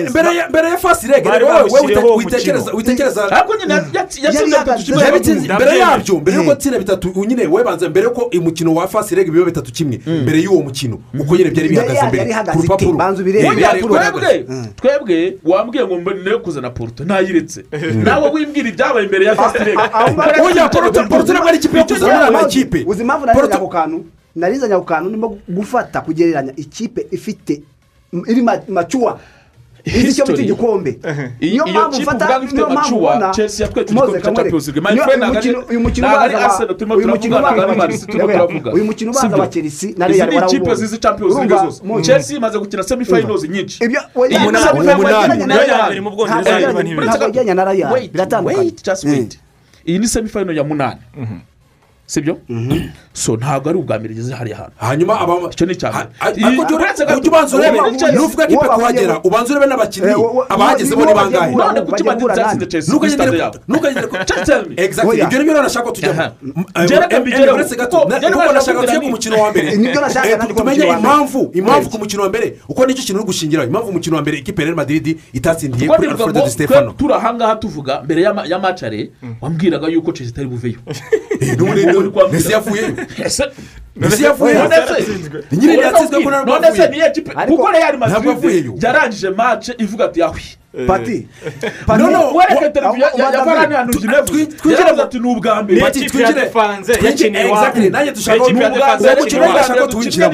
[0.09, 1.69] mbere ya- ya fasi rege Bari wowe
[2.17, 5.03] witekereza witekereza ariko nyine yatsi- yatsinze bitatu kimwe.
[5.55, 9.31] Mbere yabyo mbere yuko atsinda bitatu nyine we banza mbere yuko umukino wa fasi rege
[9.31, 9.99] biba bitatu kimwe.
[10.23, 12.17] Mbere y'uwo mukino uko nyine byari bihagaze mbere.
[12.17, 12.91] yari ihagaze ku rupapuro.
[14.63, 17.65] Eh, twebwe wambwiye ngo mbone kuzana poruto ntayiretse
[18.03, 19.73] nawe wimbwira ibyabaye imbere ya fasitire
[20.43, 23.67] Oya, Porto- Porto ntabwo ari ikipe yo kuzana muri aya makipe uzi impamvu narizanye ako
[23.67, 27.61] kantu narizanye ako kantu ndimo gufata kugereranya ikipe ifite
[28.27, 29.19] iri ma- macuwa
[29.85, 30.99] icyo bita igikombe
[31.41, 33.31] niyo iyo mpamvu ifite niyo mpamvu ubona
[34.13, 34.49] cya kamwereke.
[34.95, 35.03] Niyo-
[35.69, 36.65] uyu mukino- ubanza
[36.95, 39.41] uyu mukino ubanza turavuga uyu mukino ubanza Sibyo?
[39.43, 43.83] wa chelsea na izi ni ikipe zizi champions league zose chelsea imaze gukina semifinals nyinshi
[44.41, 44.65] Umunani.
[45.47, 47.09] na mbere mu Bwongereza niba ntibeshye.
[47.09, 48.71] ntabwo yajyanye na wait biratandukanye
[49.85, 51.01] iyi ni semifinal ya munani
[52.05, 52.37] sibyo
[53.13, 56.61] so ntabwo ari ubwa mbere igeze hariya hantu hanyuma aba icyo ni icya mbere ariko
[56.61, 57.77] ujya ubanza urebe
[58.15, 60.13] nuvuga ko ipe kuhagera ubanza urebe n'abakinnyi
[60.49, 63.11] abahagezemo ni bangahe none kuki madrid zatsinze chelsea kuri
[63.67, 64.75] ntukagendere ku Just tell me.
[64.77, 66.21] exactly ibyo ni byo rero nashaka tujyamo.
[66.75, 67.55] Eh, mbigereho.
[67.55, 67.97] uretse gato
[68.29, 72.29] nuko nashaka tujye ku ni- mukino wa mbere Eh, tumenye impamvu impamvu ku mukino wa
[72.29, 75.19] mbere uko ni cyo kintu uri gushingiraho impamvu umukino wa mbere ikipe ya real madrid
[75.33, 79.11] itatsindiye kuri ngo de stefano turi ahangaha tuvuga mbere ya macare
[79.41, 80.79] wambwiraga yuko chelsea itari buveyo
[82.31, 82.93] mesi yavuyeyo
[83.25, 83.51] Ese-
[83.95, 87.71] mesi yavuyeyo se nyine yatsinzwe ko ntabwo none se avuye niyo kipe Ariko- kuko
[88.17, 88.71] avuyeyo.
[88.71, 90.41] madrid yarangije mace ivuga ati yahwi
[90.87, 91.27] pati
[92.37, 94.33] wereke televiziyo ya- varane hano jinevu
[94.71, 96.49] yaravuze ati ni ubwa mbere Niyo Pati, kipe twinjire-
[97.47, 100.33] iwabo nanjye dushaka uwo mukino urashaka ko tuwinjiramo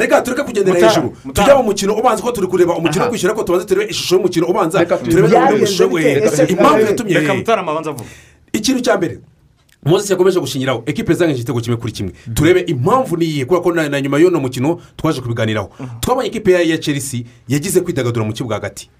[0.00, 3.66] reka tureke kugendera hejuru tujya mu mukino ubanza ko turi kureba umukino kwishyura ko tubanze
[3.66, 5.28] turebe ishusho y'umukino ubanza turebe
[5.90, 7.14] we Ese- impamvu yatumye
[8.52, 9.18] ikintu cya mbere
[9.86, 12.12] moses yakomeje gushingiraho ekipe zangije igitego kimwe kuri kimwe.
[12.34, 15.70] Turebe impamvu ni iyihe kubera ko na nyuma y'uno mukino twaje kubiganiraho.
[16.00, 18.90] Twabonye ekipe ya- chelsea yagize kwidagadura mu kibuga hagati.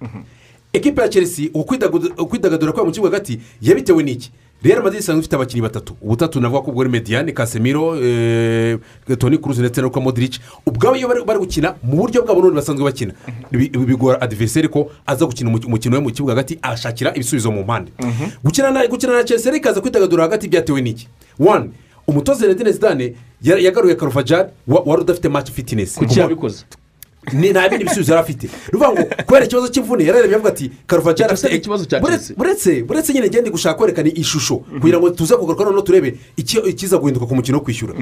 [0.73, 4.31] Ekipe ya chelsea uko kwidagadura- kwidagadura kwayo mu kibuga hagati yabitewe n'iki?
[4.64, 5.94] Real madrid isanzwe ifite abakinnyi batatu.
[6.02, 8.78] Ubutatu navuga ko ubwo ari mediane casemiro eh,
[9.18, 10.39] toni cruz ndetse na luka modric.
[10.66, 13.12] Ubwabo iyo bari gukina mu buryo bwabo n'ubundi basanzwe bakina.
[13.51, 17.62] Bi- bigora adiveriseri ko aza gukina umu- umukino we mu kibuga hagati ashakira ibisubizo mu
[17.62, 17.93] mpande.
[18.44, 21.09] Gukina na gukina na chelsea rero ikaza kwidagadura hagati byatewe n'iki?
[21.40, 21.70] One
[22.06, 25.94] umutoza Zinedine zidane ya- yagaruye karuvajari wari udafite match fitness.
[25.98, 26.64] Kuki yabikoze?
[27.32, 28.47] Nta bindi bisubizo yari afite.
[28.47, 31.85] Ni ukuvuga ngo kubera ikibazo cy'imvune yararebye avuga ati karuvajari Icyo se afite ni ikibazo
[31.85, 32.36] cya Chelsea.
[32.36, 36.99] buretse buretse nyine ngende gushaka kwerekana ishusho kugira ngo tuze kugaruka noneho turebe iki- ikiza
[36.99, 37.94] guhinduka ku mukino wo kwishyura.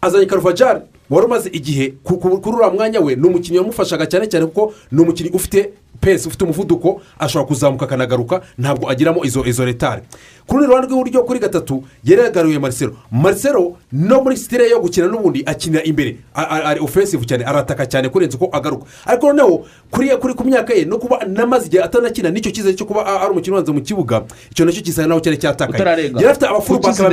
[0.00, 0.80] Azanye karuvajari
[1.10, 4.72] wari umaze igihe ku- ku- kuri uriya mwanya we ni umukinnyi wamufashaga cyane cyane kuko
[4.92, 5.70] ni umukinnyi ufite
[6.00, 10.02] pesi ufite umuvuduko ashobora kuzamuka akanagaruka ntabwo agiramo izo izo retare
[10.46, 15.06] ku rundi ruhande rw'iburyo kuri gatatu yari yagaruye marisero marisero no muri sitire yo gukina
[15.06, 16.16] n'ubundi akinira imbere.
[16.34, 18.86] Ari ofensive cyane arataka cyane kurenza uko agaruka.
[19.06, 22.86] Ariko noneho kuri kuri ku myaka ye no kuba namaze igihe atanakina n'icyo cyizere cyo
[22.86, 24.24] kuba ari umukino ubanza mu kibuga.
[24.50, 25.78] Icyo na cyo gisa naho cyari cyatakaye.
[26.20, 26.46] Yari afite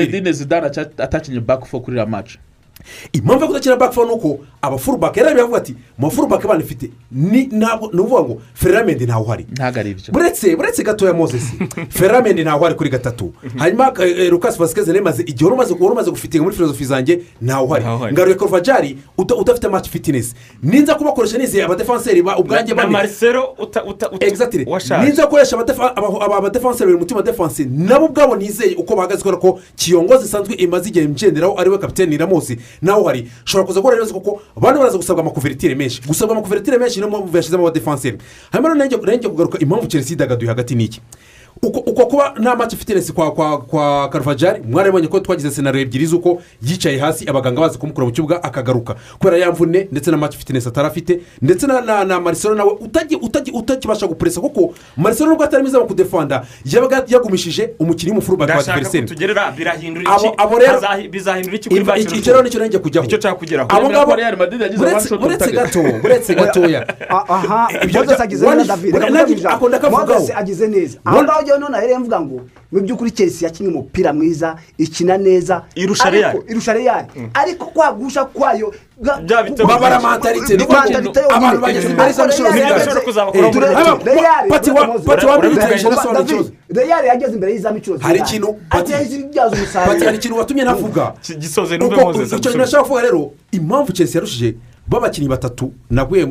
[0.05, 2.39] zinedine zidane aca- atakinnye back four kuri iriya mace
[3.13, 6.89] impamvu yo kudakina back four ni uko abafurubaka yari avuga ati mu bafurubaka bana ifite
[7.11, 11.53] ni ntabwo ni ukuvuga ngo ferramende ntawe uhari ntabwo ari ibyo buretse buretse gatoya mozesi
[11.89, 13.33] ferramende ntawe uhari kuri gatatu.
[13.57, 18.35] Hanyuma eh, lucas vasikeze nemaze igihe wari umaze gufitinga muri filozofi zanjye ntawe uhari ngaruye
[18.35, 20.35] korvajari uda- udafite match fitness.
[20.63, 23.83] Ninza kubakoresha nizeye abadefanseri ba ubwanjye na bane marisero uta
[24.19, 24.65] exactly.
[24.67, 27.65] washaje ninza gukoresha abadefa- aba- aba badefanseri bari mutima defanse.
[27.69, 32.15] Nabo ubwabo nizeye uko bahagaze kubera ko kiyongozi isanzwe imaze igihe mgenderaho ari we kapitene
[32.15, 36.01] iramuzi nawe uhari ushobora kuza guhura neza kuko bano baraza gusabwa amakuveritire menshi.
[36.07, 38.17] Gusabwa amakuveritire menshi niyo mpamvu yashyizemo abadefanseri
[38.51, 41.01] hanyuma rero nanjye kugaruka impamvu chelsea idagaduye hagati n'iki
[41.67, 46.41] uko kuba nta match fitinesi kwa kwa kwa karuvajari mwarabonye ko twagize senaro ebyiri z'uko
[46.61, 48.95] yicaye hasi abaganga baza kumukura mu kibuga akagaruka.
[49.19, 52.71] Kubera ya mvune ndetse na match fitinesi atari afite ndetse na na, na marisoro nawe
[52.79, 58.53] utagi utagi utakibasha gupuresa kuko marisoro nubwo atari mwiza mu kudefanda yabaga yagumishije umukinnyi w'umufurubaka
[58.53, 62.49] wa ndashaka ko adiveriseri tugerera birahindura Abo- rero- bizahindura iki kuri bachelor icyo rero ni
[62.49, 63.05] cyo nanjye kujyaho.
[63.07, 63.69] Icyo nshaka kugeraho.
[63.71, 64.11] Abo ngabo
[65.25, 66.85] uretse- gato uretse gatoya.
[67.09, 68.67] Aha Ibyo bya- agize neza
[69.11, 70.19] david ndakavugaho.
[70.19, 70.97] moses agize neza.
[71.57, 72.41] Njyewe none rero mvuga ngo
[72.71, 75.63] mu by'ukuri chelsea yakinnye umupira mwiza ikina neza.
[75.75, 76.41] Irusha Real.
[76.47, 78.73] irusha real ariko kwagusha kwayo
[79.67, 85.51] babara mentalite Ni abantu bageze Eh, muri Haba- Real- pati wa- Moses, pati wa David,
[85.51, 88.91] mbere utayicara David, sobanura real yageze imbere y'izamu inshuro Hari ikintu- Pati-
[89.85, 91.13] pati hari ikintu watumye navuga.
[91.21, 94.55] Ki- gisoze Uko- Moses icyo kintu nashaka kuvuga rero impamvu chelsea yarushije
[94.87, 96.27] b'abakinnyi batatu naguye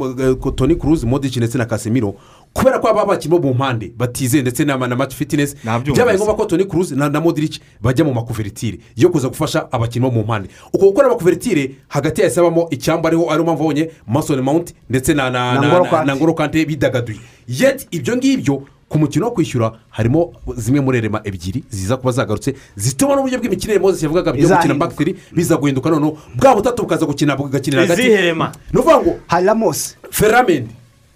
[0.56, 2.14] toni kuruzi modici ndetse na kasemiro
[2.54, 4.78] kubera ko aba bakinnyi bo mu mpande batizeye ndetse na
[5.10, 5.94] fitness Nabyumvise.
[5.94, 10.10] byabaye ngombwa ko toni kuruzi na modirici bajya mu makuveritire yo kuza gufasha abakinnyi bo
[10.10, 10.48] mu mpande.
[10.72, 15.30] Uko gukora amakuveritire hagati yahise habamo icyamba ariho ariyo mpamvu babonye masoni mawunti ndetse na
[15.30, 16.06] na Na na- Ngolo na- Kante.
[16.06, 17.18] na ngoro kante bidagaduye
[17.48, 22.54] yet ibyo ngibyo ku mukino wo kwishyura harimo zimwe muri erema ebyiri ziza kuba zagarutse
[22.76, 26.16] zituma n'uburyo bw'imikinire moses yavugaga byo gukina bakiteri biza guhinduka noneho.
[26.36, 28.02] Bwa butatu bukaza gukina bugakinira hagati.
[28.02, 28.52] Rema?
[28.72, 30.70] Ni ukuvuga ngo hari ramos feramendi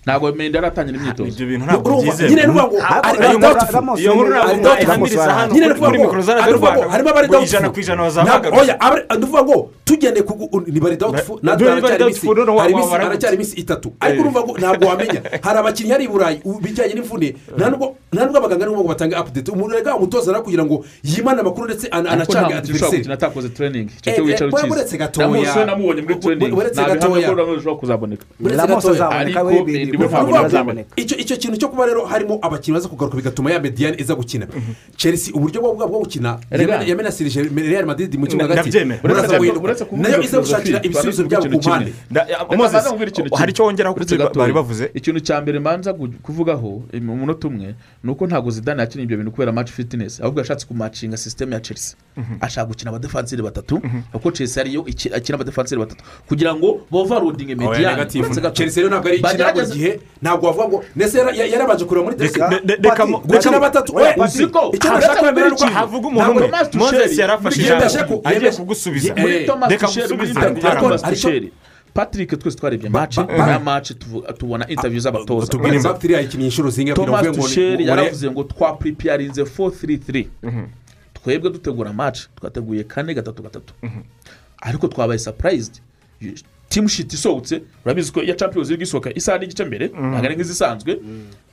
[0.08, 4.82] ntabwo mende aratangira imyitozo ibyo bintu ntabwo byizewe nyine ni ukuvuga ngo iyo nkuru ntabwo
[4.82, 6.22] ihamiriza hano kuri mikoro
[7.10, 13.04] abari ngo ijana ku ijana ni ukuvuga ngo tugendeye ku ni bari doubtful natwe Bari
[13.04, 14.20] haracyari iminsi itatu ariko Eh.
[14.20, 18.66] urumva ngo ntabwo wamenya hari abakinnyi hari i burayi bijyanye n'imvune nta nubwo nta abaganga
[18.70, 23.14] ngo batange apudeti umuntu rega umutoza ara kugira ngo yimane amakuru ndetse anacange ushobora gukina
[23.14, 25.66] atakoze training icyo Eh, cyo eh, wicara ukizi uretse gatoya.
[25.66, 27.28] namubonye muri We- training uretse ntabwo ihamya gatoya.
[27.28, 29.08] ko ramos ashobora kuzaboneka Uretse gatoya.
[29.10, 29.50] ariko
[30.96, 34.46] icyo icyo kintu cyo kuba rero harimo abakinnyi baza kugaruka bigatuma ya mediyani iza gukina.
[34.96, 36.38] Chelsea uburyo bwo bwo gukina
[36.86, 38.70] yamenasirije real madrid mu kibuga hagati
[39.96, 41.92] na yo iza gushakira ibisubizo byabo ku mpande.
[43.08, 43.94] Ikintu hari icyo wongeraho
[44.34, 44.90] bari bavuze?
[44.94, 49.30] Ikintu cya mbere mbanza kuvugaho mu munota umwe ni uko ntabwo zidane yakinnye ibyo bintu
[49.32, 50.20] kubera match fitness.
[50.20, 51.96] Ahubwo yashatse kumacinga sisiteme ya chelsea.
[52.40, 53.80] Ashaka gukina abadefanseri batatu
[54.12, 56.04] kuko chelsea ariyo akina abadefanseri batatu.
[56.28, 60.84] Kugira ngo bovarudinge Oya, mediyani chelsea rero ntabwo ari ikina buri gihe ntabwo wavuga ngo
[60.96, 65.54] ndetse yara- yarabanje kureba muri Reka- gukina batatu we, uzi ko icyo nashaka kwemera ni
[65.54, 68.22] uko kugira havuga umuntu umwe Thomas moses yarafashe ijambo.
[68.24, 69.14] agiye kugusubiza.
[69.46, 70.06] Thomas reka ya
[70.70, 71.02] Ariko- thomas
[71.94, 73.16] patrick twese twarebye match.
[73.16, 73.58] ba- na
[73.94, 75.46] tuvu- tubona interview z'abatoza.
[75.46, 78.42] tubwire bagiteri yayikinnye inshuro zingahe kugira ngo thomas uvuge ngo ni- tusheri ngo- yaravuze ngo
[78.44, 80.26] twapuripiyarinze 4-3-3
[81.28, 83.74] twebwe dutegura match twateguye kane gatatu gatatu.
[84.60, 85.80] Ariko twabaye surprised.
[86.68, 91.00] Timu shiti isohotse urabizi ko iya champions league isohoka isaha n'igice mbere ntabwo ari nk'izisanzwe.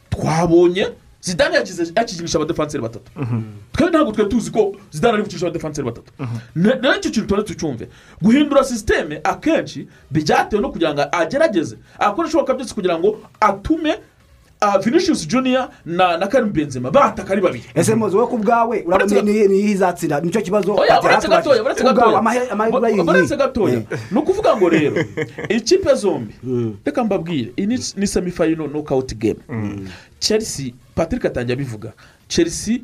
[0.10, 0.88] Twabonye
[1.22, 1.56] zidane
[1.96, 3.12] yakinisha abadefanseri batatu.
[3.72, 6.12] Twe ntabwo twe tuzi ko zidane ari gukinisha abadefanseri batatu.
[7.00, 7.88] Icyo kintu tuba tucyumve?
[8.22, 14.00] Guhindura sisiteme akenshi byatewe no kugira ngo agerageze akora ibishoboka byose kugira ngo atume
[14.84, 16.92] vinicius junior na na karim benzema.
[16.92, 17.64] Bataka ari babiri.
[17.76, 20.74] Ese muzi we ku bwawe urabona niyo izatsinda ni cyo kibazo?
[21.06, 22.22] Uretse gatoya uretse gatoya.
[23.20, 23.82] uretse gatoya.
[24.12, 24.96] Ni ukuvuga ngo rero
[25.58, 26.34] ikipe zombi
[26.86, 29.40] reka mbabwire iyi ni- semifayino nokawuti gemu
[30.20, 31.94] chelsea patrick atangiye abivuga
[32.28, 32.80] chelsea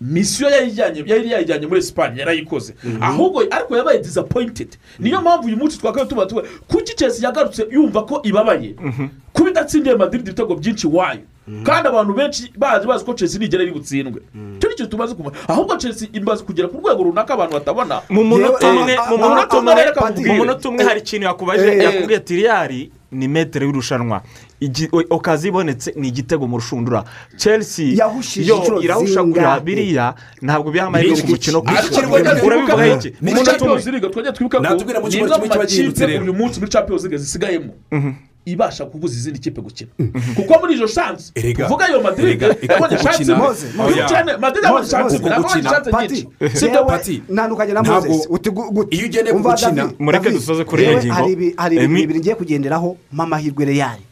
[0.00, 5.78] misiyo yayijyanye yari yayijyanye muri esipanye yarayikoze ahubwo ariko yabaye disapoyintedi niyo mpamvu uyu munsi
[5.78, 8.74] twakabaye tuba tuba kuki chelsea yagarutse yumva ko ibabaye?
[9.32, 11.20] Kuba idatsindiye madiridi ibitego byinshi wayo
[11.64, 14.20] kandi abantu benshi bazi bazi ko chelsea nigera iri butsindwe.
[14.56, 18.00] Icyo ni ikintu tumaze kumenya ahubwo chelsea imaze kugera ku rwego runaka abantu batabona.
[20.30, 24.22] Mu munota umwe eh, hari ikintu yakubajije Eh, yakubwiye ati riyari ni metero y'irushanwa
[25.10, 27.04] okazi ibonetse ni igitego mu rushundura.
[27.36, 27.94] Chelsea
[28.44, 32.00] yo irahushagura biriya ntabwo biha amahirwe ku mukino Ariko
[32.46, 33.10] urabivuga iki?
[34.12, 36.22] twajya twibuka ko Natubwira mu kimwe kiba amakipe rero.
[36.24, 37.72] uyu munsi muri champions league zisigayemo.
[38.44, 39.90] Ibasha kubuza izindi kipe gukina.
[40.36, 41.88] Kuko muri izo shansi tuvuga
[42.18, 46.28] erega, eka yabonye shansi imwe madrid yabonye shansi imwe yabonye shansi nyinshi.
[46.58, 46.74] Sibyo?
[46.80, 47.22] Yewe Pati.
[47.28, 48.06] ntandukanye na Ntabwo-
[48.90, 51.14] iyo ugendeye ku gukina- Mureke dusoze kuri iyo ngingo.
[51.14, 54.02] hari ibi- hari ibintu bibiri ngiye kugenderaho amahirwe reyari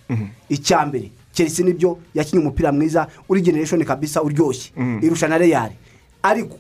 [0.49, 4.73] icya mbere chelsea ni byo yakinnye umupira mwiza uri generation kabisa uryoshye.
[5.03, 5.75] Irusha na reyari
[6.23, 6.57] ariko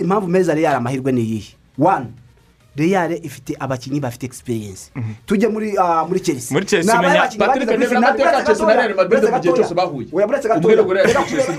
[0.00, 1.52] impamvu meza reyari amahirwe ni iyihe?
[1.78, 2.06] Wani
[2.76, 4.90] reyari ifite abakinnyi bafite experience
[5.26, 7.96] tujye muri ah, muri chelsea Muri Chelsea umenya- Patrick finale?
[7.96, 10.06] amateka ya Chelsea na Real Madrid mu gihe cyose bahuye.
[10.12, 11.54] Umuhero Real Reka Chelsea.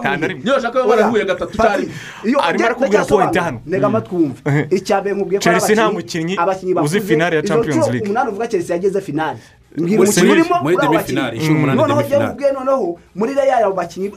[0.00, 0.42] Nta na rimwe.
[0.44, 1.88] niyo bashaka ko barahuye gatatu cyari
[2.22, 3.60] Arimo ujya- arakubwira point hano.
[3.66, 4.40] ntega amatwi wumve
[4.70, 8.04] icya mbere nkubwiye ko ari Chelsea nta abakinnyi- mukinnyi abakinnyi uzi finale ya Champions League.
[8.06, 9.38] umunani uvuga chelsea yageze finale
[9.76, 12.16] Muri inshuro umunani noneho demi-finale.
[12.18, 14.08] jya ubwe noneho muri reyari abo bakinnyi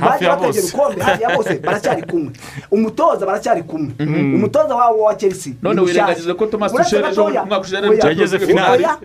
[0.00, 0.76] Hafi bagiye ya bose.
[1.00, 2.30] hafi ya bose baracyari kumwe.
[2.70, 3.90] Umutoza baracyari kumwe.
[4.36, 8.38] Umutoza wabo wa chelsea None wirengagize ko Uretse Tuchel ejo umwaka ushize oya, yageze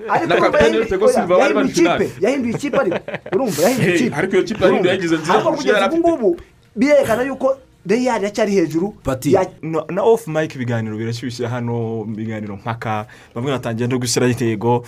[0.10, 2.98] ariko Na kapiteni yahinduye- Tego oya, Silva bari bari ikipe yahinduye ikipe ariko
[3.34, 4.16] urumva yahinduye ikipe.
[4.16, 6.38] ariko iyo kipe yahinduye yagize nziza kurusha yari ubu ngubu
[6.76, 9.34] birerekana yuko reyari iracyari hejuru Pati.
[9.34, 13.06] ya- No- na ofu mike ibiganiro birashyushye hano ibiganiro mpaka
[13.36, 14.84] bamwe batangiye no gushyiraho intego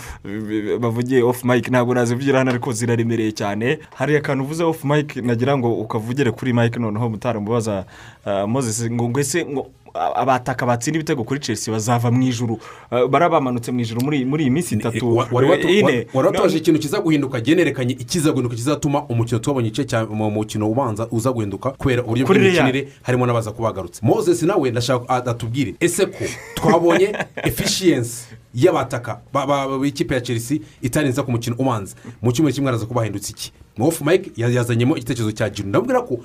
[0.79, 3.79] bavugiye ofu mike ntabwo nazivugira hano ariko ziraremereye cyane.
[3.95, 7.85] Hari akantu uvuze ofu mike nagira ngo ukavugire kuri mike noneho mutaramubaza
[8.25, 9.67] uh, moses ngo ngo ese ngo
[10.15, 12.59] abataka batsinda ibitego kuri chelsea bazava mu ijuru
[12.91, 15.47] Uh, bariya bamanutse mu ijuru muri iyi minsi itatu Wa- wari
[15.93, 20.69] eh, watoje ikintu kiza guhinduka generekanye ikiza guhinduka kizatuma umukino tubonye igice cya mu mukino
[20.71, 22.25] ubanza uza guhinduka kubera uburyo
[22.61, 26.23] bw'imikinire harimo n'abaza kuba bagarutse moses nawe ndashaka atubwire ese ko
[26.55, 28.23] twabonye efficiency
[28.55, 32.85] y'abataka ba- ba- ba- b'ikipe ya chelsea itarenza ku mukino ubanza mu cyumweru kimwe araza
[32.85, 33.51] kuba hahindutse iki
[33.85, 35.69] ofu mike ya- yazanyemo igitekerezo cya jiro.
[35.69, 36.19] Ndabwira ko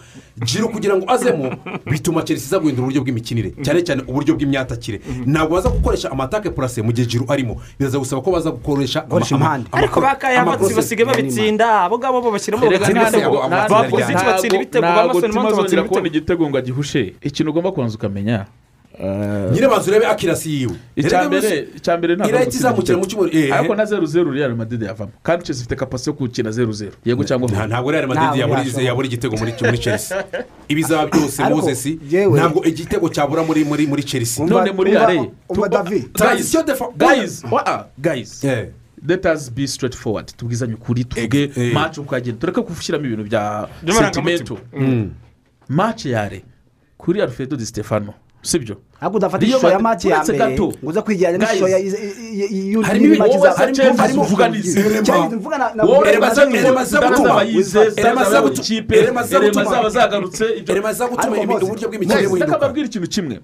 [0.44, 1.50] jiro kugira ngo azemo
[1.90, 6.82] bituma chelsea iza guhindura uburyo bw'imikinire cyane cyane uburyo bw'imyatakire ntabwo baza gukoresha amatake purase
[6.82, 7.60] mu gihe jiro arimo.
[7.78, 9.68] Biraza gusaba ko baza gukoresha ama- Gukoresha ama- impande.
[9.72, 11.66] ama- ariko bakayabatsi amakosa- basigaye babitsinda.
[11.84, 14.86] Abo ngabo bo bashyiramo bagatsinda ibitego bavuze iki ntabwo- batsinda ibitego.
[14.86, 17.02] Ntabwo mpamvu batsinda kubona igitego ngo agihushe.
[17.22, 18.46] Ikintu ugomba kubanza ukamenya
[18.98, 23.54] eh, nyine banza urebe akirasi yiwe icya mbere ntabwo irahita izamukira mu cyumweru.
[23.54, 25.12] Ariko na zeru zeru real madrid yavamo.
[25.22, 28.44] Kandi chelsea ifite kapasi yo gukina zeru zeru yego cyangwa ntabwo real madrid
[28.84, 30.24] yabura igitego muri muri chelsea.
[30.68, 31.42] Ibizaba byose
[32.10, 34.46] yewe- ntabwo igitego cyabura muri muri muri chelsea.
[34.46, 36.12] None muri david.
[36.12, 38.44] Transition defa- guys wa- guys.
[38.44, 38.68] Eh.
[39.06, 41.72] let us be straight forward tubwizanye ukuri eh.
[41.74, 44.58] match ukagenda tureke gushyiramo ibintu bya sentimento
[45.68, 46.44] match yare
[46.98, 48.14] kuri alfredo di stefano.
[48.42, 53.06] Sibyo ntabwo udafata ishusho ya mati ya mbere ngo uze kwijyana n'ishusho ya y'undi Harimo
[53.06, 55.02] ibintu maci wowe za harimo- harimo harimo uvuganizi.
[55.02, 57.42] Cyangwa mvuga na na wowe Erema za- ureba erema za zaba gutuma.
[57.42, 59.76] yize Erema za zaba gutu- ikipe erema za erema gutuma.
[59.76, 63.08] zaba zagarutse ibyo erema za gutuma Ariko imi- Moses, uburyo bw'imikinire reka buhinduka mbabwire ikintu
[63.08, 63.40] kimwe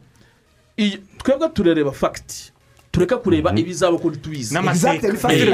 [0.78, 2.52] Iyi- twebwe turareba fagiti
[2.98, 4.54] tureka kureba ibizaba kuko tubizi.
[4.54, 5.08] N'amateka.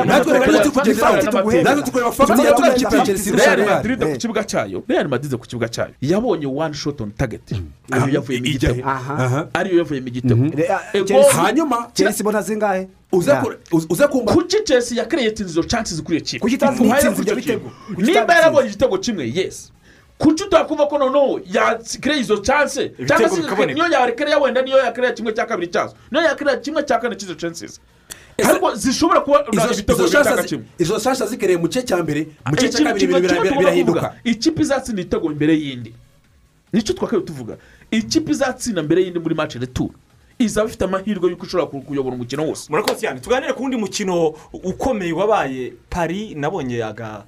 [0.04, 4.82] Natwe tukureba fagiti Tuguhera ya chelsea real madrid ku kibuga cyayo.
[4.88, 5.92] Real madrid ku kibuga cyayo.
[6.00, 7.42] Yabonye one shot on target.
[7.90, 8.74] Ariyo yavuyemo ijya he?
[8.74, 9.14] igitego Aha.
[9.24, 9.48] Aha.
[9.54, 12.88] ariyo yavuyemo igitego Re- ah, Ego- Chelsea- hanyuma chelsea ibona zingahe?
[13.90, 17.36] Uze kumva kuki chelsea yakereye kintu.
[17.36, 17.70] bitego?
[17.86, 19.72] Kuki niba itazi yarabonye igitego kimwe yes.
[20.18, 25.32] Kuki utakumva ko noneho yakereye izo chance cyangwa se niyo yakereye wenda niyo yakereye kimwe
[25.32, 25.94] cya kabiri cyazo.
[26.10, 27.80] Niyo yakereye kimwe cya kane cy'izo chances.
[28.44, 30.64] Ariko zishobora kuba izo ibitego zi- kimwe.
[30.78, 33.06] izo shasha zikereye mu gice cya mbere mu gice cya kabiri
[33.58, 34.14] birahinduka.
[34.24, 35.94] ikipe izatsinda igitego imbere y'indi.
[36.72, 37.56] Nicyo twakabaye tuvuga
[37.90, 39.90] ikipe izatsinda mbere y'indi muri match retour
[40.38, 42.66] izaba ifite amahirwe y'uko ishobora ku- kuyobora umukino wose.
[42.70, 47.22] Murakoze cyane tuganire ku wundi mukino ukomeye wabaye pari nabonye aga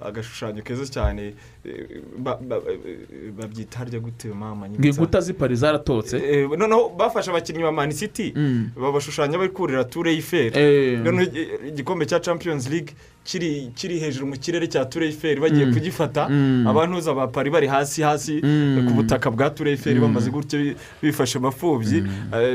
[0.00, 6.88] agashushanyo keza cyane eh, eh, babyita harya gute mama ngo inkuta z'ipari zaratotse Eh, noneho
[6.96, 8.70] bafashe abakinnyi ba mani city Mm.
[8.76, 10.98] babashushanya bari kurira ture y'iferi Eh.
[11.04, 12.92] noneho igi- igikombe cya champions league
[13.24, 15.72] kiri kiri hejuru mu kirere cya ture y'iferi bagiye Mm.
[15.74, 16.28] kugifata.
[16.28, 16.66] Mm.
[16.66, 18.40] abantuza ba pari bari hasi hasi
[18.86, 22.00] ku butaka bwa ture y'iferi bamaze gutyo bi- bifashe amapfubyi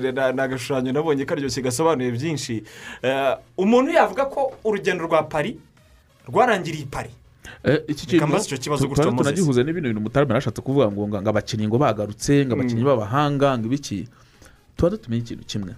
[0.01, 2.63] ni agashushanyo nabonye karyoshye gasobanuye byinshi.
[3.57, 5.57] Umuntu yavuga ko urugendo rwa pari
[6.29, 7.09] rwarangiriye pari
[7.87, 9.25] iki Reka mbaze icyo kibazo tu- gutyo, twari Moses.
[9.33, 12.87] tunagihuza n'ibindi bintu mutarama yarashatse kuvuga ngo ngo abakinnyi ngo bagarutse ngo abakinnyi Mm.
[12.89, 14.07] b'abahanga ngo ibiki?
[14.77, 15.73] Tuba dutumenye ikintu kimwe.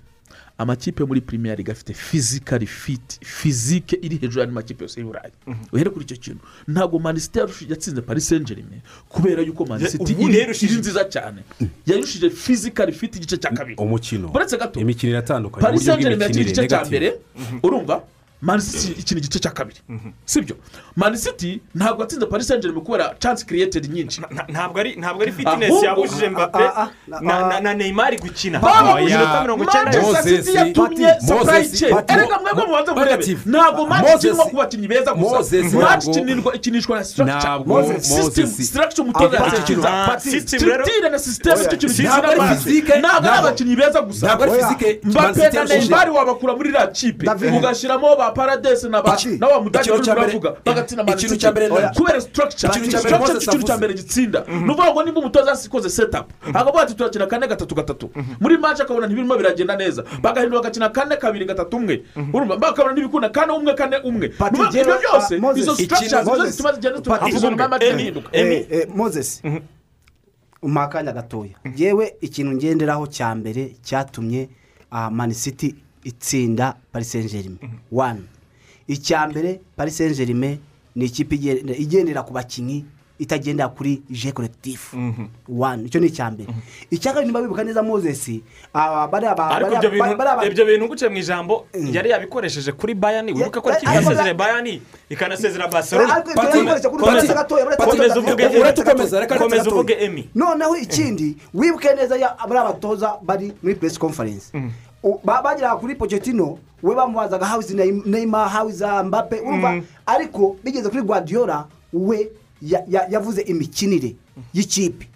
[0.57, 5.05] Amakipe yo muri premier league afite fizikari fiti fizike iri hejuru y'andi makipe yose y'i
[5.05, 5.31] burayi.
[5.73, 6.39] Uhere kuri icyo kintu.
[6.67, 11.41] Ntabwo manisite yatsinze paris saint germain kubera yuko manisite iri nziza cyane.
[11.87, 13.75] Yarushije fizikari fiti igice cya kabiri.
[13.81, 14.29] umukino.
[14.33, 17.07] Uretse gato imikino iratandukanye paris saint germain bw'imikinire igice cya mbere
[17.63, 18.03] urumva?
[18.43, 19.79] Mani city ikina igice cya kabiri.
[20.25, 20.55] Sibyo?
[20.95, 24.21] Mani city ntabwo yatsinze paris saint germain kubera chance created nyinshi.
[24.49, 26.63] Ntabwo ari ntabwo ari Ahubwo- yabujije mbappe
[27.07, 28.59] na- na- na neymar gukina.
[30.23, 31.07] City yatumye
[31.79, 35.57] chain erega mwebwe mubanze murebe ntabwo match ikinwa ku bakinnyi beza gusa.
[35.77, 37.03] Ntabwo- ikinirwa ikinishwa na
[37.39, 42.31] Ntabwo Moses- structure umutoza Ah, ah, But system structure na system Oya, icyo kintu ntabwo
[42.31, 44.25] ari physique, ntabwo ari ntabwo- abakinnyi beza gusa.
[44.27, 44.45] Ntabwo
[45.03, 45.77] mbappe na yarushinze.
[45.79, 47.25] neymar wabakura muri iriya kipe
[47.57, 51.13] ugashyiramo ba paradesi na ba na wa mudage Ikintu wari cya mbere- uravuga bagatsinda Man
[51.13, 51.41] ikintu City.
[51.41, 51.89] cya mbere- Oya.
[51.95, 56.25] kubera structure Ikintu cya mbere gitsinda ni ukuvuga ngo nimba umutoza yasikoze setup.
[56.53, 58.09] Akavuga ati turakina kane gatatu gatatu.
[58.39, 60.03] Muri match akabona ntibirimo biragenda neza.
[60.21, 62.03] Bagahindura bagakina kane kabiri gatatu umwe.
[62.33, 62.57] Urumva?
[62.57, 64.27] Bakabona ntibikunda kane umwe kane umwe.
[64.27, 69.41] Ibyo byose izo structures nizo zituma zigenda zituma zituma match ihinduka eh, moses
[70.61, 71.51] umpa akanya gatoya.
[71.75, 74.49] Yewe ikintu ngenderaho cya mbere cyatumye
[74.91, 77.59] ah, man city itsinda paris saint germain
[77.91, 78.21] one.
[78.87, 80.57] Icya mbere paris saint germain
[80.95, 81.35] ni ikipe
[81.77, 82.85] igendera ku bakinnyi
[83.19, 84.93] itagendera kuri je collectif
[85.47, 85.85] one.
[85.85, 86.49] Icyo ni icya mbere.
[86.91, 88.29] Icya kabiri niba wibuka neza moses.
[88.73, 89.69] Aba- bariya ba- ariko
[90.17, 94.81] bariya- ibyo bintu nguciye mu ijambo yari yabikoresheje kuri bayani wibuka ko ariko- yasezereye bayani
[95.09, 95.67] ikanasezera
[96.89, 97.03] kuri
[97.77, 98.63] Komeza- uvuge Emi.
[98.63, 99.75] gatoya, reka komeza gatoya.
[99.75, 100.29] uvuge emi.
[100.35, 104.51] Noneho ikindi wibuke neza ya bariya batoza bari muri press conference.
[104.53, 104.69] Ba-
[105.43, 107.59] bageraga kuri pochettino we bamubazaga how
[108.69, 112.29] is uh, mbappe urumva ariko bigeze kuri guardiola we
[112.61, 114.15] ya- ya- yavuze imikinire
[114.53, 115.07] y'ikipe.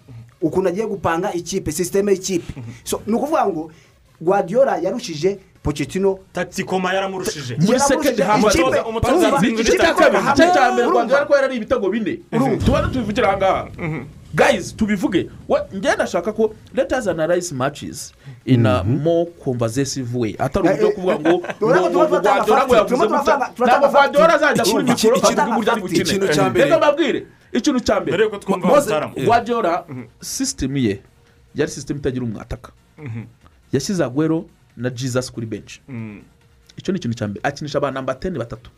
[0.42, 2.52] Ukuntu agiye gupanga ikipe sisiteme y'ikipe
[2.84, 3.70] so ni ukuvuga ngo
[4.20, 6.18] guardiola yarushije pochettino.
[6.32, 7.56] Taktikoma yaramurushije.
[7.66, 10.30] Muri second half Umutoza- umutoza yatsinze igice cya kabiri Hamwe.
[10.32, 12.18] igice cya mbere rwanda ko yarari ibitego bine.
[12.64, 13.68] Tubanze tubivugira aha ngaha.
[14.34, 15.30] Guys tubivuge.
[15.48, 18.12] We- njye ndashaka ko let us analyze matches
[18.44, 20.36] in a more conversative way.
[20.38, 23.36] Atari uburyo kuvuga ngo ngo ngo guardiola ngo yavuze gutya
[23.66, 28.28] ntabwo guardiola azajya kuri mikoro akavuga uburyo ari mbere- reka mbabwire ikintu cya mbere
[29.26, 29.84] guardiola
[30.20, 31.00] system ye
[31.54, 32.72] yari system itagira umwataka
[33.72, 34.44] yashyize agwero
[34.76, 35.80] na jesus kuri benshi
[36.76, 38.70] icyo ni ikintu cya mbere akinisha abantu namba teni batatu.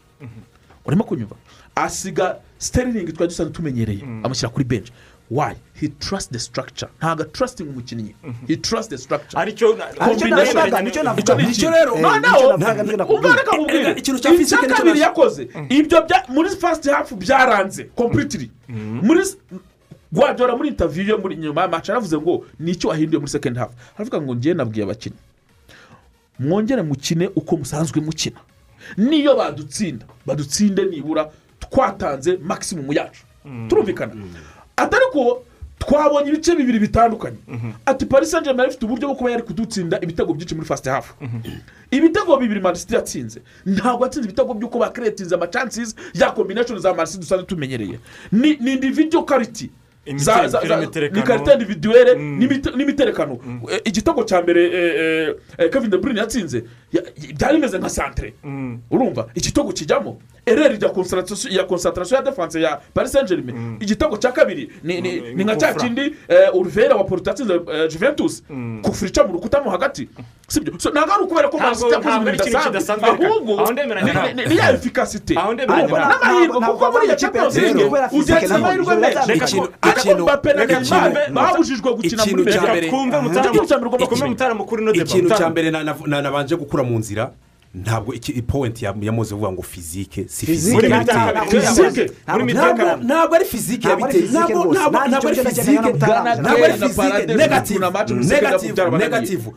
[0.86, 1.36] Urimo kunyumva.
[1.74, 4.02] Asiga siteringi twari dusanzwe tumenyereye.
[4.24, 4.92] Amushyira kuri benshi
[5.30, 5.54] why?
[5.80, 6.88] He trust the structure.
[6.98, 8.14] Ntabwo trusting umukinnyi
[8.48, 9.38] he trust the structure.
[10.04, 10.28] Aricyo
[10.84, 11.96] ni cyo ni cyo rero,
[13.94, 15.48] ni cyo ni cyo icya ni cyo kabiri yakoze.
[15.68, 18.50] Ibyo bya muri first half byaranze completely.
[19.02, 19.36] Muri s-
[20.12, 23.70] guardiola muri interview yo muri nyuma y'amacu yaravuze ngo ni icyo wahinduye muri second half?
[23.96, 25.16] Aravuga ngo njyewe nabwiye abakinnyi.
[26.38, 28.40] Mwongere mukine uko musanzwe mukina.
[28.96, 30.06] Niyo badutsinda.
[30.26, 31.30] Badutsinde nibura
[31.60, 33.22] twatanze maximum yacu.
[33.68, 34.12] Turumvikana.
[34.80, 35.42] Atari ko
[35.78, 37.36] twabonye ibice bibiri bitandukanye.
[37.86, 41.14] Ati paris saint germain ifite uburyo bwo kuba yari kudutsinda ibitego byinshi muri first half.
[41.90, 43.40] Ibitego bibiri manisiti yatsinze.
[43.66, 47.98] Ntabwo yatsinze ibitego by'uko bakiretinze amachances ya combination za manisiti dusanzwe tumenyereye.
[48.32, 49.24] Ni ni individual
[51.12, 53.38] ni karita individuelle n'imite- n'imiterekano.
[53.70, 56.64] Eh, igitego cya mbere eh, eh, kevin de bruyne yatsinze.
[56.92, 58.34] Ya- ya- byari bimeze nka santere
[58.90, 59.26] urumva?
[59.34, 64.32] Igitego kijyamo ereri ya concentration ya concentration ya defense ya paris saint germain igitego cya
[64.32, 66.14] kabiri ni nka cya kindi
[66.54, 68.42] uruvera wa porto yatsinze juventus.
[68.82, 70.08] Kufurica mu rukuta mo hagati.
[70.92, 72.32] Ntabwo ari ukubera ko manisiti yakoze ibintu
[72.70, 73.52] bidasanzwe ahubwo
[74.48, 75.34] ni- ya efikasite.
[76.08, 78.96] N'amahirwe kuko muri iyo kubera ugenza physique amahirwe
[79.28, 79.56] menshi
[79.92, 80.24] ikintu-
[81.34, 82.58] babujijwe gukina muri beza
[85.02, 87.30] ikintu cya mbere na- na- na- nabanje gukura mu nzira
[87.74, 91.86] ntabwo iki powenti yamuze uvuga ngo fizike si fizike ntabwo- yabiteye ntabwo-
[93.36, 94.26] ari fizike Ntabwo ari yabiteye.
[96.42, 97.08] ntabwo ari fizike
[97.78, 98.12] ntabwo ari
[98.42, 99.08] fizike byarabananiye.
[99.08, 99.50] negative.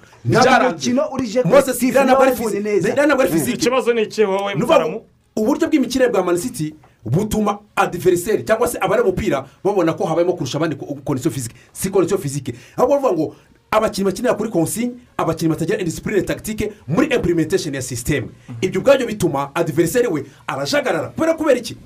[2.05, 3.05] Ntabwo ari fizike neza.
[3.05, 5.01] Ntabwo ari fizike ikibazo ni iki wowe mutaramu?
[5.35, 10.57] uburyo bw'imikino bwa mani city butuma adiveriseri cyangwa se abari umupira babona ko habayemo kurusha
[10.57, 13.35] abandi kondisiyo fizike si kondisiyo fizike ahubwo bavuga ngo
[13.71, 18.27] abakinnyi bakinira kuri konsigne abakinnyi batagira indisipurine tagitike muri implementation ya sisiteme
[18.61, 21.09] ibyo ubwabyo bituma adiveriseri we arajagarara.
[21.09, 21.77] Kubera kubera iki?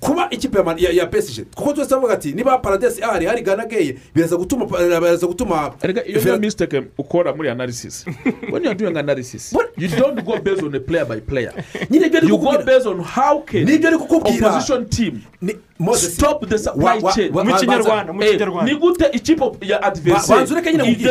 [0.00, 4.36] Kuba ikipe ya pesije kuko twese bavuga ati niba paradesi ahari hari gana geye biraza
[4.36, 5.72] gutuma biraza gutuma
[6.06, 8.04] iyo niyo mistake ukora muri analysis.
[8.52, 11.52] When you are doing analysis you don't go based on a player by player.
[11.90, 13.66] Nyine ibyo ari you go kukubwira based on how can
[13.98, 14.48] kukubwira.
[14.48, 15.22] opposition team
[15.96, 17.32] Stop the wa- supply wa- chain.
[17.34, 18.72] wa- Mu wa- Kinyarwanda, mu Eh, Kinyarwanda.
[18.72, 20.46] ni gute ikipe ya adversary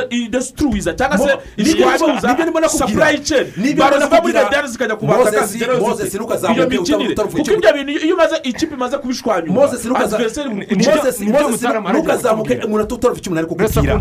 [0.10, 2.70] idestruiza cyangwa se nakubwira.
[2.70, 3.48] supply chain.
[3.58, 4.44] Nibyo barava muri nakubwira.
[4.44, 6.18] medani zikajya kubaka Moses, akazi zigeraho Moses, zite.
[6.18, 9.54] ntukazamuke iyo mikinire kuko ibyo bintu iyo umaze ikipe imaze kubishwanyura
[10.50, 11.20] mu- ni byo Moses,
[11.52, 12.84] Mutarama ntukazamuke umuntu
[13.20, 13.94] icyo umuntu ari ku kukubwira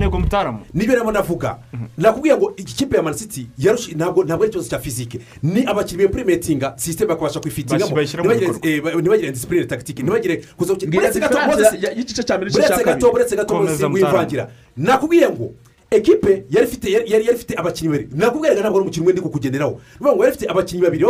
[0.75, 1.59] ni byo rero navuga
[1.99, 5.65] nakubwiye ngo iki kipe ya Man City yarushi ntabwo ntabwo ari ikibazo cya fizike ni
[5.67, 8.29] abakinnyi bempurimetinga sisiteme bakabasha mu
[8.81, 10.45] ba- ntibagire disipurine tagitike ntibagire
[10.87, 11.39] Buretse gato,
[12.69, 13.55] cya gato buretse gato
[13.95, 15.53] wivangira nakubwiye ngo
[15.91, 18.09] ekipe yari ifite abakinnyi babiri.
[18.15, 21.05] Nakubwiye ngo ntabwo ari umukino umwe ndi kukugenderaho ni ukuvuga ngo yari ifite abakinnyi babiri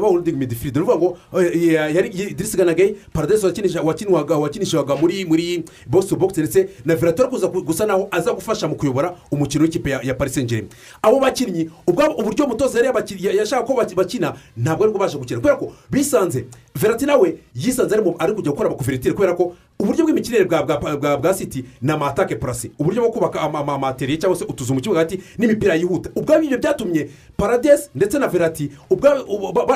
[0.00, 0.98] bawuldingi midifiride ni ukuvuga
[1.32, 7.48] ngo eh, yari idirisi ganagaye paradesi wakinishaga muri muri bogisi bogisi ndetse na viratora kuza
[7.48, 10.68] ku- gusa naho aza gufasha mu kuyobora umukino w'ikipe ya ya paris saint germain
[11.02, 12.88] abo bakinnyi uburyo umutoza yari
[13.38, 15.40] yashaka ko baki- bakina ntabwo ari baje gukina.
[15.40, 16.44] Kubera ko bisanze
[16.74, 21.34] verati nawe yisanze ari kujya gukora amakuveritire kubera ko uburyo bw'imikinire bwa bwa bwa bwa
[21.34, 25.00] siti ni amatake purasi uburyo bwo kubaka ama- ama- amateriye cyangwa se utuzu mu kibuga
[25.00, 28.70] hagati n'imipira yihuta ubwabo ibyo byatumye paradesi ndetse na verati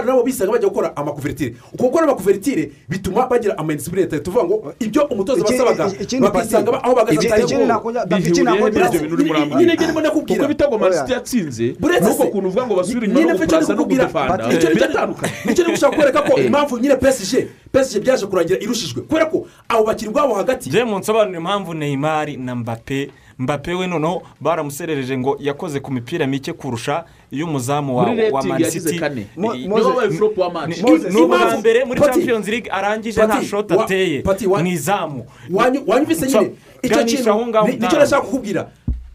[0.07, 5.45] nabo bisanga bajya gukora amakuveritire uko gukora amakuveritire bituma bagira amadisipurine tuvuga ngo ibyo umutoza
[5.45, 5.91] basabaga
[6.21, 9.01] bakisanga aho bahagaze iki- atari ikindi ho nakongera- David, bihuriye ikindi he muri nakongera- ibyo
[9.01, 12.67] bintu urimo urambwira nyine ndimo nakubwira kuko ibitego manisiti yatsinze Buretse nuko se- ukuntu uvuga
[12.67, 15.97] ngo basubire inyuma no gupurasa no kudefanda ni cyo nicyo- biratandukanye ni cyo niba ushaka
[15.97, 16.47] kwereka ko Eh.
[16.47, 19.03] impamvu nyine pesije pesije byaje kurangira irushijwe.
[19.03, 20.69] Kubera ko abo bakinnyi bwabo hagati.
[20.71, 26.27] Njyewe mu nsobanuro impamvu neymar na mbappe mbappe we noneho baramuserereje ngo yakoze ku mipira
[26.27, 28.99] mike kurusha iy'umuzamu wa wa rating man yagize city.
[29.01, 29.27] kane.
[29.37, 30.79] Mo- ni we Moses- wabaye flop wa match.
[31.11, 34.23] Ni ubwa mbere muri champions league arangije nta shoti ateye.
[34.47, 35.27] Mu izamu.
[35.51, 36.51] Wanyu- wanyumvise nyine?
[36.83, 37.35] Icyo kintu
[37.79, 38.71] ni cyo nashaka kukubwira.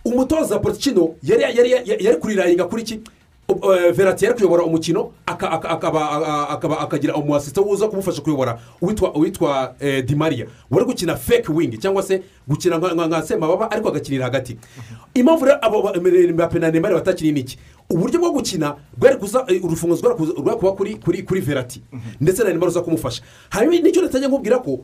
[0.05, 3.01] Umutoza potikino yari kurirayinga kuri ki uh,
[3.93, 5.69] verati yari kuyobora umukino aka- aka-
[6.49, 10.45] akaba akagira umuasisita uza kumufasha kuyobora uwitwa uwitwa eh, di maria.
[10.71, 14.57] Wari gukina fake wing cyangwa se gukina nka- semababa ariko agakinira hagati.
[15.13, 15.93] Impamvu rero abo ba-
[16.33, 17.57] mbappe na neymar batakiri ni iki?
[17.89, 20.07] Uburyo bwo gukina rwari kuza eh, urufunguzo
[20.37, 21.81] rwari kuba kuri kuri kuri verati
[22.21, 23.23] ndetse na neymar uza kumufasha.
[23.49, 24.79] Hanyuma ni cyo natajya nkubwira ko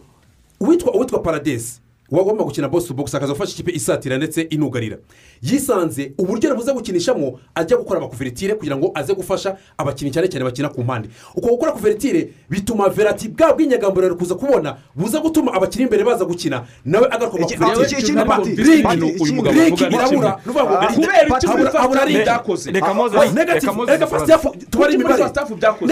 [0.59, 4.97] uwitwa uwitwa paradesi wagomba gukina bosi bogisi akaza gufasha ikipe isatira ndetse inugarira
[5.41, 10.69] yisanze uburyo yabuze gukinishamo ajya gukora amakuveritire kugira ngo aze gufasha abakinnyi cyane cyane bakina
[10.69, 16.03] ku mpande uko gukora kuveritire bituma verati bwa bw'inyagamburiro kuza kubona buza gutuma abakinnyi imbere
[16.03, 17.29] baza gukina nawe avuga
[19.51, 19.59] ni
[19.95, 20.39] irabura
[20.95, 21.25] kubera
[21.57, 22.87] muri habura- byakoze reka
[23.17, 23.25] Ah,
[23.91, 25.23] reka hafu tubare imibare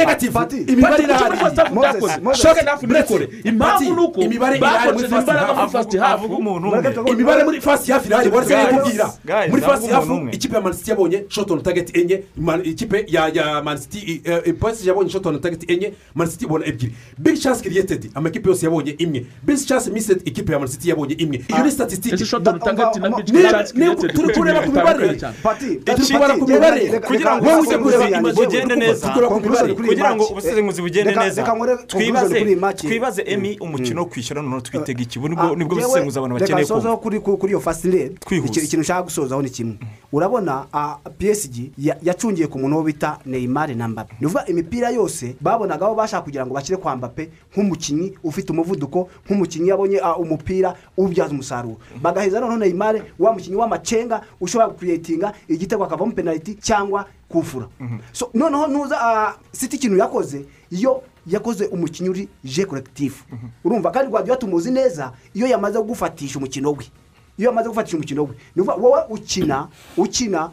[0.05, 0.25] Pati,
[0.71, 1.37] imibare irahari
[3.43, 5.07] impamvu ni uko imibare irahari muri
[5.63, 9.09] bakoze hafu imibare muri fasi hafi irahari wari Guys, kubwira
[9.49, 10.31] muri fasi umwe.
[10.31, 12.23] ikipe ya manisiti yabonye shotoni tageti enye
[12.63, 14.21] ikipe ya manisiti
[14.59, 19.25] polisi yabonye shotoni tageti enye manisiti ibona ebyiri big chance kiriyetedi amakipe yose yabonye imwe
[19.43, 22.17] big chance misedi ikipe ya manisiti yabonye imwe iyo ni statisitike
[24.13, 25.19] turi kureba ku mibare.
[25.85, 29.09] Turi kubara ku mibare kugira ngo ujya kureba bugende neza
[29.75, 31.43] kugira ngo ubusesenguzi bugende neza
[32.77, 36.65] twibaze emi umukino wo kwishyura noneho twitega iki Ah, ni bwo busesenguzi abantu reka bakeneye
[36.81, 36.97] kumva.
[36.97, 38.11] kuri kuri kuri iyo fasire
[38.65, 39.77] ikintu ushaka gusozaho ni kimwe.
[40.11, 40.65] Urabona
[41.17, 45.85] psg ya- yacungiye ku muntu wo bita neymar na mbappe ni ukuvuga imipira yose babonaga
[45.85, 51.77] aho bashaka kugira ngo bashyire kwa mbappe nk'umukinnyi ufite umuvuduko nk'umukinnyi yabonye umupira uwubyaza umusaruro.
[52.01, 57.67] Bagaheza noneho neymar wa mukinnyi w'amacenga ushobora kuretinga igitego akavamo penaliti cyangwa kufura.
[58.11, 63.23] So noneho nuza ah, siti ikintu yakoze iyo yakoze umukinnyi uri je korekitifu
[63.63, 66.85] urumva kandi rwanda tumuzi neza iyo yamaze gufatisha umukino we.
[67.37, 68.29] Iyo yamaze gufatisha umukino we.
[68.55, 69.67] Ni wowe ukina
[69.97, 70.49] ukina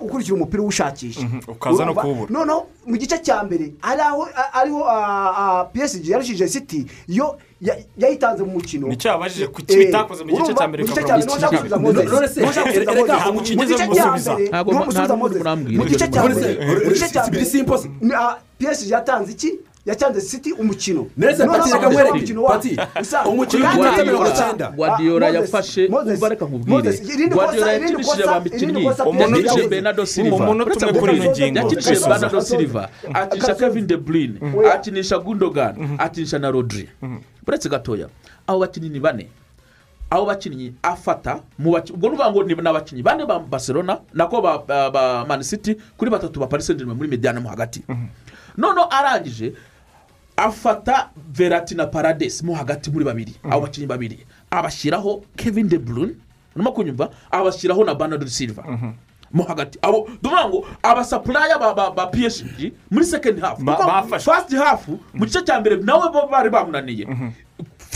[0.00, 1.28] ukurikira umupira uwushakisha.
[1.48, 2.30] Ukaza no kuwubura.
[2.30, 3.72] noneho mu gice cya mbere
[4.52, 7.38] ariho ah, psg yarushije city yo
[7.98, 11.08] yayitanze mu mukino Nicyo yabajije, kuki Eh, bitakoze mu gice cya mbere mu gice bikava
[11.08, 11.68] cya mu mbere gice ni ho cya nshaka kabiri.
[11.68, 12.12] gusubiza Moses.
[12.12, 13.20] None se, nshaka erega, gusubiza Moses.
[13.20, 14.32] ntabwo mu ukigeze gice mu cya gusubiza.
[14.34, 15.38] mbere Ntabwo- ni ho nta Moses.
[15.38, 16.48] murambwira mu gice cya mbere
[16.84, 17.44] mu gice cya mbere
[18.18, 19.50] ah, psg yatanze iki
[19.86, 21.06] yatanze city umukino.
[21.16, 22.54] Neza, Noneho Pati, reka umukino wabo.
[22.54, 22.76] Pati,
[23.28, 24.70] umukino Guardiola- mirongo icyenda.
[24.70, 30.36] Guardiola yafashe umva reka nkubwire Guardiola yakinishije Umuntu Psg yakinishije bernardo silva.
[30.36, 32.88] umuntu tumwe kuri ino ngingo yakinishije bernardo silva.
[33.14, 34.38] Akinisha kevin de bruyne.
[34.56, 34.74] Oya.
[34.74, 35.96] akinisha gundogan.
[35.98, 36.88] Akinisha na rodri.
[37.46, 38.08] Uretse gatoya
[38.46, 39.26] abo bakinnyi ni bane.
[40.10, 44.40] Abo bakinnyi afata mu baki- ubwo nuvuga ngo ni ni abakinnyi bane ba barcelona nako
[44.42, 47.82] ba ba- ba man city kuri batatu ba paris saint germain muri mediane mo hagati.
[48.56, 49.52] Noneho arangije
[50.36, 54.18] afata verati na paradesi mo hagati muri babiri abo bakinnyi babiri.
[54.50, 56.14] Abashyiraho kevin de bruyne
[56.56, 58.62] urimo kunyumva abashyiraho na bernardo silva.
[59.32, 63.04] Mo hagati abo tuvuga ngo abasapuraya ba psg muri
[63.64, 64.24] Ba- Kuko bafashe.
[64.30, 67.06] first half mu gice cya mbere nawe bari bamunaniye.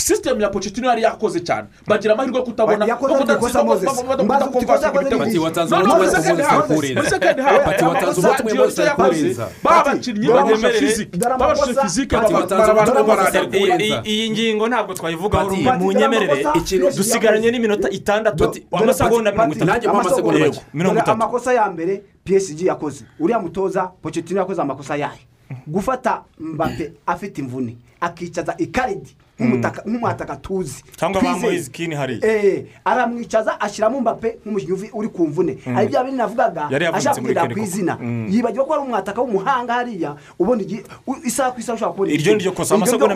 [0.00, 1.66] Sisitemu ya pocetino yari yakoze cyane.
[1.86, 2.86] Bagira amahirwe yo kutabona.
[2.86, 3.14] Muri
[9.62, 10.28] babakinnyi
[10.72, 11.18] fizike
[11.82, 14.00] fizike yakurenza.
[14.04, 16.44] iyi ngingo ntabwo twayivugaho rumwe mu nyemerere
[16.96, 18.52] dusigaranye n'iminota itandatu.
[18.72, 19.90] amasegonda mirongo itatu
[20.74, 21.10] mirongo itatu.
[21.10, 23.04] amakosa ya mbere psg yakoze.
[23.20, 25.18] Uriya mutoza pocetino yakoze amakosa yayo
[25.66, 27.76] gufata mbappe afite imvune.
[28.00, 31.52] akicaza ikaridi nk'umwataka tuzi cyangwa ba Twizeye.
[31.52, 35.76] moise kini hariya Eh, aramwicaza ashyiramo mbappe nk'umukinnyi uri ku mvune Mm.
[35.76, 36.62] ari bya bindi navugaga
[36.94, 38.26] ashaka kugendera ku izina Mm.
[38.32, 40.80] yibagiwe ko ari umwataka w'umuhanga hariya ubundi
[41.24, 43.14] isaha ku isaha ushobora kubona Iryo ni ryo kosa, amasegonda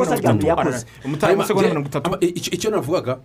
[1.69, 2.19] mirongo itatu.
[2.53, 3.19] icyo navugaga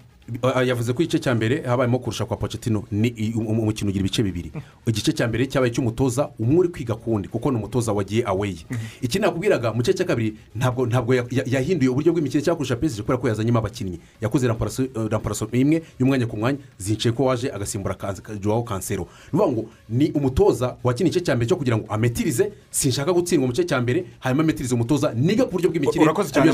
[0.66, 4.24] yavuze ko igice cya mbere habayemo kurusha kwa pocetino ni um- um- umukino ugira ibice
[4.24, 4.52] bibiri
[4.88, 8.66] igice cya mbere cyabaye icy'umutoza umwe uri kwiga ku wundi kuko ni umutoza wagiye aweyi
[9.02, 12.76] iki nakubwiraga mu gice cya kabiri ntabwo ntabwo ya- ya- yahinduye uburyo bw'imikino cyangwa kurusha
[12.76, 17.52] pesije kubera ko yazanyemo abakinnyi yakoze ramparaso uh, imwe y'umwanya ku mwanya zincaye ko waje
[17.54, 17.96] agasimbura
[18.42, 22.52] joao kansero ni ukuvuga ngo ni umutoza wakina igice cya mbere cyo kugira ngo ametirize
[22.74, 26.50] sinshaka gutsindwa mu gice cya mbere hanyuma ametirize umutoza niga ku buryo bw'imikino urakoze cyane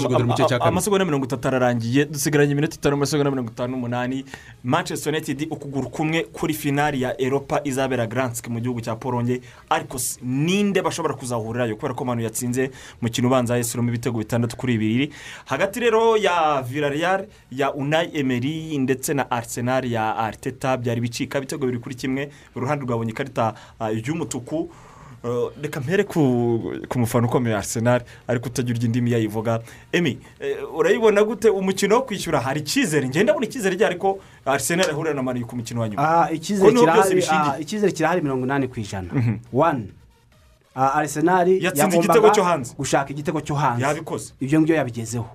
[0.67, 4.25] amasegonda mirongo itatu ararangiye dusigaranye iminota itanu amasegonda mirongo itanu n'umunani
[4.63, 9.97] manchester united ukuguru kumwe kuri finali ya eropa izabera garansike mu gihugu cya polonye ariko
[10.21, 11.75] ninde bashobora kuzahurirayo?
[11.75, 12.71] Kubera ko manu yatsinze
[13.01, 15.13] mukino ubanza yesiramo ibitego bitandatu kuri bibiri.
[15.45, 21.37] Hagati rero ya villarreal ya unayi emeri ndetse na arsenal ya arteta byari bicika.
[21.37, 24.69] Ibitego biri kuri kimwe uruhande rwabonye ikarita ah, y'umutuku.
[25.61, 29.61] Reka mpere ku mufana ukomeye arsenal ariko utagira urya indimi yayivuga.
[29.91, 31.49] Emi eh, urayibona gute?
[31.49, 33.07] Umukino wo kwishyura hari icyizere?
[33.07, 36.01] Ngenda ndabona icyizere ryari ko arsenal ahurira na mani ku mukino wa nyuma.
[36.25, 39.13] Ah, icyizere kirahari ah, icyizere kirahari mirongo inani ku ijana.
[39.13, 39.37] Mhm.
[39.53, 39.91] wani
[40.75, 42.73] Ah, arisenali Yatsinze igitego cyo hanze.
[42.77, 43.83] gushaka igitego cyo hanze.
[43.85, 44.33] Yabikoze.
[44.39, 45.29] ibyo ngibyo yabigezeho.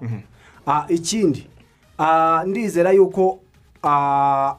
[0.66, 1.46] Ah, ikindi
[2.46, 3.38] ndizera yuko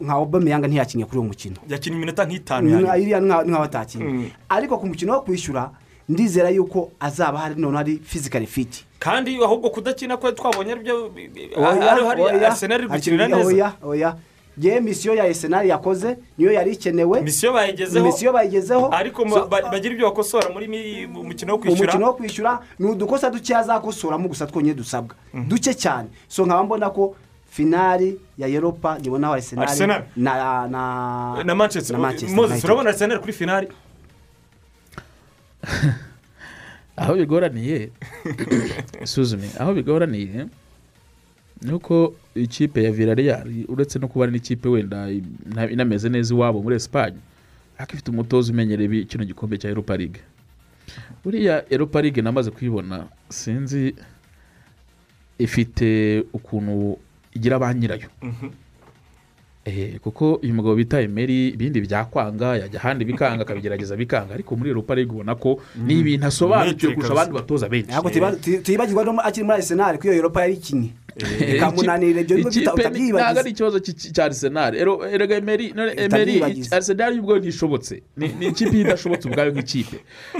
[0.01, 1.55] nka obameyanga ntiyakinnye kuri uwo mukino.
[1.69, 2.67] Yakinnye iminota nk'itanu
[3.47, 4.29] nk'aho atakinnye Mm.
[4.49, 5.69] ariko ku mukino wo kwishyura
[6.09, 11.11] ndizera yuko azaba hari noneho ari fizikari fiti kandi ahubwo kudakina kwe twabonye ari byo
[11.57, 13.47] Oya, ari hari oya, arsenal iri gukinira neza.
[13.47, 14.15] oya oya.
[14.59, 17.21] Ngewe misiyo ya esenari yakoze niyo yari ikenewe.
[17.21, 18.05] Misiyo bayigezeho.
[18.05, 18.89] Misiyo bayigezeho.
[18.91, 20.65] Ariko ba- bagira ibyo bakosora muri
[21.07, 25.13] mukino wo umukino kwishyura wo kwishyura ni udukosa duke azakosoramo gusa twonyine dusabwa.
[25.47, 26.09] Duke cyane.
[26.27, 27.13] So nkaba mbona ko
[27.57, 29.65] finali ya eropa nibonaho Arsenal.
[29.67, 33.67] arisenali na na na manchester na Manchester moses urabona arsenal kuri finali?
[36.97, 37.89] Aho bigoraniye
[39.03, 40.45] isuzume aho bigoraniye
[41.61, 46.61] ni uko ikipe ya villarreal uretse no kuba ari n'ikipe wenda ina- inameze neza iwabo
[46.63, 47.17] muri esipanye
[47.77, 50.21] ariko ifite umutoza umenyereye ibi- kino gikombe cya eropa ligue
[51.23, 53.95] buriya eropa ligue namaze kuyibona sinzi
[55.39, 56.97] ifite ukuntu
[57.37, 58.09] igira ba nyirayo.
[59.67, 64.33] Eh, kuko uyu mugabo bita emeri ibindi byakwanga yajya ahandi bikanga akabigerageza bikanga.
[64.33, 67.91] Ariko muri eropa ligue ubona ko ni ibintu asobanukiwe kurusha abandi batoza benshi.
[67.91, 70.89] Ntabwo tuyiba- tu- tuyibagirwa no akiri muri arisenali ko iyo eropa yari ikinye.
[71.57, 73.79] Ikamunanira ibyo ngibyo ikipe uta- ni- ntabwo ari utabyibagiza ikibazo
[74.15, 74.77] cya arisenali
[75.11, 75.73] erega emeri
[76.05, 76.71] Utabyibagiza.
[76.75, 79.97] arisenali ubwo ntishobotse ni ikipe idashobotse ubwayo nk'ikipe.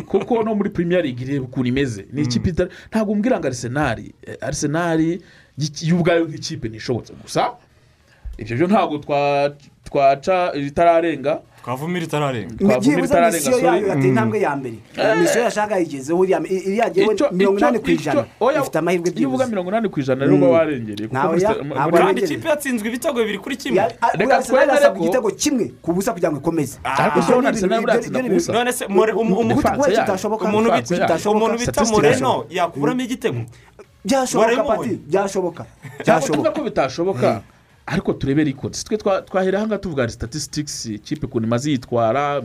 [0.08, 2.06] Kuko no muri premier league ireba ukuntu imeze.
[2.16, 5.20] Ni ikipe ita- ntabwo umbwira ngo arisenali eh, arisenali
[5.58, 7.54] y'iki- y'ubwayo nk'ikipe ntishobotse gusa
[8.38, 9.52] ibyo byo ntabwo twa-
[9.84, 11.42] twaca itararenga.
[11.64, 12.56] Twavumira itararenga.
[12.80, 14.78] Byibuze misiyo yayo yateye intambwe ya mbere.
[15.22, 16.40] Misiyo yashaka yayigezeho iriya
[16.80, 18.26] yagewe mirongo inani ku ijana.
[18.62, 20.54] ifite amahirwe iyo uvuga mirongo inani ku ijana rero uba Mm.
[20.54, 21.08] warengereye
[21.92, 23.80] kandi ikipe yatsinzwe ibitego bibiri kuri kimwe.
[24.14, 26.78] Reka twemere ko- igitego kimwe ku busa kugira ngo ikomeze.
[26.84, 28.52] Ariko Ibyo se urabona Arsenal ni ku busa.
[28.54, 29.34] none se um- um-
[30.48, 33.40] umuntu bita- moreno yakuramo igitego.
[34.06, 34.90] Byashoboka pati.
[35.08, 35.66] Byashoboka.
[36.06, 36.52] Byashoboka.
[36.52, 37.42] Ko bitashoboka
[37.88, 42.42] ariko turebe rikodi twe twa- twahera ahangaha tuvuga statistics ikipe ukuntu imaze yitwara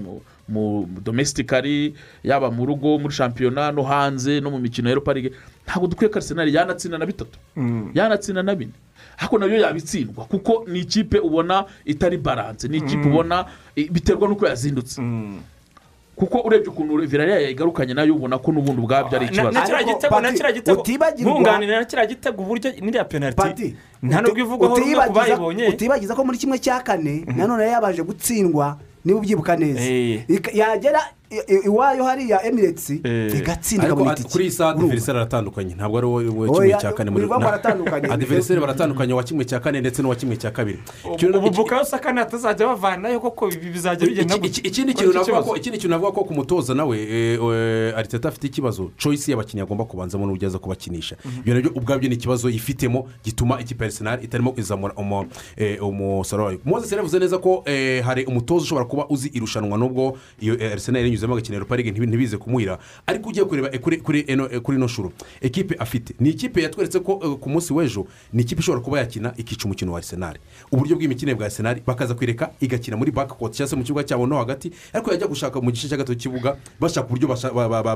[0.49, 5.33] mu- domesitikari yaba mu rugo muri shampiyona no hanze no mu mikino ya ligue
[5.66, 7.39] ntabwo dukwiye ko arisenali yanatsinda na bitatu.
[7.95, 8.73] Yanatsinda na bine.
[9.19, 13.45] Ariko na yo yabitsindwa kuko ni ikipe ubona itari baranse ni ikipe ubona
[13.77, 15.03] i- biterwa n'uko yazindutse.
[16.23, 19.51] Kuko urebye ukuntu virariya yayigarukanye na yo ubona ko n'ubundi ubwabyo ari na ikibazo.
[19.51, 23.74] na kiriya Ariko, gitego na kiriya gitego utibagirwa- ntunganire na kiriya gitego uburyo n'iriya penaliti
[24.03, 25.65] nta nubwo ivugwaho rumwe ku utibagiza- bayibonye.
[25.69, 29.82] utibagiza ko muri kimwe cya kane nanone yari yabanje gutsindwa niba ubyibuka neza.
[29.82, 30.23] Eh.
[30.55, 31.01] Yagera
[31.65, 35.75] iwayo hariya emirates igatsinda ariko ikabona at- itike kuri iyi saha adiveriseri aratandukanye.
[35.75, 37.27] Ntabwo ari wowe kimwe cya kane muri
[38.11, 40.79] adiveriseri baratandukanye wa kimwe cya kane ndetse n'uwa kimwe cya kabiri.
[41.39, 44.95] Ubu bukayo saka natazajya bavanayo koko ibi bizajya bigenda Iki- iki- ikindi
[45.79, 48.91] kintu navuga ko ku mutoza nawe eh, eh, ariteta afite ikibazo.
[48.97, 51.17] Choice y'abakinnyi agomba kubanzamo n'uburyo aza kubakinisha.
[51.41, 54.55] Ibyo na byo ubwabyo ni ikibazo yifitemo gituma ikipe ya arsenal itarimo
[55.57, 60.19] eh, umusaruro wayo moses yavuze neza ko eh, hari umutoza ushobora kuba uzi irushanwa nubwo
[60.41, 64.89] iyo eh, arsenal yanyuzemo league ntibi- ntibize kumuhira ariko ugiye kureba eh, eh, kuri ino
[64.89, 66.15] shuro ekipe afite.
[66.20, 69.93] Ni ikipe yatweretse ko eh, ku munsi w'ejo ni ikipe ishobora kuba yakina ikica umukino
[69.93, 70.39] wa arsenal.
[70.73, 74.36] Uburyo bw'imikinire bwa arsenal bakaza kwireka igakina muri court cyangwa se mu kibuga cyabo no
[74.39, 77.28] hagati ariko yajya gushaka mu gice cya gatatu cy'ikibuga bashaka uburyo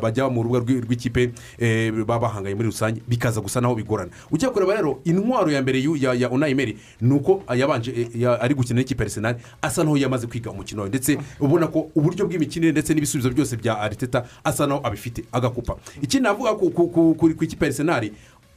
[0.00, 1.32] bajya mu rubuga rw'i- rw'ikipe
[2.06, 4.10] baba bahanganye muri rusange bikaza gusa naho bigorana.
[4.30, 5.82] Ugiye kureba rero intwaro ya mbere
[6.18, 10.50] ya unayimeri ni uko yabanje ya- ari gukina n'ikipe ya arsenal asa naho yamaze kwiga
[10.50, 15.76] umukino ndetse ubona ko uburyo bw'imikinire ndetse n'ibisubizo byose bya ariteta asa naho abifite agakupa.
[16.02, 16.70] Ikindi navuga ku-
[17.44, 18.10] ikipe ya arsenal?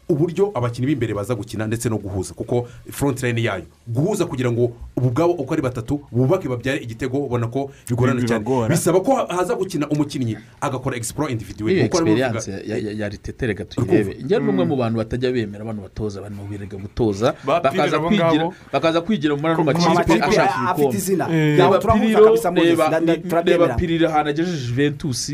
[0.10, 2.34] Uburyo abakinnyi b'imbere baza gukina ndetse no guhuza.
[2.34, 7.18] Kuko front line yayo guhuza kugira ngo ubu bwabo uko ari batatu bubake babyare igitego
[7.18, 8.44] ubona ko bigorana cyane.
[8.70, 11.06] Bisaba ko haza gukina umukinnyi agakora iyo
[11.86, 12.52] Nk'uko arimo egisperiyanse
[12.98, 16.44] ya- ritete reka tuyirebe njyewe ni umwe mu bantu batajya bemera abantu batoza bari mu
[16.50, 17.36] birega gutoza.
[17.46, 18.54] Ba bakaza kwigira ngabo.
[18.74, 21.26] bakaza kwigira muri ano Ku- mu makipe makipe ashaka afite ibikombe izina.
[21.30, 22.36] Eh, reba piriro
[23.46, 25.32] reba piriro ahantu agejeje juventus.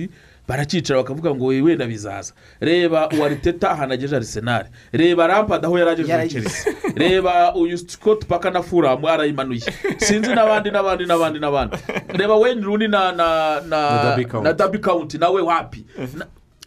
[0.48, 2.34] Barakicara bakavuga ngo we wenda bizaza.
[2.60, 6.74] Reba uwariteta ahantu agejeje arisenali reba rampad aho yari agejeje chelsea.
[6.96, 9.62] reba uyu scott paka na furamu arayimanuye
[9.98, 11.78] sinzi n'abandi n'abandi n'abandi n'abandi.
[12.08, 13.62] Reba wayne runi na na
[14.44, 15.86] Na dabi kawunti nawe wapi?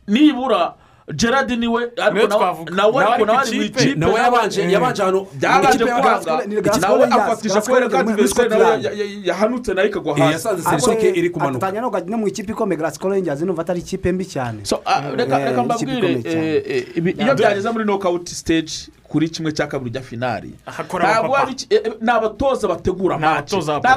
[0.09, 0.75] Nibura
[1.15, 2.27] gerard ni we nawe
[2.71, 3.95] Nawe ariko ari nawe ari mu ikipe.
[3.95, 6.47] nawe yabanje yabanje ahantu byabanje ikipe ya kwanga
[6.81, 8.81] nawe Gascon kubera ko adiveriseri nawe
[9.25, 10.33] yahanutse nawe ikagwa Eh, hasi.
[10.33, 14.13] yasanze seshoke iri kumanuka atanya no no mu ikipe ikomeye garasiko renjazi numva atari ikipe
[14.13, 14.59] mbi cyane.
[14.85, 16.63] Ah, reka Eh, mbabwire eh,
[16.97, 20.51] eh, iyo byageze muri nokawuti siteji kuri kimwe cya kabiri ujya finari
[21.71, 23.17] eh, eh, ni abatoza bategura
[23.73, 23.89] abapapa.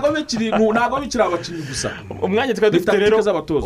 [0.72, 3.18] ntabwo bikiri abakinnyi gusa umwanya twari dufite rero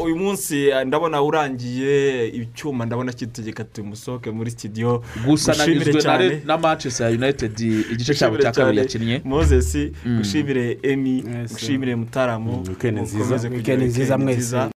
[0.04, 6.30] uyu munsi eh, ndabona urangiye icyuma ndabona kitegeka tumusohoke muri studio gusa nanyuzwe na cyane.
[6.30, 10.18] Re- na manchester united igice cyabo cya kabiri yakinnye moses Mm.
[10.18, 14.18] gushimire emi Yes, gushimire mutaramu Mm, weekend nziza.
[14.18, 14.40] Mwese.